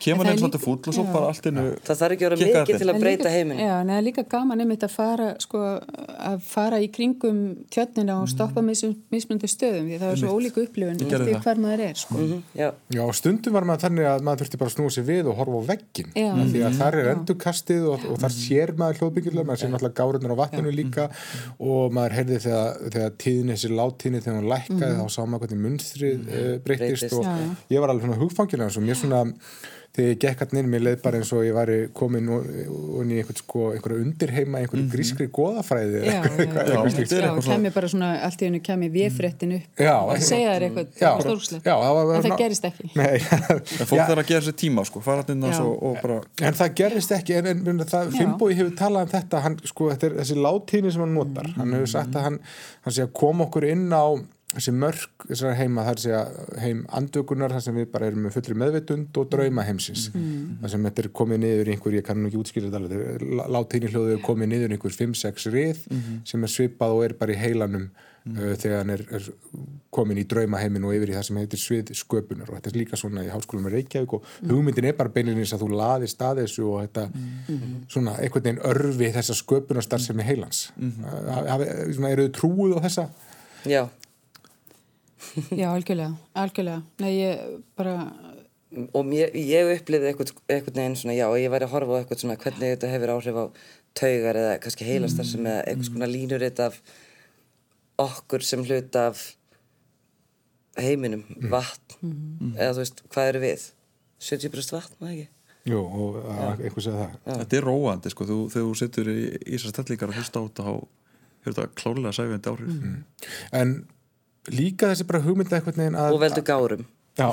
Kemur 0.00 0.28
einn 0.30 0.40
svolítið 0.40 0.62
fúll 0.64 0.78
og 0.78 0.94
svo 0.96 1.04
já. 1.04 1.10
bara 1.12 1.30
allt 1.30 1.48
innu 1.50 1.64
Það 1.86 2.00
þarf 2.00 2.14
ekki 2.16 2.26
að 2.26 2.34
vera 2.34 2.60
mikið 2.60 2.82
til 2.82 2.88
að 2.90 3.00
breyta 3.02 3.32
heiminn. 3.32 3.60
Já, 3.60 3.72
en 3.80 3.90
það 3.92 3.98
er 4.00 4.06
líka 4.06 4.24
gaman 4.34 4.64
einmitt 4.64 4.86
að 4.86 4.94
fara 4.94 5.28
sko, 5.42 5.62
að 6.30 6.44
fara 6.48 6.80
í 6.80 6.88
kringum 6.94 7.40
tjötnina 7.72 8.16
og 8.22 8.30
stoppa 8.32 8.64
mis, 8.64 8.82
mismunandi 9.12 9.50
stöðum 9.50 9.90
því 9.90 10.00
það 10.02 10.14
er 10.14 10.20
svo 10.22 10.34
ólíku 10.36 10.64
upplifun 10.64 11.02
eftir 11.06 11.42
hver 11.44 11.62
maður 11.62 11.84
er 11.88 12.00
sko. 12.00 12.26
Já, 12.56 12.68
Já, 12.94 13.02
stundum 13.20 13.56
var 13.56 13.68
maður 13.68 13.84
þannig 13.86 14.10
að 14.10 14.26
maður 14.28 14.44
þurfti 14.44 14.60
bara 14.60 14.72
að 14.72 14.76
snúa 14.76 14.94
sér 14.94 15.08
við 15.10 15.30
og 15.30 15.40
horfa 15.40 15.60
á 15.60 15.64
veggin 15.70 16.12
Já. 16.14 16.30
því 16.40 16.64
að 16.68 16.78
þar 16.80 16.98
er 17.00 17.10
endurkastið 17.14 17.88
og, 17.92 18.06
og 18.10 18.20
þar 18.24 18.36
sér 18.36 18.74
maður 18.80 19.00
hljóðbyggjurlega, 19.00 19.48
maður 19.50 19.62
sér 19.64 19.72
náttúrulega 19.74 19.98
gárunar 20.00 20.34
á 20.36 20.40
vatninu 20.40 20.74
líka 20.74 21.08
og 21.58 21.96
maður 21.96 22.16
heyrði 22.18 22.40
þegar, 22.46 22.80
þegar 22.96 23.16
tíðin 23.24 23.52
þessi 23.54 23.72
láttíðin 23.74 24.24
þegar 24.24 24.40
hún 24.40 24.50
lækkaði 24.54 25.00
þá 25.00 25.16
sá 25.16 25.20
maður 25.24 25.44
hvernig 25.44 25.64
munstrið 25.66 26.30
uh, 26.30 26.54
breytist 26.64 27.06
Breytist. 27.10 27.18
og 27.18 27.74
ég 27.74 27.82
var 27.82 27.92
alveg 27.94 28.20
hugfangilega 28.20 28.70
og 28.70 28.86
mér 28.86 28.98
svona 28.98 29.24
þegar 29.90 30.10
ég 30.12 30.18
gekk 30.22 30.42
hann 30.44 30.58
inn, 30.60 30.68
mér 30.70 30.82
leið 30.86 31.00
bara 31.02 31.18
eins 31.18 31.30
og 31.34 31.40
ég 31.42 31.54
væri 31.56 31.76
komin 31.98 32.28
og, 32.30 32.44
og 32.70 33.10
í 33.10 33.16
einhvern 33.18 33.38
sko, 33.40 33.62
einhverju 33.74 34.04
undirheima, 34.04 34.60
einhverju 34.62 34.86
grískri 34.92 35.26
goðafræði 35.34 36.02
eða 36.04 36.14
Já, 36.14 36.84
svona- 37.10 37.42
kemur 37.48 37.74
bara 37.74 37.90
svona 37.90 38.10
allt 38.28 38.44
í 38.44 38.46
hennu 38.46 38.60
kemur 38.62 38.92
véfréttin 38.94 39.56
upp. 39.58 39.82
Já, 39.82 39.94
og 39.98 40.22
segja 40.22 40.54
þér 40.54 40.66
eitthvað 40.68 41.20
stórslegt 41.26 41.66
já, 41.66 41.74
það 41.82 41.98
var- 41.98 42.14
en 42.16 42.26
það 42.28 42.36
gerist 42.44 42.68
ekki. 42.70 42.90
Nei, 43.00 43.16
En 43.18 43.90
fólk 43.90 44.04
þarf 44.06 44.22
að 44.24 44.26
gera 44.30 44.46
sér 44.46 44.58
tíma 44.64 44.86
sko, 44.86 45.02
fara 45.04 45.24
hann 45.26 45.36
inn 45.36 45.60
og, 45.60 45.98
bara 46.02 46.20
En 46.40 46.58
það 46.62 46.74
gerist 46.84 47.16
ekki, 47.18 47.38
en, 47.40 47.50
en, 47.54 47.64
en 47.74 47.84
það, 47.84 48.12
Já. 48.14 48.18
Finnbói 48.20 48.52
hefur 48.54 48.76
talað 48.78 49.08
um 49.08 49.14
þetta, 49.16 49.42
hann, 49.46 49.58
sko, 49.66 49.90
þetta 49.94 50.06
er 50.12 50.18
þessi 50.22 50.38
látíðni 50.38 50.94
sem 50.94 51.04
hann 51.06 51.16
notar, 51.18 51.50
hann 51.58 51.74
hefur 51.76 51.90
sagt 51.98 52.14
að 52.14 52.28
hann, 52.30 52.38
hann 52.86 52.94
sé 52.94 53.02
að 53.08 53.12
koma 53.20 53.48
okkur 53.50 53.66
inn 53.74 53.88
á 53.90 54.06
þessi 54.50 54.72
mörg, 54.74 55.24
þessar 55.28 55.54
heima, 55.60 55.84
það 55.86 55.92
er 55.92 55.98
að 56.00 56.04
segja 56.04 56.60
heim 56.64 56.82
andvökunar, 56.98 57.54
þar 57.54 57.64
sem 57.66 57.76
við 57.78 57.88
bara 57.92 58.10
erum 58.10 58.26
með 58.26 58.36
fullri 58.36 58.56
meðvitund 58.58 59.20
og 59.20 59.30
drauma 59.30 59.64
heimsins. 59.68 60.08
Þar 60.60 60.72
sem 60.74 60.86
þetta 60.88 61.02
er 61.04 61.10
komið 61.20 61.42
niður 61.44 61.70
í 61.70 61.74
einhver, 61.76 61.98
ég 62.00 62.06
kann 62.06 62.18
nú 62.18 62.30
ekki 62.30 62.40
útskýra 62.40 62.70
þetta 62.70 62.80
alveg, 62.82 63.26
látíðni 63.54 63.92
hljóðu 63.92 64.16
er 64.16 64.22
komið 64.26 64.50
niður 64.50 64.74
í 64.74 64.78
einhver 64.78 64.96
5-6 64.96 65.50
rið 65.54 65.84
sem 66.26 66.46
er 66.46 66.54
svipað 66.56 66.96
og 66.96 67.04
er 67.06 67.14
bara 67.20 67.36
í 67.36 67.38
heilanum 67.38 67.86
uh, 67.86 68.56
þegar 68.58 68.82
hann 68.82 68.90
er, 68.96 69.04
er 69.20 69.30
komin 69.94 70.18
í 70.18 70.26
draumaheimin 70.26 70.84
og 70.84 70.98
yfir 70.98 71.12
í 71.12 71.14
það 71.14 71.24
sem 71.28 71.40
heitir 71.40 71.62
svið 71.62 71.94
sköpunar. 72.02 72.50
Og 72.50 72.58
þetta 72.58 72.70
er 72.72 72.80
líka 72.80 72.98
svona 72.98 73.24
í 73.26 73.30
háskólum 73.30 73.68
með 73.68 73.78
Reykjavík 73.78 74.18
og 74.18 74.28
hugmyndin 74.50 74.90
er 74.90 74.98
bara 74.98 75.14
beinleginis 75.14 75.54
að 75.54 75.64
þú 75.64 75.70
laði 75.78 76.10
stað 76.10 76.42
þessu 76.42 76.66
og 76.66 76.84
þetta 76.88 77.06
svona 77.86 78.18
einhvern 78.18 78.46
veginn 78.48 78.62
örfi 78.70 79.14
þessa 79.14 79.38
sköpunarstar 79.38 80.02
sem 80.02 80.20
er 80.20 80.30
heilans 80.30 80.70
mm 80.76 80.92
-hmm. 81.00 82.06
eru 82.10 82.28
þau 82.28 82.36
trúið 82.38 82.78
á 82.78 82.80
þessa? 82.86 83.08
Já, 85.50 85.56
já, 85.62 85.66
algjörlega, 85.74 86.12
algjörlega. 86.34 86.82
Nei, 87.02 87.10
ég 87.18 87.42
bara 87.78 87.94
og 88.94 89.02
mér, 89.06 89.32
ég 89.34 89.66
upplifði 89.74 90.12
eitthvað, 90.12 90.32
eitthvað 90.46 90.76
neginn 90.78 90.96
svona, 91.00 91.16
já, 91.18 91.26
ég 91.42 91.50
væri 91.50 91.66
að 91.66 91.72
horfa 91.74 91.96
á 91.96 91.98
eitthvað 92.04 92.20
svona 92.22 92.36
hvernig 92.38 92.74
þetta 92.76 92.90
hefur 92.92 93.12
áhrif 93.16 93.38
á 93.42 93.44
taugar 93.98 94.38
eða 94.38 94.52
kannski 94.62 94.86
heilastar 94.86 95.26
sem 95.26 95.46
eða 95.50 95.64
eitthvað 95.66 95.88
svona 95.90 96.08
línuritt 96.12 96.62
af 96.62 96.78
okkur 98.00 98.44
sem 98.46 98.62
hlut 98.64 98.96
af 99.00 99.24
heiminum, 100.80 101.24
vatn. 101.50 101.98
Eða 102.54 102.72
þú 102.76 102.82
veist, 102.84 103.02
hvað 103.12 103.32
eru 103.34 103.42
við? 103.42 103.66
70% 104.22 104.74
vatn, 104.76 104.96
maður 105.02 105.16
ekki? 105.16 105.28
Jú, 105.68 105.80
og 105.82 106.16
að- 106.32 106.62
einhver 106.64 106.84
segja 106.86 107.02
það. 107.02 107.40
Þetta 107.42 107.56
er 107.58 107.66
róandi 107.68 108.10
sko, 108.14 108.24
þú, 108.30 108.36
þegar 108.54 108.68
þú 108.70 108.76
setur 108.80 109.10
í, 109.12 109.16
í 109.44 109.56
þessar 109.58 109.74
stellingar 109.74 110.08
og 110.12 110.16
hlusta 110.20 110.40
á 110.40 110.42
þetta 110.46 110.64
þá 110.68 110.72
hefur 111.40 111.56
þetta 111.58 111.66
klárlega 111.80 112.14
sæfjandi 112.16 112.52
áhrif. 112.54 112.78
En 113.60 113.74
líka 114.48 114.90
þessi 114.90 115.06
bara 115.08 115.22
hugmynda 115.24 115.58
einhvern 115.58 115.82
veginn 115.82 116.00
að 116.00 116.16
og 116.16 116.22
veldu 116.24 116.44
gárum 116.46 116.84
Já, 117.18 117.28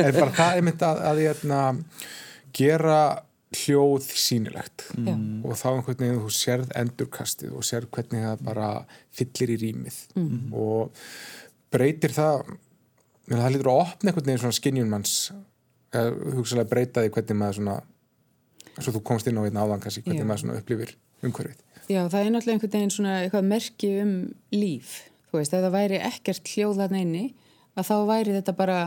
en 0.00 0.14
bara 0.16 0.32
það 0.32 0.52
er 0.56 0.62
mynd 0.64 0.84
að, 0.86 1.00
að 1.10 1.18
ég 1.20 1.32
erna, 1.34 1.62
gera 2.56 3.00
hljóð 3.56 4.06
sýnilegt 4.16 4.86
Já. 4.96 5.14
og 5.16 5.58
þá 5.58 5.66
einhvern 5.72 5.98
veginn 6.00 6.22
þú 6.22 6.30
sérð 6.34 6.70
endurkastið 6.80 7.56
og 7.56 7.66
sérð 7.66 7.90
hvernig 7.94 8.24
það 8.26 8.46
bara 8.46 8.68
fyllir 9.14 9.52
í 9.54 9.58
rýmið 9.64 9.98
og 10.56 11.02
breytir 11.74 12.14
það 12.16 12.46
menn 13.26 13.42
það 13.42 13.52
lítur 13.56 13.72
að 13.72 13.82
opna 13.82 14.10
einhvern 14.10 14.30
veginn 14.30 14.42
svona 14.44 14.58
skinjun 14.60 14.90
manns 14.90 15.14
eða 15.96 16.34
hugsalega 16.38 16.70
breyta 16.72 17.04
því 17.04 17.12
hvernig 17.16 17.40
maður 17.42 17.60
svona 17.60 17.76
eins 18.76 18.88
og 18.90 18.96
þú 18.96 19.04
komst 19.08 19.30
inn 19.30 19.38
á 19.40 19.46
einn 19.46 19.60
áðan 19.62 19.82
kannski 19.84 20.04
hvernig 20.06 20.24
Já. 20.24 20.28
maður 20.30 20.44
svona 20.44 20.58
upplifir 20.60 20.96
umhverfið 21.24 21.62
Já, 21.86 22.00
það 22.10 22.18
er 22.18 22.32
náttúrulega 22.34 22.56
einhvern 22.56 22.72
veginn 22.72 22.90
svona 22.90 23.12
eitthvað 23.22 23.44
merki 23.46 23.90
um 24.02 24.14
líf. 24.50 24.94
Þú 25.30 25.40
veist, 25.40 25.52
ef 25.56 25.64
það 25.64 25.74
væri 25.74 25.98
ekkert 26.06 26.52
hljóð 26.54 26.80
þarna 26.82 27.02
inni, 27.02 27.24
að 27.76 27.88
þá 27.90 27.94
væri 28.08 28.34
þetta 28.36 28.54
bara, 28.56 28.80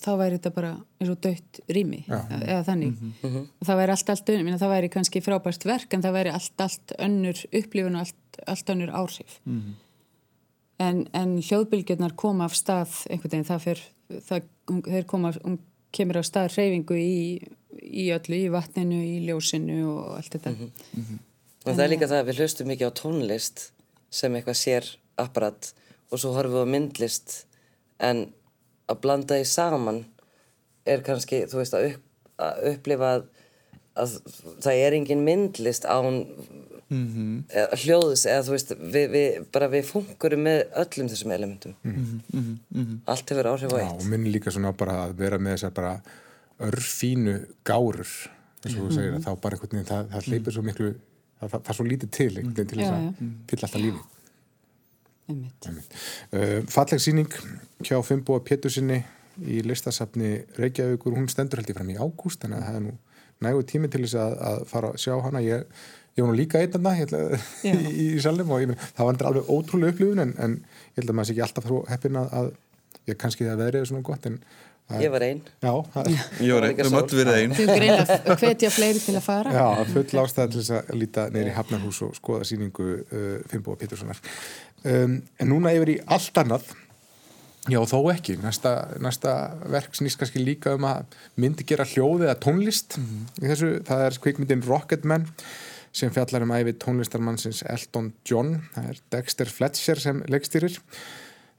þá 0.00 0.10
væri 0.20 0.38
þetta 0.38 0.52
bara 0.56 0.72
eins 1.00 1.12
og 1.12 1.20
dött 1.24 1.60
rými, 1.72 2.02
eða 2.08 2.62
þannig. 2.68 2.98
Og 3.24 3.68
það 3.68 3.80
væri 3.82 3.94
allt, 3.96 4.12
allt, 4.14 4.32
minna, 4.40 4.58
það 4.60 4.74
væri 4.76 4.90
kannski 4.96 5.22
frábært 5.24 5.64
verk, 5.68 5.94
en 5.96 6.04
það 6.04 6.18
væri 6.18 6.34
allt, 6.36 6.66
allt 6.66 6.94
önnur 6.98 7.40
upplifun 7.50 7.96
og 7.96 8.04
allt, 8.04 8.42
allt 8.54 8.74
önnur 8.74 8.92
áhrif. 9.00 9.38
En, 10.80 11.02
en 11.12 11.34
hljóðbylgjurnar 11.44 12.14
koma 12.16 12.46
af 12.48 12.54
stað 12.56 13.02
einhvern 13.10 13.34
veginn, 13.34 13.48
það 13.48 13.64
fer, 13.66 13.82
það, 14.28 14.46
þeir 14.86 15.08
koma, 15.10 15.32
hún 15.44 15.58
kemur 15.92 16.20
af 16.20 16.28
stað 16.28 16.54
reyfingu 16.54 16.96
í, 16.96 17.18
í 17.80 18.06
öllu, 18.14 18.38
í 18.46 18.52
vatninu, 18.52 19.00
í 19.02 19.18
ljósinu 19.26 19.82
og 19.90 20.16
allt 20.20 20.36
þetta. 20.36 20.54
og 21.66 21.74
það 21.74 21.84
er 21.84 21.92
líka 21.92 22.08
það 22.08 22.22
að 22.22 22.30
við 22.30 22.40
hlustum 22.40 22.70
mikið 22.70 22.88
á 22.88 22.92
tónlist 23.00 23.64
sem 24.10 24.34
eitthvað 24.38 24.58
sér 24.58 24.88
apparat 25.22 25.72
og 26.10 26.18
svo 26.22 26.32
horfum 26.36 26.56
við 26.58 26.66
á 26.66 26.72
myndlist 26.74 27.34
en 28.02 28.24
að 28.90 29.00
blanda 29.04 29.36
því 29.38 29.46
saman 29.46 30.00
er 30.90 31.04
kannski, 31.06 31.44
þú 31.50 31.60
veist, 31.60 31.76
að, 31.76 31.92
upp, 31.92 32.32
að 32.42 32.64
upplifa 32.72 33.10
að, 33.18 33.26
að 34.00 34.16
það 34.64 34.80
er 34.86 34.96
engin 34.96 35.22
myndlist 35.26 35.84
án 35.86 36.24
eða, 36.90 37.76
hljóðs 37.84 38.24
eða 38.26 38.46
þú 38.48 38.54
veist, 38.56 38.72
við, 38.80 39.04
við, 39.12 39.36
bara 39.54 39.68
við 39.70 39.84
funkurum 39.92 40.42
með 40.48 40.62
öllum 40.82 41.10
þessum 41.12 41.34
elementum. 41.36 41.76
Allt 43.06 43.30
hefur 43.30 43.50
áhrif 43.52 43.70
á 43.70 43.78
Já, 43.78 43.84
eitt. 43.84 44.00
og 44.02 44.08
minni 44.10 44.32
líka 44.34 44.50
svona 44.54 44.72
bara 44.74 44.96
að 45.04 45.14
vera 45.20 45.38
með 45.38 45.58
þessar 45.58 45.76
bara 45.76 45.92
örfínu 46.66 47.36
gárur 47.64 48.10
eins 48.60 48.74
og 48.76 48.88
þú 48.88 48.96
segir 48.96 49.14
að 49.16 49.22
þá 49.24 49.30
bara 49.40 49.56
einhvern 49.56 49.76
veginn 49.78 49.88
það, 49.88 50.08
það 50.12 50.26
hleypir 50.32 50.56
svo 50.56 50.64
miklu 50.66 50.88
það, 50.90 51.46
það, 51.46 51.54
það 51.60 51.70
er 51.72 51.78
svo 51.78 51.86
lítið 51.88 52.10
til 52.16 52.32
til 52.34 52.66
þess 52.72 52.82
Já, 52.82 52.90
að 52.90 53.22
fylla 53.52 53.68
alltaf 53.68 53.80
lífi. 53.80 53.92
einmitt. 53.94 54.16
Uh, 55.28 56.60
falleg 56.70 57.02
síning 57.02 57.30
hjá 57.86 57.98
Fimboa 58.02 58.42
Pétursinni 58.44 59.02
í 59.40 59.60
listasafni 59.64 60.40
Reykjavíkur, 60.58 61.14
hún 61.16 61.28
stendur 61.30 61.60
held 61.60 61.70
ég 61.70 61.78
fram 61.78 61.92
í 61.92 61.98
ágúst 62.00 62.42
þannig 62.42 62.60
að 62.60 62.66
það 62.66 62.78
er 62.80 62.84
nú 62.86 62.96
nægu 63.46 63.66
tími 63.68 63.90
til 63.92 64.04
þess 64.04 64.18
að, 64.20 64.34
að 64.50 64.64
fara 64.68 64.90
að 64.92 65.02
sjá 65.04 65.14
hana 65.24 65.42
ég, 65.44 65.84
ég 66.16 66.24
var 66.24 66.32
nú 66.32 66.40
líka 66.40 66.60
einn 66.60 66.74
það 66.74 67.36
í, 67.70 67.72
í, 67.72 68.08
salnum 68.22 68.52
og 68.52 68.64
ég, 68.64 68.72
meni, 68.72 68.88
það 68.96 69.06
var 69.06 69.14
endur 69.14 69.30
alveg 69.30 69.52
ótrúlega 69.54 69.94
upplifun 69.94 70.24
en, 70.26 70.34
en 70.38 70.58
ég 70.60 71.00
held 71.00 71.12
að 71.12 71.20
maður 71.20 71.30
sé 71.30 71.36
ekki 71.36 71.46
alltaf 71.46 71.70
heppin 71.92 72.20
að, 72.20 72.34
að 72.40 72.50
ég 73.10 73.20
kannski 73.20 73.48
það 73.48 73.62
veðrið 73.64 73.84
er 73.84 73.90
svona 73.92 74.08
gott 74.10 74.28
en 74.28 74.42
Ég 74.98 75.10
var 75.12 75.22
einn. 75.22 75.38
Já, 75.62 75.70
Ég 76.42 76.56
var 76.56 76.64
einn, 76.66 76.78
við 76.80 76.88
möttum 76.90 77.20
verið 77.20 77.36
einn. 77.36 77.52
Þú 77.54 77.66
greina 77.68 77.98
að 78.02 78.40
hvetja 78.42 78.70
fleiri 78.74 79.02
til 79.04 79.14
að 79.14 79.22
fara. 79.22 79.52
Já, 79.54 79.84
full 79.92 80.22
ástæða 80.24 80.46
til 80.50 80.58
þess 80.58 80.72
að 80.74 80.90
líta 80.98 81.26
neyri 81.30 81.52
Hafnarhús 81.54 82.00
og 82.08 82.16
skoða 82.18 82.48
síningu 82.48 82.86
uh, 82.98 83.28
Fimboa 83.52 83.78
Péturssonar. 83.78 84.18
Um, 84.84 85.18
en 85.38 85.50
núna 85.50 85.74
yfir 85.76 85.90
í 85.92 85.98
allt 86.08 86.38
annað, 86.40 86.70
já 87.68 87.76
þó 87.84 87.98
ekki, 88.14 88.38
næsta, 88.40 88.70
næsta 89.04 89.34
verk 89.68 89.92
snýst 89.98 90.16
kannski 90.18 90.40
líka 90.40 90.72
um 90.78 90.86
að 90.88 91.04
myndi 91.36 91.66
gera 91.68 91.84
hljóði 91.84 92.24
eða 92.30 92.38
tónlist 92.40 92.96
Mhm. 92.96 93.26
í 93.42 93.50
þessu, 93.50 93.70
það 93.84 94.04
er 94.06 94.18
kvikmyndin 94.24 94.64
Rocketman 94.66 95.26
sem 95.92 96.10
fjallar 96.10 96.42
um 96.46 96.54
æfi 96.56 96.72
tónlistarmannsins 96.80 97.62
Elton 97.68 98.12
John, 98.24 98.62
það 98.74 98.88
er 98.88 99.00
Dexter 99.10 99.46
Fletcher 99.46 100.00
sem 100.00 100.22
leikstýrir. 100.22 100.78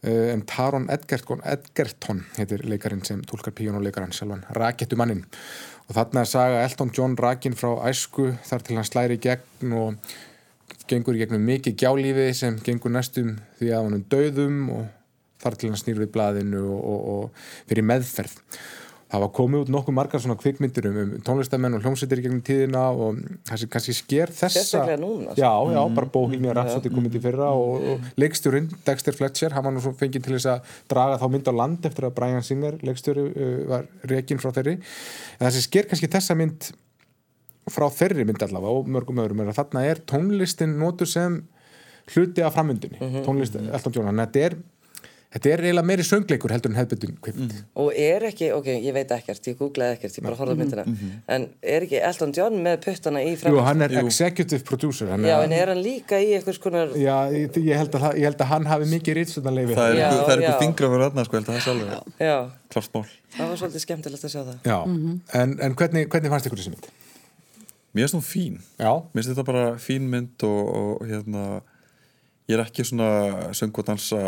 Uh, 0.04 0.32
en 0.34 0.42
Taron 0.42 0.88
Edgerton, 0.90 1.44
Edgerton 1.46 2.24
heitir 2.36 2.64
leikarinn 2.66 3.04
sem 3.06 3.22
tólkar 3.22 3.54
píjónuleikarann 3.54 4.10
sjálfan 4.12 4.42
Rakettumannin 4.58 5.26
og 5.88 5.94
þarna 5.94 6.24
er 6.24 6.26
saga 6.32 6.64
Elton 6.66 6.90
John 6.98 7.14
rakin 7.20 7.54
frá 7.54 7.76
æsku 7.86 8.32
þar 8.50 8.64
til 8.66 8.80
hann 8.80 8.88
slæri 8.90 9.20
gegn 9.22 9.76
og 9.78 9.96
gengur 10.92 11.18
gegnum 11.20 11.48
mikið 11.48 11.78
gjálífi 11.80 12.28
sem 12.38 12.60
gengur 12.66 12.94
næstum 12.94 13.38
því 13.60 13.72
að 13.72 13.88
hann 13.88 14.06
döðum 14.12 14.62
og 14.76 14.86
þar 15.42 15.58
til 15.58 15.72
hann 15.72 15.82
snýr 15.82 16.04
við 16.04 16.14
blaðinu 16.14 16.62
og, 16.68 16.86
og, 16.92 17.10
og 17.16 17.68
fyrir 17.72 17.88
meðferð. 17.88 18.38
Það 19.12 19.24
var 19.26 19.32
komið 19.36 19.64
út 19.66 19.70
nokkuð 19.74 19.96
margar 19.98 20.22
svona 20.24 20.38
kvikmyndir 20.40 20.86
um, 20.88 20.98
um 21.02 21.24
tónlistamenn 21.28 21.74
og 21.76 21.82
hljómsveitir 21.84 22.22
gegnum 22.24 22.44
tíðina 22.48 22.84
og 22.96 23.18
það 23.50 23.60
sem 23.60 23.72
kannski 23.74 23.96
sker 23.98 24.32
þessa 24.32 24.86
núna, 25.02 25.34
sko. 25.34 25.42
já, 25.42 25.50
já, 25.76 25.80
bara 25.98 26.10
Bohemian 26.14 26.56
Rhapsody 26.56 26.92
komið 26.94 27.18
til 27.18 27.24
fyrra 27.26 27.50
og, 27.52 27.84
og 27.92 28.22
leikstjórinn 28.24 28.70
Dexter 28.88 29.18
Fletcher, 29.18 29.52
hann 29.58 29.68
var 29.68 29.76
nú 29.76 29.84
svo 29.84 29.92
fengið 30.00 30.30
til 30.30 30.38
þess 30.38 30.48
að 30.54 30.78
draga 30.94 31.20
þá 31.20 31.26
mynd 31.34 31.52
á 31.52 31.54
land 31.60 31.90
eftir 31.92 32.08
að 32.08 32.16
Brian 32.22 32.48
Singer 32.48 32.80
leikstjóri 32.88 33.26
uh, 33.28 33.58
var 33.74 33.92
rekin 34.14 34.40
frá 34.40 34.54
þeirri. 34.56 34.78
En 34.80 35.44
það 35.44 35.58
sem 35.58 35.68
sker 35.68 35.92
kannski 35.92 36.12
þessa 36.16 36.40
mynd 36.40 36.72
frá 37.70 37.88
þeirri 37.94 38.26
mynd 38.26 38.42
allavega 38.42 38.82
og 38.82 38.90
mörgum 38.90 39.22
öðrum 39.22 39.44
er 39.44 39.52
að 39.54 39.60
þarna 39.62 39.86
er 39.92 40.02
tónlistin 40.10 40.78
notur 40.82 41.10
sem 41.10 41.42
hluti 42.12 42.42
af 42.44 42.56
framvindunni 42.58 42.98
tónlist 43.26 43.56
Elton 43.62 43.94
John, 43.96 44.10
en 44.10 44.24
þetta 44.26 44.46
er 44.48 44.56
þetta 45.32 45.48
er 45.54 45.62
eiginlega 45.64 45.88
meiri 45.88 46.04
söngleikur 46.04 46.52
heldur 46.52 46.74
en 46.74 46.78
hefðbundin 46.82 47.14
kvimt 47.24 47.54
Og 47.80 47.94
er 47.96 48.26
ekki, 48.28 48.50
ok, 48.52 48.66
ég 48.84 48.96
veit 48.98 49.12
ekkert, 49.16 49.46
ég 49.48 49.56
googlaði 49.60 49.96
ekkert, 49.96 50.18
ég 50.18 50.26
bara 50.26 50.36
horfði 50.40 50.56
á 50.58 50.60
myndina, 50.60 50.86
en 51.32 51.46
er 51.62 51.86
ekki 51.86 52.02
Elton 52.10 52.34
John 52.36 52.58
með 52.66 52.82
puttana 52.84 53.22
í 53.24 53.30
Jú, 53.30 53.38
framhæst? 53.44 53.68
hann 53.70 53.86
er 53.86 53.96
executive 54.02 54.68
producer 54.68 55.14
hann 55.14 55.28
Já, 55.30 55.38
en 55.46 55.56
er 55.56 55.72
hann 55.72 55.80
líka 55.86 56.20
í 56.20 56.34
einhvers 56.36 56.60
konar, 56.60 56.92
já, 57.00 57.16
ég, 57.32 57.62
ég, 57.62 57.78
held 57.80 57.96
að, 57.96 58.10
ég 58.20 58.28
held 58.28 58.44
að 58.44 58.52
hann 58.52 58.68
hafi 58.74 58.90
mikið 58.92 59.20
rýtstunarleifi 59.22 59.78
Það 59.78 59.94
er 59.94 60.02
er 60.02 60.34
einhver 60.36 60.60
fingra 60.66 60.92
fyrir 60.92 61.08
öðna, 61.08 61.28
sko, 61.30 61.38
ég 61.38 61.46
held 61.46 61.54
að 61.54 61.62
það 61.62 61.72
er 61.72 61.78
alveg 61.78 62.28
já, 62.28 62.36
klart 62.76 62.98
mál. 62.98 63.06
það 63.38 63.54
var 63.54 63.62
svolítið 63.64 63.86
skemmtilegt 63.86 64.28
að 64.28 64.36
sjá 64.36 64.42
það. 64.42 64.60
Já, 64.68 64.78
en, 65.40 65.56
en 65.64 65.80
hvernig, 65.80 66.12
hvernig 66.12 66.36
fannst 66.36 66.52
ykkur 66.52 66.60
þessi 66.60 66.76
mynd? 66.76 66.92
Mér 67.92 68.08
finnst 68.08 68.18
hún 68.18 68.26
fín. 68.26 68.58
Já, 68.80 68.92
Mér 69.12 69.22
finnst 69.22 69.34
þetta 69.34 69.48
bara 69.48 69.68
fín 69.82 70.10
mynd 70.12 70.48
og, 70.48 70.74
og 70.82 71.06
hérna, 71.10 71.46
ég 72.48 72.58
er 72.58 72.66
ekki 72.66 72.86
svona 72.88 73.52
söng 73.58 73.76
og 73.76 73.88
dansa 73.88 74.22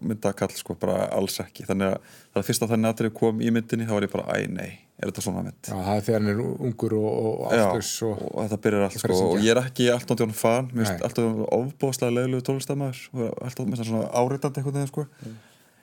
myndakall, 0.00 0.54
sko, 0.56 0.76
bara 0.80 1.06
alls 1.16 1.40
ekki. 1.44 1.68
Þannig 1.68 1.94
að 1.94 2.12
það 2.34 2.50
fyrsta 2.50 2.70
þannig 2.70 2.92
aðrið 2.94 3.16
kom 3.20 3.42
í 3.44 3.52
myndinni, 3.54 3.88
þá 3.88 3.96
var 3.98 4.08
ég 4.08 4.14
bara, 4.14 4.38
æ, 4.38 4.48
nei, 4.52 4.70
er 4.98 5.10
þetta 5.10 5.22
svona 5.22 5.42
mynd? 5.46 5.58
já, 5.62 5.74
það 5.74 5.90
er 5.92 6.06
þegar 6.06 6.18
hann 6.18 6.30
er 6.32 6.40
ungur 6.42 6.94
og, 6.98 7.04
og 7.08 7.52
aftus 7.54 7.90
og, 8.06 8.22
og 8.32 8.38
þetta 8.40 8.58
byrjar 8.64 8.86
allt 8.86 8.96
sko, 8.98 9.10
að 9.14 9.26
og 9.26 9.44
ég 9.44 9.52
er 9.52 9.60
ekki 9.62 9.86
alltaf 9.94 10.22
John 10.22 10.34
fan 10.34 10.70
mér 10.72 10.88
finnst 10.88 11.04
alltaf 11.06 11.44
ofbóðslega 11.54 12.16
leiðilegu 12.16 12.46
tónlistamæður 12.48 13.04
og 13.14 13.44
alltaf 13.46 13.68
með 13.68 13.84
svona 13.84 14.08
áreitandi 14.10 14.62
einhvern 14.62 14.80
veginn 14.80 14.90
sko. 14.90 15.06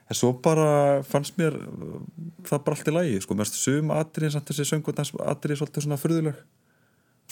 en 0.05 0.19
svo 0.19 0.33
bara 0.43 0.67
fannst 1.07 1.39
mér 1.39 1.55
uh, 1.55 1.95
það 2.49 2.65
bara 2.67 2.77
allt 2.77 2.91
í 2.91 2.95
lagi 2.97 3.23
sko. 3.23 3.39
mér 3.39 3.47
finnst 3.47 3.61
sum 3.63 3.95
samt 4.35 4.51
þessi 4.51 4.67
söngvöldans 4.73 5.15
atriði 5.23 5.61
svolítið 5.61 5.87
svona 5.87 6.01
furðuleg 6.01 6.43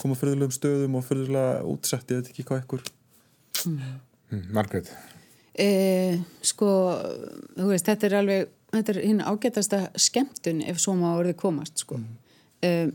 koma 0.02 0.18
furðulegum 0.18 0.54
stöðum 0.54 0.98
og 0.98 1.06
furðulega 1.06 1.64
útsett 1.70 2.10
ég 2.10 2.22
veit 2.22 2.30
ekki 2.32 2.46
hvað 2.48 2.64
ykkur 2.64 2.86
hm, 3.64 4.46
Margrét 4.54 4.90
E, 5.54 6.18
sko, 6.42 6.68
þú 7.54 7.68
veist, 7.68 7.86
þetta 7.86 8.08
er 8.08 8.16
alveg, 8.18 8.48
þetta 8.74 8.94
er 8.94 9.00
hinn 9.04 9.22
ágætasta 9.22 9.80
skemmtun 10.02 10.64
ef 10.66 10.80
svo 10.82 10.96
má 10.98 11.12
orðið 11.12 11.36
komast, 11.44 11.84
sko. 11.84 12.00
E, 12.58 12.90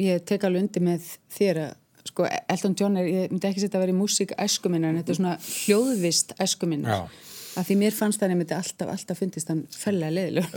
ég 0.00 0.24
tek 0.28 0.46
alveg 0.48 0.64
undir 0.64 0.86
með 0.86 1.10
þér 1.36 1.60
að, 1.66 1.74
sko, 2.08 2.28
Elton 2.54 2.76
John 2.80 2.96
er, 2.96 3.10
ég 3.12 3.34
myndi 3.34 3.50
ekki 3.50 3.64
setja 3.64 3.76
að 3.76 3.84
vera 3.84 3.96
í 3.96 3.98
músík 3.98 4.32
æskuminna, 4.40 4.88
en 4.88 5.02
þetta 5.02 5.14
er 5.14 5.20
svona 5.20 5.34
hljóðvist 5.44 6.32
æskuminna. 6.40 6.96
Já. 6.96 7.36
Að 7.58 7.66
því 7.70 7.76
mér 7.80 7.94
fannst 7.96 8.20
það 8.22 8.30
nefndi 8.32 8.54
alltaf, 8.54 8.90
alltaf 8.92 9.18
fundist 9.18 9.48
hann 9.50 9.64
fellega 9.74 10.24
er 10.28 10.48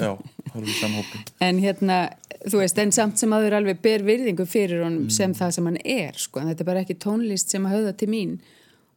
samhópi 0.77 1.21
En 1.47 1.59
hérna, 1.63 1.97
þú 2.45 2.61
veist, 2.61 2.77
en 2.83 2.91
samt 2.95 3.17
sem 3.21 3.33
aður 3.33 3.55
alveg 3.57 3.81
ber 3.81 4.03
virðingu 4.05 4.45
fyrir 4.49 4.83
honum 4.85 5.09
sem 5.13 5.33
það 5.37 5.53
sem 5.57 5.69
hann 5.71 5.79
er, 5.81 6.17
sko, 6.19 6.41
en 6.43 6.51
þetta 6.51 6.65
er 6.65 6.69
bara 6.71 6.83
ekki 6.85 6.97
tónlist 7.01 7.53
sem 7.53 7.65
að 7.65 7.77
höfða 7.79 7.93
til 8.01 8.09
mín. 8.13 8.35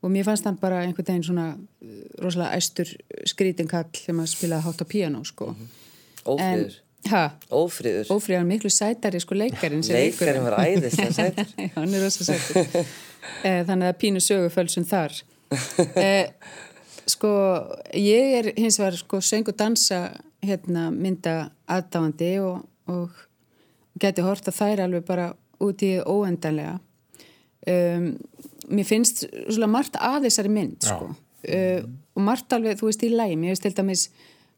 Og 0.04 0.12
mér 0.12 0.26
fannst 0.28 0.44
hann 0.44 0.58
bara 0.60 0.82
einhvern 0.84 1.06
veginn 1.08 1.24
svona 1.24 1.46
uh, 1.56 1.92
rosalega 2.20 2.58
æstur 2.60 2.90
skrítinkall 3.30 3.88
sem 3.96 4.18
að 4.20 4.32
spila 4.34 4.58
hátt 4.64 4.84
á 4.84 4.86
píanó, 4.90 5.22
sko. 5.24 5.54
Ófríður, 6.24 6.80
Ha, 7.04 7.22
ófríður, 7.52 8.08
ófríðan 8.14 8.46
miklu 8.48 8.70
sætari, 8.72 9.18
sko, 9.20 9.36
leikarinn 9.36 9.82
sem 9.84 9.96
leikur 9.98 10.24
leikarinn 10.24 10.46
var 10.46 10.54
æðislega 10.64 11.12
sætur. 11.18 11.50
Já, 11.60 11.66
hann 11.76 11.96
er 11.98 12.04
rosa 12.04 12.24
sætur. 12.24 12.86
Eh, 13.44 13.58
Þannig 13.68 13.90
að 13.90 13.98
pínu 14.00 14.22
sögufölsum 14.24 14.86
þar. 14.88 15.12
Sko, 17.10 17.30
ég 17.92 18.38
er 18.38 18.50
hins 18.56 18.78
vegar 18.80 18.96
sko 18.96 19.20
söng 19.20 19.48
og 19.50 19.56
dansa 19.60 20.06
hérna 20.44 20.88
mynda 20.92 21.50
aðdáandi 21.68 22.30
og, 22.44 22.62
og 22.88 23.24
geti 24.00 24.24
hort 24.24 24.48
að 24.48 24.58
þær 24.58 24.84
alveg 24.86 25.04
bara 25.08 25.30
út 25.64 25.84
í 25.84 25.96
óendanlega. 26.00 26.78
Um, 27.64 28.10
mér 28.68 28.88
finnst 28.88 29.24
svona 29.24 29.68
margt 29.70 29.96
að 30.00 30.28
þessari 30.28 30.52
mynd, 30.52 30.78
sko. 30.84 31.12
Uh, 31.44 31.84
og 32.16 32.24
margt 32.24 32.52
alveg, 32.56 32.78
þú 32.80 32.88
veist, 32.90 33.04
í 33.04 33.12
læg. 33.12 33.36
Mér 33.40 33.54
veist 33.54 33.64
til 33.64 33.76
dæmis, 33.76 34.08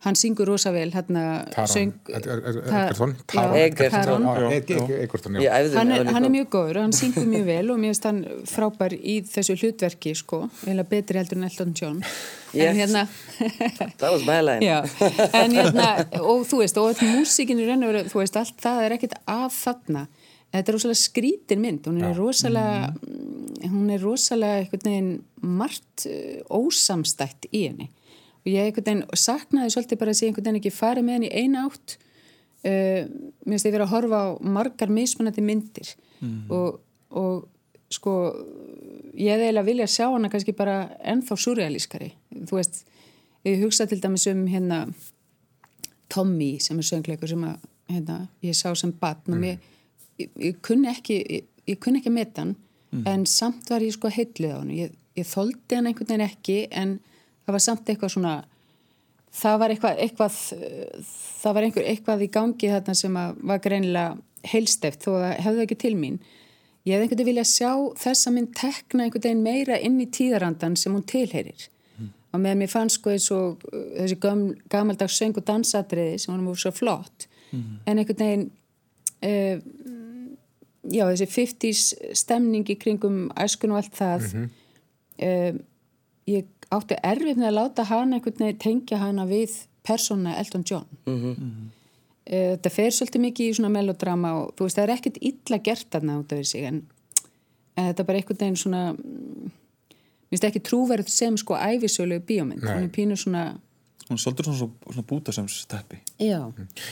hann 0.04 0.16
syngur 0.18 0.46
rosa 0.50 0.70
vel, 0.74 0.90
hérna, 0.94 1.22
Taron, 1.54 1.92
Egerton? 3.56 4.26
Já, 4.26 4.50
Egerton. 5.00 5.38
Já, 5.40 5.40
Já, 5.40 5.62
já. 5.64 5.78
Hann 5.78 5.92
er, 5.92 6.10
er 6.28 6.32
mjög 6.34 6.50
góður 6.52 6.80
og 6.80 6.86
hann 6.86 6.96
syngur 6.96 7.26
mjög 7.30 7.46
vel 7.48 7.72
og 7.72 7.80
mér 7.80 7.94
finnst 7.94 8.08
hann 8.08 8.20
frábær 8.50 8.94
í 8.96 9.16
þessu 9.26 9.56
hlutverki 9.56 10.14
sko, 10.18 10.42
eða 10.68 10.86
betri 10.90 11.20
heldur 11.20 11.40
en 11.40 11.48
Elton 11.48 11.74
John. 11.80 12.04
Yes. 12.56 12.68
en 12.70 12.78
hérna 12.80 13.02
Það 13.98 14.06
var 14.12 14.20
smælæðin. 14.22 14.62
já, 14.68 14.78
en 15.42 15.56
hérna 15.56 15.88
og 16.22 16.46
þú 16.48 16.62
veist, 16.62 16.78
og 16.80 16.92
og 16.92 17.90
veru 17.90 18.06
þú 18.12 18.22
veist, 18.22 18.40
allt 18.40 18.62
það 18.62 18.84
er 18.84 18.96
ekkert 18.96 19.18
að 19.26 19.48
þarna. 19.58 20.06
Þetta 20.54 20.70
er 20.70 20.76
rosalega 20.76 21.00
skrítin 21.02 21.60
mynd. 21.60 21.88
Hún 21.90 22.04
er 22.06 22.14
rosalega 22.16 22.92
mm, 22.94 23.72
hún 23.74 23.90
er 23.92 24.00
rosalega 24.00 24.62
einhvern 24.62 24.86
veginn 24.86 25.10
margt 25.42 26.06
uh, 26.08 26.38
ósamstætt 26.54 27.48
í 27.50 27.66
henni 27.66 27.90
og 28.46 28.52
ég 28.52 28.68
einhvern 28.68 28.86
veginn 28.86 29.20
saknaði 29.26 29.74
svolítið 29.74 30.00
bara 30.00 30.14
að 30.14 30.20
sé 30.20 30.28
einhvern 30.28 30.46
veginn 30.46 30.60
ekki 30.62 30.74
farið 30.74 31.06
með 31.06 31.18
henni 31.18 31.30
eina 31.34 31.66
átt. 31.66 31.98
Uh, 32.66 33.02
mér 33.42 33.56
finnst 33.56 33.68
ég 33.68 33.74
verið 33.74 33.86
að 33.88 33.94
horfa 33.96 34.22
á 34.22 34.28
margar 34.56 34.92
mismunandi 34.94 35.44
myndir. 35.44 35.92
Og, 36.54 36.78
og 37.10 37.44
sko 37.92 38.14
ég 39.16 39.32
hefði 39.32 39.48
eiginlega 39.48 39.66
vilja 39.66 39.88
sjá 39.90 40.06
hana 40.10 40.30
kannski 40.32 40.54
bara 40.56 40.76
ennþá 41.04 41.38
surrealískari. 41.42 42.10
Þú 42.46 42.58
veist, 42.58 42.84
ég 43.46 43.62
hugsa 43.64 43.86
til 43.88 44.00
dæmis 44.02 44.26
um 44.30 44.44
hérna 44.50 44.84
Tommy 46.12 46.56
sem 46.62 46.78
er 46.78 46.86
söngleikur 46.86 47.30
sem 47.30 47.42
að 47.46 47.56
hérna, 47.90 48.20
ég 48.46 48.54
sá 48.56 48.70
sem 48.78 48.92
batn 49.00 49.34
og 49.34 49.42
mér, 49.42 49.58
ég, 50.20 50.30
ég 50.38 50.62
kunni 50.64 50.90
ekki 50.90 51.18
ég, 51.18 51.50
ég 51.66 51.80
kunni 51.82 52.00
ekki 52.02 52.12
að 52.12 52.18
meta 52.20 52.44
hann. 52.44 52.54
En 53.06 53.26
samt 53.28 53.68
var 53.70 53.82
ég 53.84 53.92
sko 53.92 54.08
heitluð 54.12 54.54
á 54.54 54.58
hann 54.58 54.72
ég, 54.72 54.94
ég 55.18 55.26
þoldi 55.28 55.76
hann 55.76 55.90
einhvern 55.90 56.08
veginn 56.08 56.26
ekki 56.28 56.58
en 56.70 56.98
það 57.46 57.56
var 57.56 57.64
samt 57.64 57.90
eitthvað 57.90 58.14
svona 58.16 58.34
það 59.36 59.60
var 59.62 59.74
eitthvað, 59.74 60.00
eitthvað 60.04 60.40
það 61.42 61.58
var 61.58 61.68
einhver, 61.68 61.86
eitthvað 61.92 62.24
í 62.24 62.32
gangi 62.32 62.72
þarna 62.72 62.96
sem 62.96 63.20
að 63.20 63.38
var 63.52 63.62
greinilega 63.64 64.16
heilsteft 64.46 65.06
þó 65.06 65.12
að 65.16 65.22
það 65.24 65.38
hefði 65.46 65.64
ekki 65.66 65.78
til 65.82 65.94
mín. 65.98 66.18
Ég 66.86 66.94
hefði 66.94 67.06
einhvern 67.06 67.18
veginn 67.18 67.30
vilja 67.32 67.46
sjá 67.50 67.70
þessa 67.98 68.32
mynd 68.34 68.52
tekna 68.56 69.06
einhvern 69.06 69.24
veginn 69.24 69.42
meira 69.42 69.78
inn 69.82 69.96
í 69.98 70.06
tíðarandan 70.06 70.76
sem 70.78 70.94
hún 70.94 71.06
tilheyrir. 71.08 71.66
Og 72.34 72.42
með 72.42 72.60
mér 72.60 72.70
fannst 72.70 73.00
sko 73.00 73.10
eins 73.14 73.26
og 73.34 73.64
uh, 73.72 73.80
þessi 73.96 74.18
göm, 74.22 74.42
gamaldags 74.70 75.16
söng 75.18 75.36
og 75.40 75.46
dansatriði 75.48 76.20
sem 76.20 76.34
hann 76.34 76.44
voru 76.46 76.60
svo 76.60 76.72
flott 76.74 77.26
en 77.86 77.98
einhvern 77.98 78.18
veginn 78.20 78.46
uh, 79.24 79.58
já 80.92 81.04
þessi 81.10 81.28
50s 81.32 81.84
stemning 82.18 82.66
í 82.68 82.76
kringum 82.78 83.30
æskun 83.38 83.74
og 83.74 83.80
allt 83.80 83.96
það 83.96 84.26
uh, 84.36 85.56
ég 86.30 86.50
áttu 86.74 86.98
erfið 87.02 87.40
með 87.40 87.50
að 87.50 87.58
láta 87.60 87.86
hana 87.90 88.18
einhvern 88.18 88.42
veginn 88.42 88.62
tengja 88.62 88.98
hana 88.98 89.26
við 89.28 89.54
persóna 89.86 90.36
Elton 90.40 90.64
John. 90.66 90.86
Mm 91.06 91.70
þetta 92.26 92.72
fer 92.74 92.94
svolítið 92.94 93.22
mikið 93.22 93.50
í 93.50 93.56
svona 93.56 93.70
melodrama 93.70 94.32
og 94.40 94.54
þú 94.58 94.66
veist 94.66 94.78
það 94.78 94.86
er 94.86 94.92
ekkert 94.96 95.20
illa 95.28 95.58
gert 95.62 95.90
þarna 95.94 96.18
út 96.20 96.32
af 96.32 96.40
því 96.40 96.48
sig 96.50 96.64
en, 96.66 96.80
en 97.76 97.90
þetta 97.90 98.02
er 98.02 98.08
bara 98.08 98.20
einhvern 98.20 98.40
veginn 98.40 98.58
svona 98.58 98.82
mm, 98.94 99.52
mér 100.26 100.34
finnst 100.34 100.48
ekki 100.48 100.64
trúverð 100.66 101.12
sem 101.12 101.36
sko 101.38 101.54
æfisölu 101.54 102.18
bíómynd, 102.26 102.66
hún 102.66 102.88
er 102.88 102.90
pínu 102.94 103.18
svona 103.20 103.44
hún 104.06 104.16
er 104.18 104.22
svolítið 104.22 104.46
svona, 104.46 104.58
svona, 104.60 104.92
svona 104.94 105.06
bútasems 105.10 105.54
teppi 105.70 105.98
já, 106.22 106.38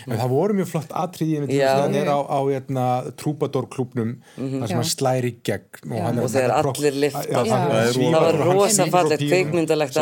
En 0.07 0.17
það 0.19 0.29
voru 0.33 0.57
mjög 0.59 0.69
flott 0.73 0.91
atriði 0.99 1.37
Já. 1.55 1.69
þegar 1.69 1.83
hann 1.85 1.95
er 2.01 2.11
á, 2.11 2.19
á 2.27 2.39
hérna, 2.49 2.87
Trúbador-klúbnum 3.21 4.11
þar 4.37 4.67
sem 4.69 4.81
hann 4.81 4.89
slæri 4.91 5.31
í 5.31 5.37
gegn 5.47 5.93
og, 5.93 6.01
hann 6.03 6.19
er- 6.19 6.25
Og 6.25 6.31
þegar 6.35 6.51
er 6.51 6.69
allir 6.73 6.99
er 6.99 7.15
Það 7.15 7.29
er 7.31 7.51
það 7.55 8.25
var 8.25 8.39
rosa 8.49 8.87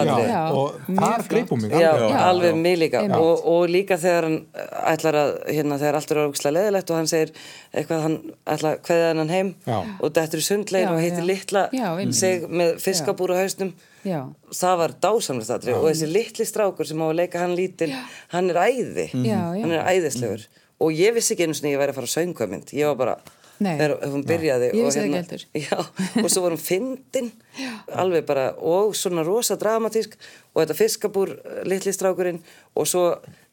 Já, 0.02 0.12
atriði. 0.12 0.28
Já, 0.32 0.42
og 0.52 0.80
það 0.88 1.28
greipum 1.28 1.62
mig. 1.62 1.70
Já, 1.70 1.92
alveg. 2.30 2.56
mig 2.56 2.78
líka. 2.78 3.04
Og, 3.18 3.46
og 3.52 3.68
líka 3.68 3.98
þegar 4.00 4.22
hann 4.28 4.38
ætlar 4.94 5.14
að, 5.22 5.32
hérna, 5.52 5.78
þegar 5.78 5.94
allt 6.00 6.10
er 6.10 6.22
ógislega 6.24 6.56
leðilegt 6.58 6.90
og 6.90 6.96
hann 6.96 7.10
segir 7.12 7.32
eitthvað, 7.74 8.02
hann 8.02 8.18
ætlar 8.46 8.76
að 8.76 8.82
kveða 8.88 9.14
hann 9.22 9.28
heim 9.36 9.54
Já. 9.66 9.78
og 10.00 10.12
dettur 10.16 10.42
í 10.42 10.46
sundlegin 10.48 10.92
og 10.94 11.00
heitir 11.02 11.24
einmitt. 11.98 12.14
sig 12.18 12.46
með 12.48 12.76
fiskabúr 12.82 13.34
á 13.36 13.42
hausnum 13.42 13.72
já, 14.07 14.20
það 14.62 14.78
var 14.82 14.94
dásamlegt 15.05 15.50
aðri 15.57 15.74
og 15.76 15.86
þessi 15.90 16.09
litli 16.11 16.46
strákur 16.48 16.88
sem 16.88 17.03
á 17.03 17.07
að 17.07 17.18
leika 17.20 17.42
hann 17.42 17.55
lítil 17.59 17.90
hann 18.34 18.50
er 18.50 18.59
æði, 18.64 19.07
Já, 19.14 19.38
já. 19.55 19.62
hann 19.62 19.76
er 19.78 19.86
æðislegur. 19.92 20.48
Og 20.82 20.90
ég 20.98 21.14
vissi 21.14 21.34
ekki 21.36 21.46
einu 21.46 21.55
sinni 21.55 21.70
að 21.70 21.76
ég 21.76 21.82
væri 21.84 21.92
að 21.94 21.98
fara 22.00 22.09
að 22.11 22.14
söngvamynd 22.16 22.72
ég 22.74 22.88
var 22.90 22.96
bara, 22.98 23.12
Nei. 23.62 23.76
þegar 23.78 23.92
hún 24.11 24.24
byrjaði 24.26 24.70
Ég 24.74 24.86
og, 24.88 24.94
það 24.96 25.12
heldur. 25.14 25.44
já, 25.55 25.76
og 26.24 26.30
svo 26.32 26.42
var 26.42 26.57
hún 26.57 26.62
fyndin. 26.64 27.28
Alveg 28.03 28.24
bara, 28.26 28.48
og 28.59 28.96
svona 28.98 29.22
rosa 29.22 29.55
dramatísk. 29.61 30.16
Og 30.55 30.64
þetta 30.64 30.74
fiskabúr 30.80 31.36
eh, 31.38 31.61
litli 31.70 31.92
strákurinn. 31.94 32.40
Og 32.74 32.88
svo 32.90 33.05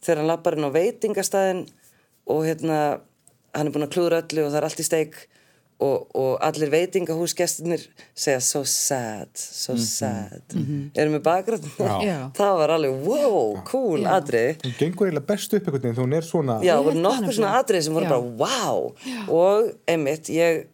þegar 0.02 0.24
hann 0.24 0.32
lappar 0.32 0.58
inn 0.58 0.66
á 0.66 0.74
veitingastæðin 0.74 1.62
og 2.34 2.42
hérna 2.48 2.80
hann 3.54 3.70
er 3.70 3.74
búin 3.76 3.86
að 3.86 3.94
klúra 3.94 4.24
öllu 4.24 4.48
og 4.48 4.52
það 4.54 4.58
er 4.64 4.68
allt 4.72 4.82
í 4.82 4.88
steik 4.90 5.20
og, 5.80 6.10
og 6.20 6.32
allir 6.44 6.72
veitingahúsgestinir 6.74 7.86
segja 8.18 8.40
so 8.44 8.64
sad, 8.68 9.32
so 9.40 9.78
sad. 9.80 10.44
Erum 10.92 11.16
við 11.16 11.24
bakgrátt 11.24 11.68
Já. 11.80 11.94
Já. 12.04 12.18
það 12.36 12.56
var 12.62 12.74
alveg 12.76 13.06
wow, 13.08 13.54
cool 13.70 14.04
Já. 14.04 14.10
atriði. 14.18 14.58
Hún 14.66 14.76
gengur 14.82 15.08
eiginlega 15.08 15.30
best 15.32 15.56
upp 15.56 15.70
einhvern 15.70 15.86
veginn 15.86 15.96
þegar 15.96 16.10
hún 16.10 16.18
er 16.20 16.28
svona 16.28 16.58
Já, 16.66 16.76
voru 16.84 16.98
það 16.98 17.06
nokkur 17.08 17.38
svona 17.40 17.54
atriði 17.62 17.88
sem 17.88 17.96
voru 17.96 18.10
Já. 18.10 18.14
bara 18.16 18.22
wow. 18.44 18.92
Og 19.40 19.72
einmitt, 19.96 20.32
ég 20.36 20.66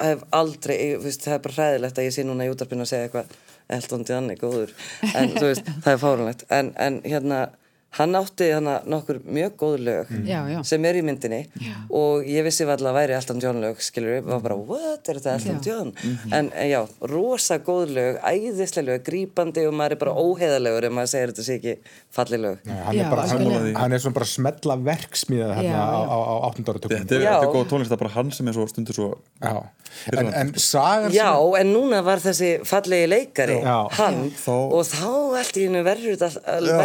hef 0.00 0.22
aldrei, 0.32 0.76
ég, 0.92 1.02
veist, 1.02 1.24
það 1.26 1.36
er 1.36 1.42
bara 1.44 1.56
hræðilegt 1.58 1.98
að 1.98 2.06
ég 2.08 2.14
sé 2.14 2.24
núna 2.24 2.46
í 2.46 2.52
útarpinu 2.52 2.86
að 2.86 2.92
segja 2.92 3.08
eitthvað 3.08 3.34
Elton 3.70 4.06
John 4.08 4.30
er 4.32 4.38
góður. 4.40 4.72
En 5.14 5.34
þú 5.34 5.48
veist, 5.50 5.66
það 5.84 5.92
er 5.92 6.00
fárunlegt 6.02 6.46
en, 6.54 6.72
en 6.80 7.00
hérna, 7.06 7.40
hann 7.98 8.14
átti 8.14 8.46
hana 8.54 8.76
nokkur 8.86 9.18
mjög 9.26 9.54
góð 9.58 9.72
lög 9.82 10.10
Já, 10.28 10.44
já. 10.46 10.60
sem 10.66 10.84
er 10.86 10.98
í 11.00 11.02
myndinni 11.02 11.40
og 11.90 12.22
ég 12.30 12.44
vissi 12.46 12.62
varla 12.68 12.92
að 12.92 12.98
væri 13.00 13.16
Elton 13.16 13.40
John 13.42 13.58
lög 13.64 13.80
skilur 13.82 14.12
við, 14.14 14.28
var 14.30 14.44
bara 14.44 14.54
what, 14.56 15.08
er 15.10 15.18
þetta 15.18 15.32
Elton 15.40 15.58
Já. 15.58 15.64
John 15.66 15.90
en, 16.30 16.50
en 16.54 16.68
já, 16.70 16.78
rosa 17.10 17.58
góð 17.66 17.90
lög 17.96 18.20
æðislega 18.30 18.86
lög, 18.92 19.02
grípandi 19.08 19.64
og 19.66 19.74
maður 19.74 19.96
er 19.96 20.02
bara 20.04 20.14
óheðalegur 20.22 20.86
ef 20.86 20.94
maður 21.00 21.12
segir 21.16 21.32
þetta 21.32 21.46
sé 21.48 21.56
ekki 21.58 21.74
falli 22.14 22.40
lög 22.44 22.62
Nei, 22.70 22.76
hann, 22.86 23.00
Já, 23.00 23.02
er 23.02 23.10
bara, 23.16 23.26
hann, 23.32 23.74
hann 23.80 23.96
er 23.98 24.04
svona 24.04 24.18
bara 24.20 24.30
smetla 24.36 24.78
verksmiða 24.86 25.50
hérna 25.58 25.74
Já, 25.74 25.82
á, 25.82 25.98
já. 25.98 26.14
á, 26.14 26.18
á 26.30 26.36
8. 26.52 26.64
áratökum 26.70 26.96
þetta 26.96 27.18
er, 27.18 27.26
Já. 27.26 27.34
þetta 27.34 27.50
er 27.50 27.54
góð 27.58 27.68
tónlist, 27.74 27.90
það 27.90 27.98
er 27.98 28.02
bara 28.06 28.14
hann 28.20 28.32
sem 28.38 28.52
er 28.52 28.58
svo 28.60 28.68
stundur 28.70 29.00
svo 29.00 29.10
Já. 29.42 29.56
En, 30.14 30.28
en 30.30 30.54
sagan 30.62 31.10
Já, 31.10 31.32
en 31.58 31.72
núna 31.74 31.98
var 32.06 32.22
þessi 32.22 32.52
fallegi 32.70 33.08
leikari, 33.10 33.56
Já. 33.66 33.78
hann, 33.98 34.20
og 34.46 34.84
þá 34.86 35.08
allt 35.40 35.56
í 35.58 35.64
hennu 35.66 35.82
verður 35.82 36.14
þetta 36.14 36.30
Já. 36.62 36.76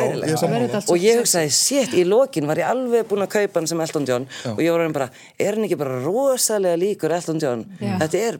Verður 0.49 0.72
þetta 0.74 0.95
Og 0.96 1.04
ég 1.04 1.20
hugsaði, 1.20 1.52
shit, 1.52 1.93
í 2.00 2.06
lokin 2.08 2.48
var 2.48 2.60
ég 2.62 2.70
alveg 2.72 3.04
búin 3.10 3.26
að 3.26 3.34
kaupa 3.34 3.60
hann 3.60 3.68
sem 3.68 3.82
Elton 3.84 4.06
John 4.08 4.26
og 4.54 4.62
ég 4.64 4.72
var 4.72 4.86
hann 4.86 4.93
bara, 4.96 5.10
er 5.36 5.58
hann 5.58 5.66
ekki 5.68 5.78
bara 5.80 5.98
rosalega 6.06 6.80
líkur 6.80 7.12
Elton 7.12 7.41
John? 7.43 7.66
Já. 7.82 7.98
Þetta 8.00 8.22
er, 8.30 8.38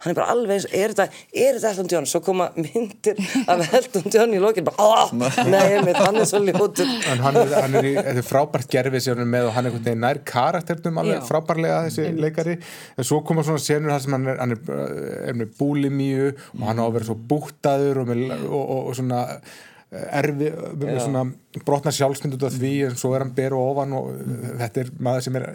hann 0.00 0.12
er 0.14 0.16
bara 0.16 0.28
alveg 0.32 0.54
eins, 0.54 0.66
er 0.72 0.94
þetta, 0.94 1.06
er 1.44 1.58
þetta 1.58 1.72
Elton 1.74 1.90
John? 1.92 2.08
Svo 2.08 2.22
koma 2.24 2.46
myndir 2.56 3.20
af 3.44 3.74
Elton 3.76 4.08
John 4.14 4.32
í 4.32 4.40
lokin, 4.40 4.64
bara, 4.70 4.88
oh, 4.88 5.12
nei, 5.52 5.60
einmitt, 5.74 6.00
hann 6.00 6.16
er 6.22 6.30
svo 6.30 6.40
ljótur. 6.46 6.88
En 7.12 7.22
hann 7.26 7.40
er, 7.42 7.54
hann 7.58 7.78
er 7.82 7.90
í, 7.90 7.94
þetta 7.98 8.24
er 8.24 8.28
frábært 8.30 8.72
gerfið 8.72 9.04
sem 9.04 9.18
hann 9.18 9.26
er 9.26 9.30
með 9.34 9.50
og 9.50 9.54
hann 9.58 9.68
er 9.68 9.74
einhvern 9.74 9.88
veginn 9.90 10.04
nær 10.06 10.22
karakternum 10.32 11.02
alveg 11.04 11.20
Já. 11.20 11.24
frábærlega 11.28 11.84
þessi 11.90 12.08
leikari 12.24 12.56
en 12.56 13.10
svo 13.10 13.20
koma 13.28 13.44
svona 13.44 13.60
senur 13.60 13.92
þar 13.92 14.04
sem 14.06 14.16
hann 14.16 14.28
er, 14.32 14.40
hann 14.40 14.56
er, 14.56 14.76
er 15.28 15.40
með 15.42 15.52
búlimíu 15.60 16.32
og 16.32 16.68
hann 16.70 16.80
á 16.80 16.84
að 16.88 16.94
vera 16.96 17.10
svo 17.10 17.20
búttaður 17.34 18.00
og, 18.06 18.14
með, 18.14 18.46
og, 18.48 18.62
og, 18.62 18.78
og 18.80 18.96
svona 18.96 19.24
erfi, 19.88 20.50
svona 21.00 21.22
brotna 21.64 21.90
sjálfsmynd 21.96 22.34
út 22.36 22.42
af 22.44 22.52
því 22.52 22.70
en 22.90 22.96
svo 23.00 23.14
er 23.16 23.22
hann 23.24 23.30
ber 23.34 23.54
og 23.56 23.70
ofan 23.72 23.94
og 23.96 24.10
þetta 24.60 24.82
er 24.82 24.90
maður 25.00 25.24
sem 25.24 25.38
er 25.40 25.46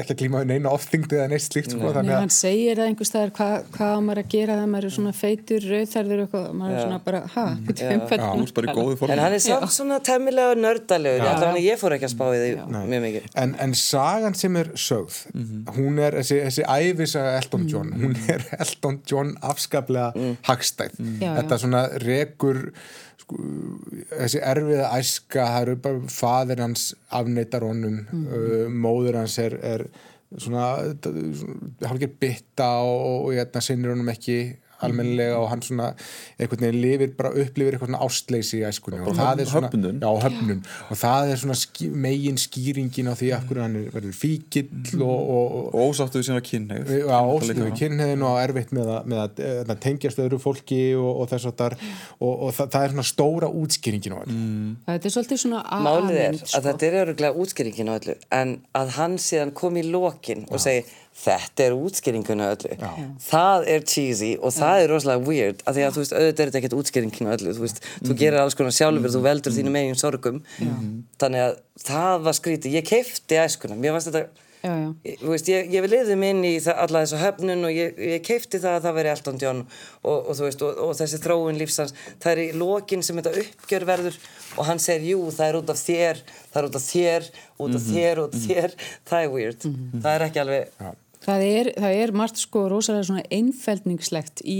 ekki 0.00 0.14
að 0.14 0.20
klíma 0.22 0.40
við 0.40 0.48
neina 0.54 0.72
ofþyngdi 0.72 1.18
eða 1.18 1.26
neitt 1.30 1.44
slíkt 1.44 1.74
sko, 1.74 1.82
Nei, 1.84 1.92
þannig 1.98 2.14
hann 2.16 2.32
að 2.32 2.36
segir 2.38 2.80
það 2.80 2.88
einhver 2.88 3.08
staðar 3.10 3.32
hvað 3.36 3.68
hva 3.76 3.90
á 3.92 3.98
maður 4.06 4.20
að 4.22 4.30
gera 4.34 4.56
þegar 4.56 4.70
maður 4.72 4.88
er 4.88 4.94
svona 4.96 5.12
feitur, 5.18 5.68
rauðþærður 5.74 6.22
og 6.22 6.24
eitthvað, 6.24 6.48
maður 6.62 6.78
er 6.78 6.82
svona 6.86 7.00
bara, 7.04 7.20
ha, 7.34 7.44
Mm, 7.54 7.68
betur 8.08 8.24
um 8.24 8.42
í 8.44 8.74
góðu 8.78 9.10
En 9.10 9.20
hann 9.20 9.36
er 9.36 9.42
samt 9.42 9.72
svona 9.74 9.98
temmilega 10.04 10.56
nördalegur, 10.58 11.26
allavega 11.28 11.62
ég 11.64 11.80
fór 11.80 11.94
ekki 11.96 12.08
að 12.08 12.12
spá 12.14 12.24
í 12.32 12.40
því 12.40 12.50
mjög 12.72 13.04
mikið. 13.04 13.28
En, 13.44 13.54
en 13.64 13.76
sagan 13.78 14.36
sem 14.38 14.58
er 14.60 14.72
sögð 14.80 15.20
hún 15.76 16.00
er, 16.02 16.18
þessi, 16.20 16.40
þessi 16.48 16.66
æfisaga 16.66 17.36
Elton 17.40 17.68
John, 17.70 17.92
hún 18.00 18.16
er 18.32 18.44
Elton 18.58 19.00
John 19.10 19.34
afskaplega 19.44 20.12
hagstæð. 20.48 20.98
Já, 21.20 21.34
þetta 21.40 21.60
svona 21.62 21.84
rekur 22.04 22.62
sko, 23.24 23.38
þessi 24.14 24.42
erfiða 24.44 24.90
æska 24.98 25.46
það 25.50 25.60
eru 25.62 25.76
bara 25.86 26.12
fadir 26.12 26.64
hans 26.64 26.90
afneitar 27.08 27.64
honum, 27.66 28.02
uh, 28.24 28.66
móður 28.70 29.22
hans 29.22 29.38
er, 29.42 29.56
er 29.64 29.86
svona, 30.36 30.68
hálfgeir 31.84 32.14
bytta 32.20 32.68
og, 32.84 33.02
og 33.28 33.32
hérna, 33.38 33.64
sinnir 33.64 33.94
honum 33.94 34.12
ekki 34.12 34.38
almennilega 34.88 35.38
og 35.40 35.48
hann 35.52 35.64
svona 35.64 35.90
einhvern 36.38 36.66
veginn 36.66 36.80
lifir 36.84 37.14
bara 37.18 37.34
upplifir 37.34 37.76
eitthvað 37.76 37.92
svona 37.92 38.02
ástleysi 38.08 38.60
í 38.62 38.64
æskunni 38.68 39.02
og 39.04 39.18
það 39.18 39.44
er 39.44 39.52
svona 39.52 39.72
höfnun. 39.72 40.00
já, 40.00 40.10
höfnun. 40.24 40.64
Og 40.90 41.00
það 41.04 41.34
er 41.34 41.42
svona 41.44 41.58
ský, 41.58 41.90
megin 41.90 42.40
skýringin 42.40 43.10
á 43.10 43.14
því 43.18 43.32
af 43.36 43.46
hverju 43.48 43.64
hann 43.64 43.78
er, 43.80 43.88
verður 43.94 44.18
fíkill 44.18 45.00
og, 45.00 45.18
og, 45.36 45.58
og 45.58 45.74
og 45.74 45.90
ósáttu 45.90 46.20
við 46.20 46.28
sína 46.28 46.42
kynneið 46.44 46.92
Já, 47.04 47.16
ósluðu 47.18 47.70
kynniðin 47.78 48.24
og 48.26 48.38
erfitt 48.40 48.72
með 48.76 48.90
að, 48.94 49.08
með 49.10 49.22
að, 49.24 49.42
að 49.64 49.80
tengjast 49.84 50.20
öðru 50.22 50.40
fólki 50.42 50.80
og, 50.98 51.10
og 51.22 51.30
þess 51.32 51.48
að 51.50 51.56
þar 51.60 51.76
og, 51.84 52.32
og 52.32 52.54
það, 52.56 52.70
það 52.74 52.86
er 52.86 52.94
svona 52.94 53.06
stóra 53.10 53.50
útskýringin 53.62 54.14
á 54.14 54.18
þetta 54.20 54.36
mm. 54.36 54.74
Þetta 54.88 55.10
er 55.10 55.16
svolítið 55.16 55.42
svona 55.44 55.62
Málið 55.84 56.18
er 56.18 56.28
A-mynd, 56.28 56.44
sko. 56.44 56.58
að 56.58 56.68
þetta 56.68 56.88
er 56.88 56.98
öruglega 57.02 57.44
útskýringin 57.44 57.90
á 57.90 57.94
öllu 57.96 58.18
en 58.40 58.54
að 58.82 58.94
hann 58.98 59.16
síðan 59.26 59.54
kom 59.56 59.80
í 59.80 59.86
lokin 59.88 60.46
og 60.50 60.62
segi 60.62 60.84
þetta 61.14 61.64
er 61.68 61.74
útskýringin 61.78 62.42
á 62.42 62.46
öllu 62.50 62.76
það 63.28 63.66
er 63.74 63.84
cheesy 63.86 64.32
og 64.42 64.52
það 64.56 64.82
er 64.84 64.90
rosalega 64.90 65.28
weird 65.28 65.62
af 65.64 65.76
því 65.76 65.84
að 65.86 65.94
þú 65.96 66.02
veist 66.04 66.16
auðvitað 66.18 66.44
er 66.44 66.50
þetta 66.50 66.60
ekkert 66.62 66.78
útskýringin 66.80 67.30
á 67.30 67.34
öllu 67.36 67.54
þú 67.54 67.64
veist, 67.66 67.82
þú 68.04 68.16
gerir 68.18 68.40
alls 68.42 68.58
konar 68.58 68.74
sjálfur 68.74 69.14
þú 69.14 69.22
veldur 69.28 69.54
þínu 69.54 69.74
megin 69.74 70.00
sorgum. 70.00 70.40
Þannig 71.22 71.44
að 71.48 71.60
það 71.86 72.24
var 72.26 72.38
skrítið, 72.40 72.78
ég 72.80 72.88
keifti 72.90 73.38
æskuna, 73.44 73.78
mér 73.78 73.94
fannst 73.96 74.10
þetta 74.12 74.42
Já, 74.64 74.70
já. 74.80 74.84
Ég- 75.04 75.20
veist, 75.28 75.48
ég, 75.52 75.66
ég 75.76 75.84
liði 75.92 76.14
mig 76.16 76.30
inn 76.32 76.44
í 76.48 76.52
alla 76.72 77.02
þessa 77.04 77.18
höfnun 77.20 77.66
og 77.68 77.74
ég, 77.76 77.98
ég 78.00 78.22
keifti 78.24 78.56
það 78.62 78.78
að 78.78 78.86
það 78.86 78.94
veri 78.96 79.10
Elton 79.12 79.40
John 79.42 79.58
og, 80.00 80.30
og 80.32 80.38
veist, 80.40 80.62
og, 80.64 80.78
og 80.86 80.94
þessi 80.96 81.20
þróun 81.20 81.58
lífsans, 81.60 81.92
það 82.16 82.32
er 82.32 82.40
í 82.40 82.46
lokin 82.56 83.04
sem 83.04 83.20
þetta 83.20 83.42
uppgjör 83.44 83.84
verður 83.92 84.16
og 84.56 84.64
hann 84.70 84.80
segir, 84.80 85.10
jú, 85.12 85.28
það 85.36 85.50
er 85.50 85.58
út 85.60 85.74
af 85.74 85.82
þér, 85.84 86.24
það 86.48 86.62
er 86.62 86.70
út 86.70 86.80
af 86.80 86.88
þér, 86.88 87.28
út 87.60 87.76
af 87.76 87.88
þér, 87.92 88.22
út 88.24 88.38
af 88.40 88.48
þér, 88.48 88.76
það 89.12 89.26
er 89.28 89.32
weird, 89.36 89.68
það 90.00 90.12
er 90.16 90.26
ekki 90.30 90.44
alveg, 90.46 90.72
Það 91.24 91.44
er, 91.50 91.72
það 91.80 92.00
er 92.04 92.12
margt 92.20 92.36
sko 92.42 92.66
rosalega 92.72 93.06
svona 93.08 93.22
einfeldningslegt 93.32 94.42
í 94.44 94.58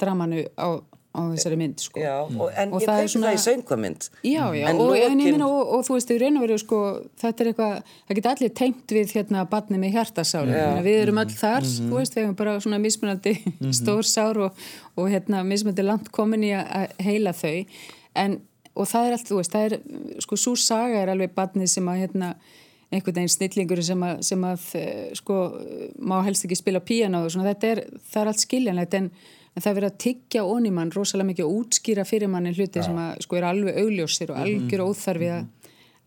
dramanu 0.00 0.44
á, 0.54 0.78
á 1.16 1.20
þessari 1.32 1.56
mynd 1.58 1.80
sko. 1.80 1.98
já, 2.02 2.14
og, 2.28 2.50
en 2.52 2.72
Og 2.76 2.82
ég 2.82 2.86
það 2.86 2.98
er 2.98 3.06
kaupi 3.06 3.12
svona- 3.14 3.28
það 3.30 3.36
í 3.38 3.42
söngvamynd. 3.46 4.08
Já, 4.22 4.44
já, 4.54 4.66
En 4.68 4.76
og, 4.76 4.90
en, 4.92 5.00
ég 5.00 5.08
lokin- 5.10 5.32
meina, 5.32 5.46
og, 5.48 5.72
og 5.78 5.84
þú 5.86 5.94
veist, 5.96 6.10
í 6.12 6.18
raun 6.20 6.36
og 6.36 6.44
veru 6.44 6.58
sko, 6.60 6.80
þetta 7.22 7.40
er 7.44 7.50
eitthvað, 7.52 7.82
það 8.08 8.18
geta 8.20 8.34
allir 8.36 8.52
tengt 8.60 8.86
við 8.98 9.14
hérna 9.16 9.44
barni 9.50 9.78
með 9.82 9.94
hjartasáli, 9.96 10.52
yeah. 10.52 10.82
við 10.84 10.98
erum 11.06 11.18
öll 11.24 11.32
þar, 11.32 11.62
þú 11.64 11.94
veist, 11.96 12.14
við 12.18 12.22
hefum 12.26 12.36
bara 12.42 12.56
svona 12.60 12.78
mismunandi 12.84 13.34
stór 13.80 14.04
sár 14.04 14.36
og, 14.46 14.60
og 14.96 15.08
hérna 15.10 15.40
mismunandi 15.48 15.82
langt 15.88 16.12
komin 16.12 16.44
í 16.44 16.52
að 16.52 16.92
heila 17.02 17.32
þau, 17.32 17.66
en 18.14 18.38
og 18.76 18.84
það 18.90 19.06
er 19.08 19.12
allt, 19.16 19.28
þú 19.30 19.36
veist, 19.40 19.52
það 19.56 19.66
er, 19.70 19.78
sko, 20.20 20.36
svo 20.36 20.52
saga 20.60 21.00
er 21.00 21.08
alveg 21.14 21.32
barnið 21.34 21.70
sem 21.72 21.86
að 21.88 22.02
hérna 22.04 22.34
einhvern 22.92 23.18
veginn 23.18 23.32
snillingur 23.32 23.82
sem 23.84 24.04
að, 24.06 24.20
sem 24.26 24.44
að 24.46 24.66
eh, 24.78 25.08
sko, 25.18 25.38
má 25.98 26.20
helst 26.26 26.46
ekki 26.46 26.58
spila 26.58 26.82
píano 26.84 27.24
og 27.24 27.32
svona, 27.34 27.50
þetta 27.50 27.72
er, 27.72 27.82
það 28.12 28.22
er 28.22 28.30
allt 28.32 28.44
skiljanlegt 28.44 28.96
en, 28.98 29.08
en 29.10 29.64
það 29.64 29.70
er 29.70 29.78
verið 29.80 29.90
að 29.90 30.00
tyggja 30.04 30.44
onni 30.46 30.72
mann 30.74 30.92
rosalega 30.94 31.30
mikið 31.32 31.48
og 31.48 31.56
útskýra 31.62 32.06
fyrir 32.06 32.30
manni 32.30 32.54
hluti 32.54 32.84
sem 32.84 33.00
að 33.02 33.24
sko 33.26 33.40
er 33.40 33.48
alveg 33.50 33.80
augljósir 33.82 34.32
og 34.32 34.42
algjör 34.44 34.84
óþarfi 34.86 35.32
að, 35.34 35.48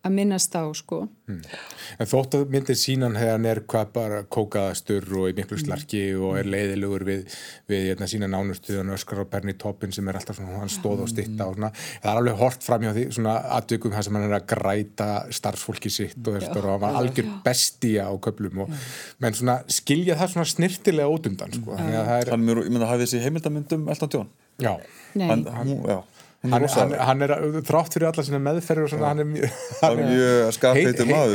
að 0.06 0.14
minnast 0.16 0.54
á 0.56 0.64
sko. 0.78 1.02
En 1.30 2.08
þótt 2.08 2.38
að 2.38 2.52
myndir 2.54 2.78
sínan 2.80 3.18
hefði 3.20 3.34
hann 3.34 3.48
er 3.50 3.60
hvað 3.70 3.90
bara 3.96 4.20
kókaðastur 4.32 5.06
og 5.20 5.28
í 5.30 5.36
miklu 5.38 5.60
slarki 5.60 6.02
og 6.16 6.38
er 6.40 6.48
leiðilegur 6.50 7.04
við, 7.08 7.36
við 7.70 7.88
hérna, 7.90 8.08
sína 8.10 8.30
nánustu 8.32 8.78
og 8.80 8.94
öskar 8.96 9.22
á 9.22 9.32
Bernie 9.34 9.58
Toppin 9.60 9.94
sem 9.96 10.08
er 10.08 10.20
alltaf 10.20 10.40
svona 10.40 10.62
hann 10.62 10.72
stóð 10.72 11.04
og 11.04 11.12
stitta 11.12 11.50
og 11.50 11.58
svona 11.58 11.72
það 11.76 12.10
er 12.14 12.22
alveg 12.22 12.40
hort 12.40 12.66
fram 12.66 12.86
hjá 12.88 12.94
því 12.96 13.06
svona 13.18 13.36
aðdökum 13.60 13.96
hann 13.98 14.08
sem 14.08 14.20
hann 14.20 14.28
er 14.30 14.38
að 14.40 14.48
græta 14.54 15.10
starfsfólki 15.36 15.92
sitt 15.94 16.20
og, 16.24 16.40
eftir, 16.40 16.64
og 16.64 16.74
hann 16.74 16.84
var 16.86 17.00
algjör 17.02 17.34
bestía 17.46 18.08
á 18.08 18.14
köplum 18.24 18.64
og 18.66 18.76
menn 19.20 19.36
svona 19.36 19.60
skilja 19.68 20.18
það 20.20 20.36
svona 20.36 20.54
snirtilega 20.54 21.12
út 21.12 21.28
undan 21.30 21.58
sko. 21.60 21.76
þannig 21.76 22.00
að 22.00 22.10
það 22.14 22.24
er 22.24 22.46
mjög, 22.46 22.64
ég 22.64 22.78
menna 22.78 22.94
hafið 22.94 23.06
þessi 23.06 23.26
heimildamyndum 23.28 23.92
Elton 23.92 24.16
John? 24.16 24.32
Já, 24.60 24.74
Nei, 25.16 25.28
hann, 25.30 25.46
hann, 25.56 25.70
já, 25.88 26.00
hann, 26.44 26.68
hann, 26.72 26.94
hann 27.10 27.22
er 27.26 27.34
þrátt 27.68 27.96
fyrir 27.98 28.08
alla 28.12 28.24
sína 28.24 28.40
meðferður 28.40 28.88
og 28.88 28.94
svona 28.94 29.10
hann 29.12 29.20
er 29.20 29.28
mjög 29.28 29.50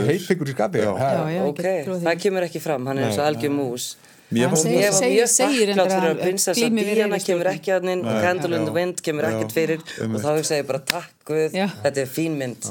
heitbyggur 0.08 0.48
í 0.48 0.56
skapi. 0.56 0.80
Já. 0.80 0.90
Það- 0.96 2.24
kemur 2.24 2.46
ekki 2.48 2.62
fram, 2.64 2.86
hann 2.88 2.98
er 3.02 3.10
eins 3.10 3.20
og 3.20 3.28
algjör 3.28 3.52
mús. 3.54 3.88
Mér 4.34 4.48
var 4.50 4.56
mjög 4.64 4.94
segir 5.30 5.70
þakklátt 5.74 5.92
fyrir 5.92 6.08
að 6.08 6.20
prinsessa 6.24 6.54
yfirstjórn. 6.56 7.26
kemur 7.28 7.50
ekki 7.52 7.74
að 7.76 7.88
inn 7.92 8.04
og 8.08 8.16
Candle 8.24 8.56
in 8.58 8.64
the 8.64 8.74
Wind 8.74 9.02
kemur 9.04 9.26
ekkert 9.28 9.52
fyrir. 9.54 9.84
Og 10.08 10.16
þá 10.24 10.30
hugsa 10.38 10.58
ég 10.58 10.66
bara 10.70 10.80
takk 10.88 11.23
Guð, 11.24 11.54
Já. 11.56 11.70
þetta 11.80 12.02
er 12.02 12.08
fín 12.12 12.34
mynd. 12.36 12.66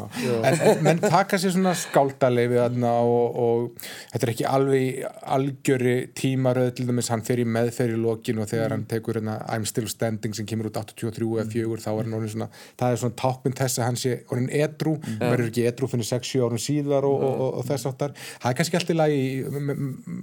En, 0.46 0.60
en 0.62 0.82
menn 0.86 1.00
taka 1.02 1.40
sér 1.42 1.56
svona 1.56 1.72
skáldaleifi 1.74 2.60
og, 2.62 3.40
og 3.42 3.88
þetta 4.12 4.28
er 4.28 4.32
ekki 4.36 4.46
alveg 4.46 4.84
í 4.84 4.92
algjöri 5.36 5.96
tímaröð 6.14 6.70
til 6.78 6.86
dæmis 6.92 7.10
hann 7.10 7.26
fer 7.26 7.42
í 7.42 7.48
meðferð 7.50 7.98
í 7.98 8.04
lokin 8.04 8.44
og 8.44 8.52
þegar 8.52 8.76
hann 8.76 8.86
tekur 8.92 9.18
hérna 9.18 9.40
I'm 9.50 9.66
Still 9.66 9.90
Standing 9.90 10.38
sem 10.38 10.46
kemur 10.50 10.70
út 10.70 10.78
83 10.78 11.32
eða 11.42 11.48
4 11.50 11.82
þá 11.82 11.90
er 11.96 12.04
hann 12.04 12.18
orðin 12.20 12.34
svona 12.36 12.50
það 12.62 12.88
er 12.92 13.04
svona 13.04 13.20
tákmynd 13.24 13.60
þess 13.64 13.82
að 13.82 13.90
hann 13.90 14.02
sé 14.04 14.16
orðin 14.30 14.54
edru, 14.62 14.96
hann 15.10 15.34
verður 15.34 15.50
ekki 15.50 15.68
edru 15.74 15.90
fyrir 15.96 16.12
6-7 16.14 16.46
árum 16.46 16.64
síðar 16.70 17.10
og, 17.10 17.18
og, 17.18 17.36
og, 17.48 17.52
og 17.58 17.70
þess 17.72 17.90
áttar 17.90 18.18
það 18.22 18.50
er 18.52 18.62
kannski 18.62 18.82
alltaf 18.84 18.94
í 18.94 19.02
lagi 19.02 19.22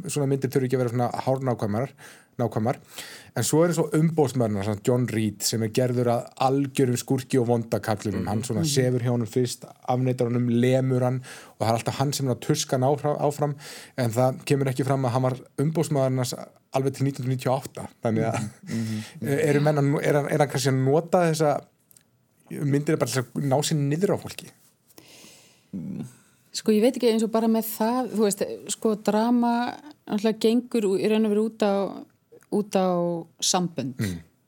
svona 0.07 0.31
myndir 0.31 0.55
þurfi 0.55 0.70
ekki 0.70 0.78
að 0.78 0.85
vera 0.87 0.95
svona 0.95 1.12
hárnákvæmar 1.26 1.97
nákvæmar, 2.41 2.78
en 3.37 3.45
svo 3.47 3.61
er 3.64 3.70
eins 3.72 3.78
og 3.83 3.93
umbóðsmörnar, 3.97 4.68
John 4.87 5.05
Reed 5.11 5.43
sem 5.47 5.62
er 5.66 5.70
gerður 5.76 6.11
að 6.14 6.28
algjörum 6.47 6.99
skurki 7.01 7.39
og 7.41 7.47
vondakallinum 7.51 8.26
hann 8.31 8.43
svona 8.47 8.64
sefur 8.66 9.05
hjá 9.05 9.12
honum 9.14 9.31
fyrst 9.31 9.66
afneitar 9.91 10.31
honum, 10.31 10.49
lemur 10.51 11.05
hann 11.07 11.20
og 11.22 11.61
það 11.64 11.68
er 11.70 11.78
alltaf 11.78 12.01
hann 12.01 12.12
sem 12.16 12.28
er 12.31 12.35
að 12.37 12.43
tuska 12.49 12.78
hann 12.78 12.89
áfram, 13.28 13.55
en 13.97 14.14
það 14.16 14.41
kemur 14.51 14.70
ekki 14.72 14.87
fram 14.89 15.05
að 15.07 15.14
hann 15.16 15.26
var 15.28 15.39
umbóðsmörnarnas 15.66 16.35
alveg 16.76 16.95
til 16.99 17.07
1998 17.11 17.87
þannig 18.05 18.28
að 18.31 18.41
eru 19.51 19.62
menn 19.66 19.81
að, 19.83 19.93
er, 20.07 20.20
hann- 20.20 20.31
er 20.31 20.45
hann 20.45 20.53
kannski 20.53 20.70
að 20.74 20.81
nota 20.87 21.24
þessa 21.31 21.55
myndir 22.66 22.99
bara 22.99 23.11
til 23.14 23.22
að 23.22 23.45
ná 23.47 23.57
sér 23.62 23.78
niður 23.78 24.16
á 24.18 24.22
fólki? 24.22 24.49
Sko 26.51 26.72
ég 26.74 26.83
veit 26.83 26.97
ekki 26.99 27.12
eins 27.12 27.22
og 27.22 27.31
bara 27.31 27.47
með 27.51 27.68
það, 27.76 28.09
þú 28.16 28.24
veist, 28.26 28.41
sko 28.74 28.95
drama 29.07 29.51
náttúrulega 30.11 30.41
gengur 30.43 30.87
í 30.99 31.11
raun 31.12 31.28
og 31.28 31.35
veru 31.35 31.45
út 31.47 31.62
á, 31.62 31.72
út 32.55 32.76
á 32.76 32.90
sambönd, 33.44 34.01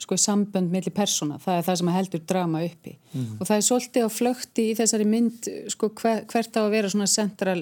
sko 0.03 0.19
sambönd 0.19 0.73
millir 0.73 0.95
persóna, 0.95 1.39
það 1.43 1.61
er 1.61 1.67
það 1.69 1.81
sem 1.81 1.93
heldur 1.97 2.25
drama 2.33 2.63
uppi 2.67 2.97
og 3.39 3.47
það 3.47 3.57
er 3.57 3.67
svolítið 3.69 4.07
á 4.07 4.11
flökti 4.11 4.69
í 4.73 4.77
þessari 4.79 5.09
mynd, 5.09 5.51
sko 5.73 5.93
hver, 6.01 6.25
hvert 6.31 6.59
á 6.59 6.63
að 6.65 6.75
vera 6.75 6.93
svona 6.93 7.11
central 7.11 7.61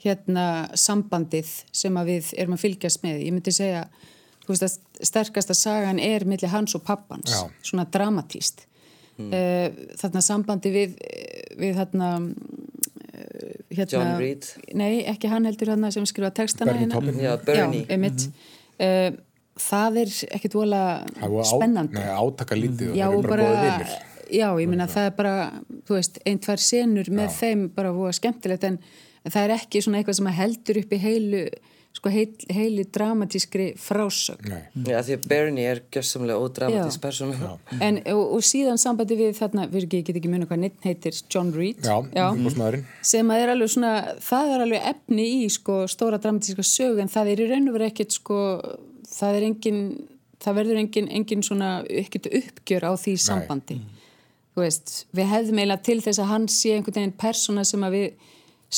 hérna 0.00 0.46
sambandið 0.80 1.52
sem 1.76 1.96
að 2.00 2.14
við 2.14 2.32
erum 2.40 2.56
að 2.56 2.64
fylgjast 2.64 3.04
með, 3.04 3.22
ég 3.26 3.36
myndi 3.36 3.52
segja 3.52 3.84
þú 4.44 4.54
veist 4.54 4.66
að 4.66 5.06
sterkasta 5.10 5.56
sagan 5.56 6.00
er 6.02 6.24
millir 6.28 6.52
hans 6.52 6.76
og 6.76 6.84
pappans, 6.84 7.32
Já. 7.32 7.48
svona 7.64 7.86
dramatíst 7.88 8.66
mm. 9.20 9.34
þarna 10.00 10.24
sambandi 10.24 10.72
við, 10.74 10.96
við 11.60 11.80
þarna 11.80 12.10
hérna, 13.70 13.90
John 13.92 14.12
Reed. 14.20 14.48
nei, 14.76 15.02
ekki 15.08 15.30
hann 15.30 15.48
heldur 15.48 15.72
hann 15.74 15.88
sem 15.92 16.06
skrifa 16.08 16.32
textana 16.34 16.72
Bernie 16.72 16.88
hérna. 16.88 17.36
Taupin. 17.44 17.58
Já, 17.58 17.92
einmitt. 17.94 18.26
uh, 18.80 19.10
það 19.60 19.98
er 20.04 20.14
ekkit 20.38 20.56
vola 20.58 20.82
er 21.20 21.28
á- 21.30 21.50
spennandi. 21.52 21.98
Nei, 21.98 22.08
átaka 22.24 22.58
lítið 22.58 22.92
og 22.92 23.00
já, 23.00 23.06
eru 23.10 23.22
bara, 23.28 23.50
bara, 23.56 23.98
já, 24.30 24.46
ég 24.62 24.68
minna 24.70 24.86
það 24.90 25.10
er 25.10 25.16
bara 25.18 25.34
þú 25.88 25.98
veist, 25.98 26.20
ein, 26.26 26.38
tvær 26.42 26.62
senur 26.66 27.10
með 27.10 27.34
þeim 27.40 27.68
bara 27.74 27.92
voða 27.96 28.14
skemmtilegt 28.20 28.64
en 28.70 28.80
það 29.28 29.42
er 29.44 29.56
ekki 29.58 29.82
svona 29.84 30.00
eitthvað 30.00 30.20
sem 30.22 30.32
heldur 30.40 30.80
upp 30.84 30.96
í 30.96 31.02
heilu 31.02 31.44
sko 31.90 32.06
heil, 32.14 32.28
heilu 32.54 32.84
dramatískri 32.94 33.64
frásögn. 33.74 34.46
Nei. 34.46 34.60
Já, 34.92 35.00
því 35.02 35.14
að 35.16 35.24
Bernie 35.32 35.64
er 35.66 35.80
gjössamlega 35.90 36.38
ódramatísk 36.38 37.00
Já. 37.00 37.02
persóna. 37.02 37.48
En, 37.82 37.98
og, 38.14 38.20
og 38.36 38.44
síðan 38.46 38.78
sambandi 38.78 39.16
við 39.18 39.32
þarna, 39.40 39.64
við 39.72 39.88
ekki, 39.88 40.02
get 40.06 40.20
ekki 40.20 40.30
muni 40.30 40.46
hvað 40.46 40.62
neitt 40.62 40.86
heitir 40.86 41.18
John 41.34 41.50
Reed. 41.50 41.82
Já, 41.82 41.96
umbóðsmaðurinn 42.30 42.86
sem 43.02 43.34
að 43.34 43.42
er 43.42 43.52
alveg 43.56 43.72
svona, 43.74 43.90
það 44.22 44.54
er 44.54 44.64
alveg 44.68 44.86
efni 44.92 45.26
í 45.40 45.50
sko 45.50 45.80
stóra 45.90 46.22
dramatíska 46.22 46.62
sög 46.70 47.02
en 47.02 47.10
það 47.10 47.32
er 47.34 47.42
í 47.42 47.50
raun 47.50 47.68
og 47.72 47.76
verið 47.80 47.90
ekkert 47.90 48.16
sko 48.20 48.38
það 49.14 49.38
er 49.38 49.46
engin, 49.48 49.80
það 50.42 50.58
verður 50.60 50.82
engin, 50.82 51.08
engin 51.20 51.44
svona 51.46 51.70
ekkert 52.02 52.30
uppgjör 52.40 52.86
á 52.88 52.92
því 53.00 53.16
sambandi. 53.24 53.78
Þú 54.54 54.64
veist, 54.64 54.94
við 55.14 55.30
hefðum 55.30 55.60
eiginlega 55.62 55.86
til 55.86 56.00
þess 56.04 56.22
að 56.22 56.30
hann 56.32 56.48
sé 56.50 56.74
einhvern 56.74 56.98
veginn 56.98 57.18
persóna 57.20 57.64
sem 57.66 57.84
að 57.86 57.96
við 57.96 58.08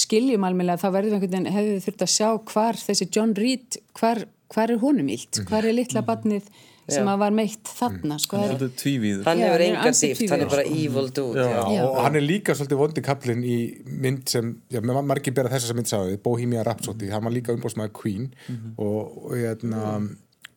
skiljum 0.03 0.45
almennilega, 0.49 0.81
þá 0.81 0.97
verðum 0.97 1.15
við 1.15 1.17
einhvern 1.17 1.33
veginn 1.33 1.57
hefðum 1.57 1.77
við 1.77 1.87
þurft 1.87 2.05
að 2.07 2.13
sjá 2.13 2.29
hvar 2.53 2.81
þessi 2.81 3.09
John 3.13 3.33
Reed 3.37 3.79
hvar, 3.99 4.23
hvar 4.53 4.73
er 4.73 4.83
honum 4.83 5.09
ílt, 5.13 5.43
hvar 5.49 5.69
er 5.69 5.77
litla 5.77 6.05
barnið 6.07 6.49
sem 6.89 7.07
að 7.07 7.19
var 7.23 7.31
meitt 7.37 7.71
þarna 7.79 8.17
sko, 8.19 8.37
það 8.37 8.45
er, 8.45 8.57
Svolítið 8.57 8.73
tvívíður. 8.83 9.23
Hann 9.29 9.39
hefur 9.45 9.53
hann 9.53 9.61
er 9.61 9.67
enga 9.69 9.93
dýft, 10.01 10.25
hann 10.33 10.41
er 10.47 10.51
bara 10.51 10.65
sko. 10.67 10.75
evil 10.83 11.09
dude 11.15 11.39
Já. 11.47 11.61
já. 11.77 11.85
Og 11.87 12.01
hann 12.03 12.17
er 12.19 12.27
líka 12.27 12.57
svolítið 12.59 12.81
vondi 12.83 13.05
kaplinn 13.07 13.45
í 13.47 13.59
mynd 13.87 14.27
sem, 14.29 14.51
já, 14.73 14.81
ma- 14.83 15.03
margir 15.13 15.35
bera 15.37 15.49
þess 15.53 15.71
að 15.71 15.79
mynd 15.79 15.93
sagði, 15.93 16.19
Bohemia 16.27 16.65
Rhapsody, 16.67 17.09
hann 17.15 17.25
var 17.25 17.33
líka 17.33 17.55
umbóðsmaður 17.55 17.95
Queen. 18.03 18.29
Og, 18.77 19.17
og 19.27 19.33
hérna 19.39 20.03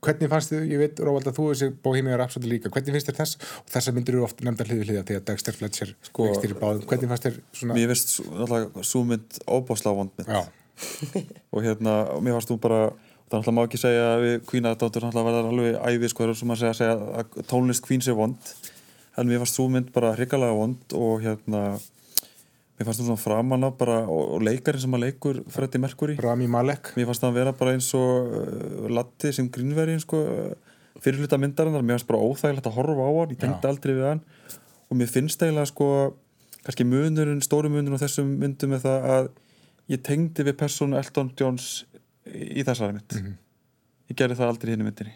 hvernig 0.06 0.30
fannst 0.30 0.52
þið, 0.54 0.66
ég 0.70 0.82
veit 0.84 1.00
Róvald 1.02 1.26
að 1.32 1.38
þú 1.40 1.46
þessi 1.52 1.70
Bohemia 1.82 2.18
Rhapsody 2.20 2.50
líka, 2.52 2.70
hvernig 2.70 2.94
finnst 2.94 3.08
þér 3.10 3.16
þess? 3.22 3.40
Og 3.64 3.72
þessar 3.74 3.96
myndir 3.96 4.14
eru 4.18 4.26
oft 4.28 4.44
nefndar 4.46 4.68
hliði 4.70 4.86
hliða 4.90 5.06
því 5.08 5.16
að 5.18 5.24
Dexter 5.32 5.56
Fletcher 5.58 5.94
sko, 6.06 6.28
í 6.46 6.52
báðum, 6.60 6.84
hvernig 6.86 7.10
fannst 7.10 7.26
þér 7.26 7.40
svona, 7.58 7.78
Mér 7.80 7.90
veist 7.90 8.14
alltaf 8.36 8.86
svo 8.86 9.02
mynd 9.10 9.40
óbáslega 9.50 9.98
vond 9.98 10.14
mynd. 10.20 10.54
Og 11.56 11.64
hérna, 11.64 11.96
mér 12.22 12.36
varst 12.38 12.52
þú 12.52 12.60
bara 12.62 12.82
alltaf 13.40 13.56
má 13.56 13.64
ekki 13.66 13.80
segja 13.82 14.06
að 14.14 14.24
við 14.26 14.70
aðdáttur 14.70 15.08
alltaf 15.08 15.28
verðar 15.28 15.50
alveg 15.50 15.76
æfi 15.82 16.12
sko, 16.12 16.30
sem 16.34 16.54
að 16.54 16.62
segja, 16.62 16.78
segja 16.80 16.96
að 17.22 17.36
tónlist 17.50 17.86
Queen 17.86 18.04
sé 18.04 18.16
vond. 18.16 18.54
En 19.16 19.30
mér 19.30 19.42
varst 19.44 19.58
svo 19.58 19.68
mynd 19.72 19.92
bara 19.96 20.16
hrikalega 20.18 20.56
vond 20.58 20.96
og 20.98 21.24
hérna 21.24 21.62
mér 22.76 22.88
fannst 22.90 23.00
þú 23.00 23.08
svona 23.08 23.22
framan 23.22 23.68
af 23.68 23.78
bara 23.80 24.02
og, 24.04 24.36
og 24.36 24.44
leikarinn 24.44 24.84
sem 24.84 24.98
að 24.98 25.06
leikur 25.06 25.40
Freddie 25.52 25.82
Mercury. 25.84 26.18
Rami 26.20 26.50
Malek. 26.52 26.92
Mér 27.00 27.08
fannst 27.10 27.24
það 27.24 27.32
að 27.32 27.40
vera 27.40 27.56
bara 27.62 27.76
eins 27.78 27.88
og 27.96 28.36
uh, 28.36 28.90
Latti 28.92 29.32
sem 29.36 29.48
grínverðin 29.52 30.04
sko, 30.04 30.20
uh, 30.26 31.00
fyrirluta 31.04 31.40
myndarinnar, 31.40 31.86
mér 31.86 32.00
fannst 32.00 32.12
bara 32.12 32.26
óþægilegt 32.26 32.68
að 32.68 32.78
horfa 32.82 33.08
á 33.08 33.12
hann, 33.22 33.34
ég 33.36 33.42
tengdi 33.42 33.72
aldrei 33.72 33.96
við 33.96 34.08
hann. 34.10 34.24
Og 34.92 35.00
mér 35.00 35.12
finnst 35.12 35.42
eiginlega 35.42 35.72
sko 35.72 35.90
kannski 36.66 36.86
munurinn, 36.90 37.44
stóri 37.46 37.70
munurinn 37.72 37.96
á 37.96 38.04
þessum 38.04 38.36
myndum 38.42 38.76
er 38.76 38.84
það 38.84 39.10
að 39.16 39.34
ég 39.94 40.02
tengdi 40.06 40.46
við 40.48 40.58
persónu 40.60 40.98
Elton 41.00 41.32
Johns 41.38 41.86
í 42.32 42.64
þessari 42.66 42.96
mynd. 42.98 43.18
Mhm. 43.20 43.34
ég 44.06 44.18
gerði 44.20 44.36
það 44.38 44.50
aldrei 44.52 44.70
í 44.70 44.74
henni 44.76 44.86
myndinni. 44.86 45.14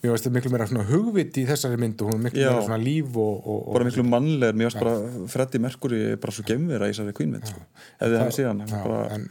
Mér 0.00 0.14
það 0.16 0.32
miklu 0.32 0.50
meira 0.54 0.66
svona 0.70 0.84
hugvit 0.88 1.36
í 1.36 1.42
þessari 1.48 1.76
mynd 1.80 2.00
og 2.00 2.08
hún 2.08 2.20
er 2.20 2.22
miklu 2.24 2.40
Já. 2.40 2.48
meira 2.48 2.62
svona 2.64 2.78
líf 2.80 3.18
og, 3.20 3.34
og, 3.44 3.58
og 3.68 3.74
bara 3.76 3.88
miklu 3.90 4.04
mannlegur, 4.08 4.56
mér 4.56 4.70
fannst 4.70 4.80
bara 4.80 5.26
Freddie 5.28 5.60
Mercury 5.60 6.00
bara 6.16 6.32
svo 6.32 6.44
gemvera 6.48 6.88
í 6.88 6.94
þessari 6.94 7.12
Queen 7.18 7.34
mynd 7.34 7.50
sko. 7.50 7.60
ef 8.00 8.06
þið 8.06 8.16
hefði 8.16 8.36
síðan 8.38 8.62
bara, 8.72 9.00
en, 9.16 9.26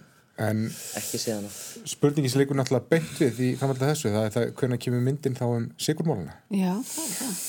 en 0.45 0.61
Ekki 1.01 1.21
síðan 1.25 1.47
spurningi 1.89 2.29
sem 2.29 2.43
leikur 2.43 2.59
náttúrulega 2.59 2.91
beint 2.93 3.15
við 3.23 3.41
í 3.47 3.49
framhaldið 3.57 3.89
þessu, 3.95 4.13
það 4.13 4.27
er 4.27 4.35
það 4.37 4.51
hvernig 4.61 4.83
kemur 4.85 5.07
myndin 5.09 5.39
þá 5.41 5.45
um 5.49 5.65
sigurmóluna 5.81 6.37
já, 6.53 6.75
það 6.77 7.07
er 7.07 7.15
það. 7.23 7.39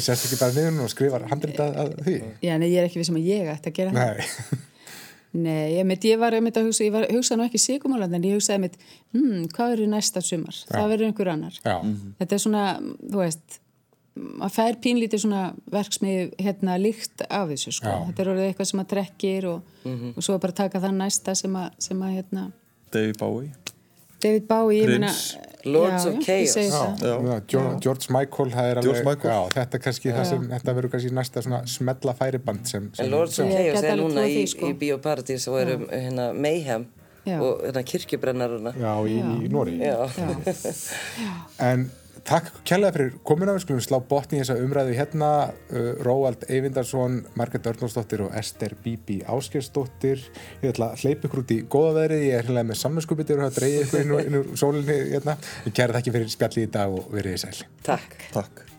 Sérst 0.00 0.26
ekki 0.26 0.38
bara 0.40 0.54
niður 0.56 0.84
og 0.86 0.90
skrifar 0.92 1.26
handritað 1.30 1.78
að 1.82 1.94
því? 2.06 2.16
Já, 2.44 2.54
nei, 2.60 2.68
ég 2.72 2.80
er 2.80 2.88
ekki 2.88 3.00
við 3.00 3.08
sem 3.10 3.18
að 3.20 3.26
ég 3.28 3.50
ætti 3.52 3.70
að 3.70 3.78
gera. 3.78 3.92
Nei, 3.94 4.26
Nei, 5.30 5.76
ég, 5.76 5.86
mitt, 5.86 6.02
ég 6.08 6.18
var 6.18 6.34
einmitt 6.34 6.56
að 6.58 6.66
hugsa, 6.66 6.82
ég 6.82 6.94
var, 6.94 7.04
hugsaði 7.06 7.38
nú 7.38 7.44
ekki 7.46 7.60
sigumálandi 7.62 8.18
en 8.18 8.24
ég 8.26 8.38
hugsaði 8.40 8.64
mitt, 8.64 8.78
hmm, 9.14 9.44
hvað 9.54 9.74
verður 9.76 9.90
næsta 9.92 10.22
sumar? 10.26 10.56
Það 10.66 10.88
verður 10.90 11.06
einhver 11.06 11.30
annar. 11.30 11.58
já, 11.62 11.76
Þetta 12.18 12.34
er 12.34 12.42
svona, 12.42 12.64
þú 13.04 13.20
veist, 13.20 13.60
að 14.42 14.56
fær 14.56 14.78
pínlítið 14.82 15.22
svona 15.22 15.42
verksmið 15.70 16.34
hérna 16.42 16.74
líkt 16.82 17.22
af 17.28 17.52
þessu, 17.52 17.76
sko. 17.78 17.92
Já. 17.94 18.06
Þetta 18.08 18.24
er 18.24 18.32
orðið 18.34 18.48
eitthvað 18.48 18.70
sem 18.72 18.82
að 18.82 18.90
trekkir 18.90 19.46
og, 19.52 19.76
og 20.16 20.22
svo 20.26 20.38
bara 20.42 20.58
taka 20.64 20.82
það 20.82 20.98
næsta 20.98 21.36
sem 21.38 21.54
að, 21.62 21.70
sem 21.86 22.02
að 22.02 22.16
hérna, 22.18 22.48
David 22.90 23.20
Bowie 23.22 23.52
David 24.22 24.46
Bowie. 24.48 24.84
Prince. 24.84 25.38
Lords 25.64 26.04
já, 26.04 26.10
of 26.10 26.24
Chaos. 26.24 26.54
George, 27.46 27.80
George 27.84 28.06
Michael 28.08 28.52
það 28.54 28.68
er 28.70 28.78
alveg, 28.80 28.84
George 28.84 29.04
Michael. 29.04 29.34
já, 29.34 29.50
þetta 29.58 29.76
er 29.76 29.82
kannski 29.84 30.14
það 30.14 30.24
sem 30.30 30.46
þetta 30.54 30.74
verður 30.78 30.92
kannski 30.94 31.10
næsta 31.18 31.42
svona 31.44 31.60
smella 31.68 32.14
færiband 32.16 32.70
sem, 32.70 32.86
sem 32.96 33.10
Lords 33.12 33.36
of 33.42 33.50
Chaos 33.52 33.82
er 33.82 33.90
alveg 33.92 34.00
núna 34.06 34.24
í, 34.24 34.46
sko. 34.48 34.70
í 34.70 34.78
Bíóparadís 34.80 35.44
og 35.52 35.60
er 35.60 35.74
um 35.76 35.84
hérna 35.90 36.30
Mayhem 36.32 36.86
Já. 37.26 37.36
og 37.44 37.60
hérna 37.66 37.82
kirkjubrennaruna 37.84 38.72
já, 38.80 38.92
í, 39.04 39.18
í 39.20 39.50
Nóri 39.52 39.76
en 41.70 41.90
Takk 42.30 42.60
kærlega 42.62 42.94
fyrir 42.94 43.14
komuna, 43.26 43.56
við 43.56 43.64
skulum 43.64 43.80
slá 43.82 43.96
botni 44.06 44.38
í 44.38 44.42
þessa 44.44 44.62
umræðu 44.62 44.92
hérna, 44.94 45.30
uh, 45.74 45.88
Róald 46.06 46.44
Eyvindarsson, 46.46 47.24
Margret 47.34 47.66
Örnósdóttir 47.66 48.22
og 48.22 48.36
Ester 48.38 48.76
Bíbi 48.84 49.18
Áskjörsdóttir 49.26 50.22
ég 50.62 50.70
ætla 50.70 50.92
að 50.92 51.02
hleypa 51.02 51.26
ykkur 51.26 51.42
út 51.42 51.54
í 51.56 51.60
góða 51.66 51.96
veðrið. 51.98 52.26
Ég 52.28 52.38
er 52.38 52.46
hérna 52.52 52.66
með 52.70 52.82
samvinskupið 52.84 53.36
og 53.40 53.46
að 53.48 53.58
dreyja 53.58 53.84
ykkur 53.88 54.04
inn 54.04 54.14
úr, 54.14 54.26
inn 54.28 54.40
úr 54.44 54.50
sólinni 54.62 55.00
hérna, 55.10 55.40
ég 55.66 55.74
kæra 55.74 55.96
það 55.96 56.02
ekki 56.04 56.18
fyrir 56.20 56.34
spjallið 56.38 56.68
í 56.68 56.74
dag 56.78 56.98
og 57.00 57.14
verið 57.18 57.40
í 57.40 57.46
sæl. 57.48 57.56
Takk. 57.82 58.20
Takk 58.30 58.69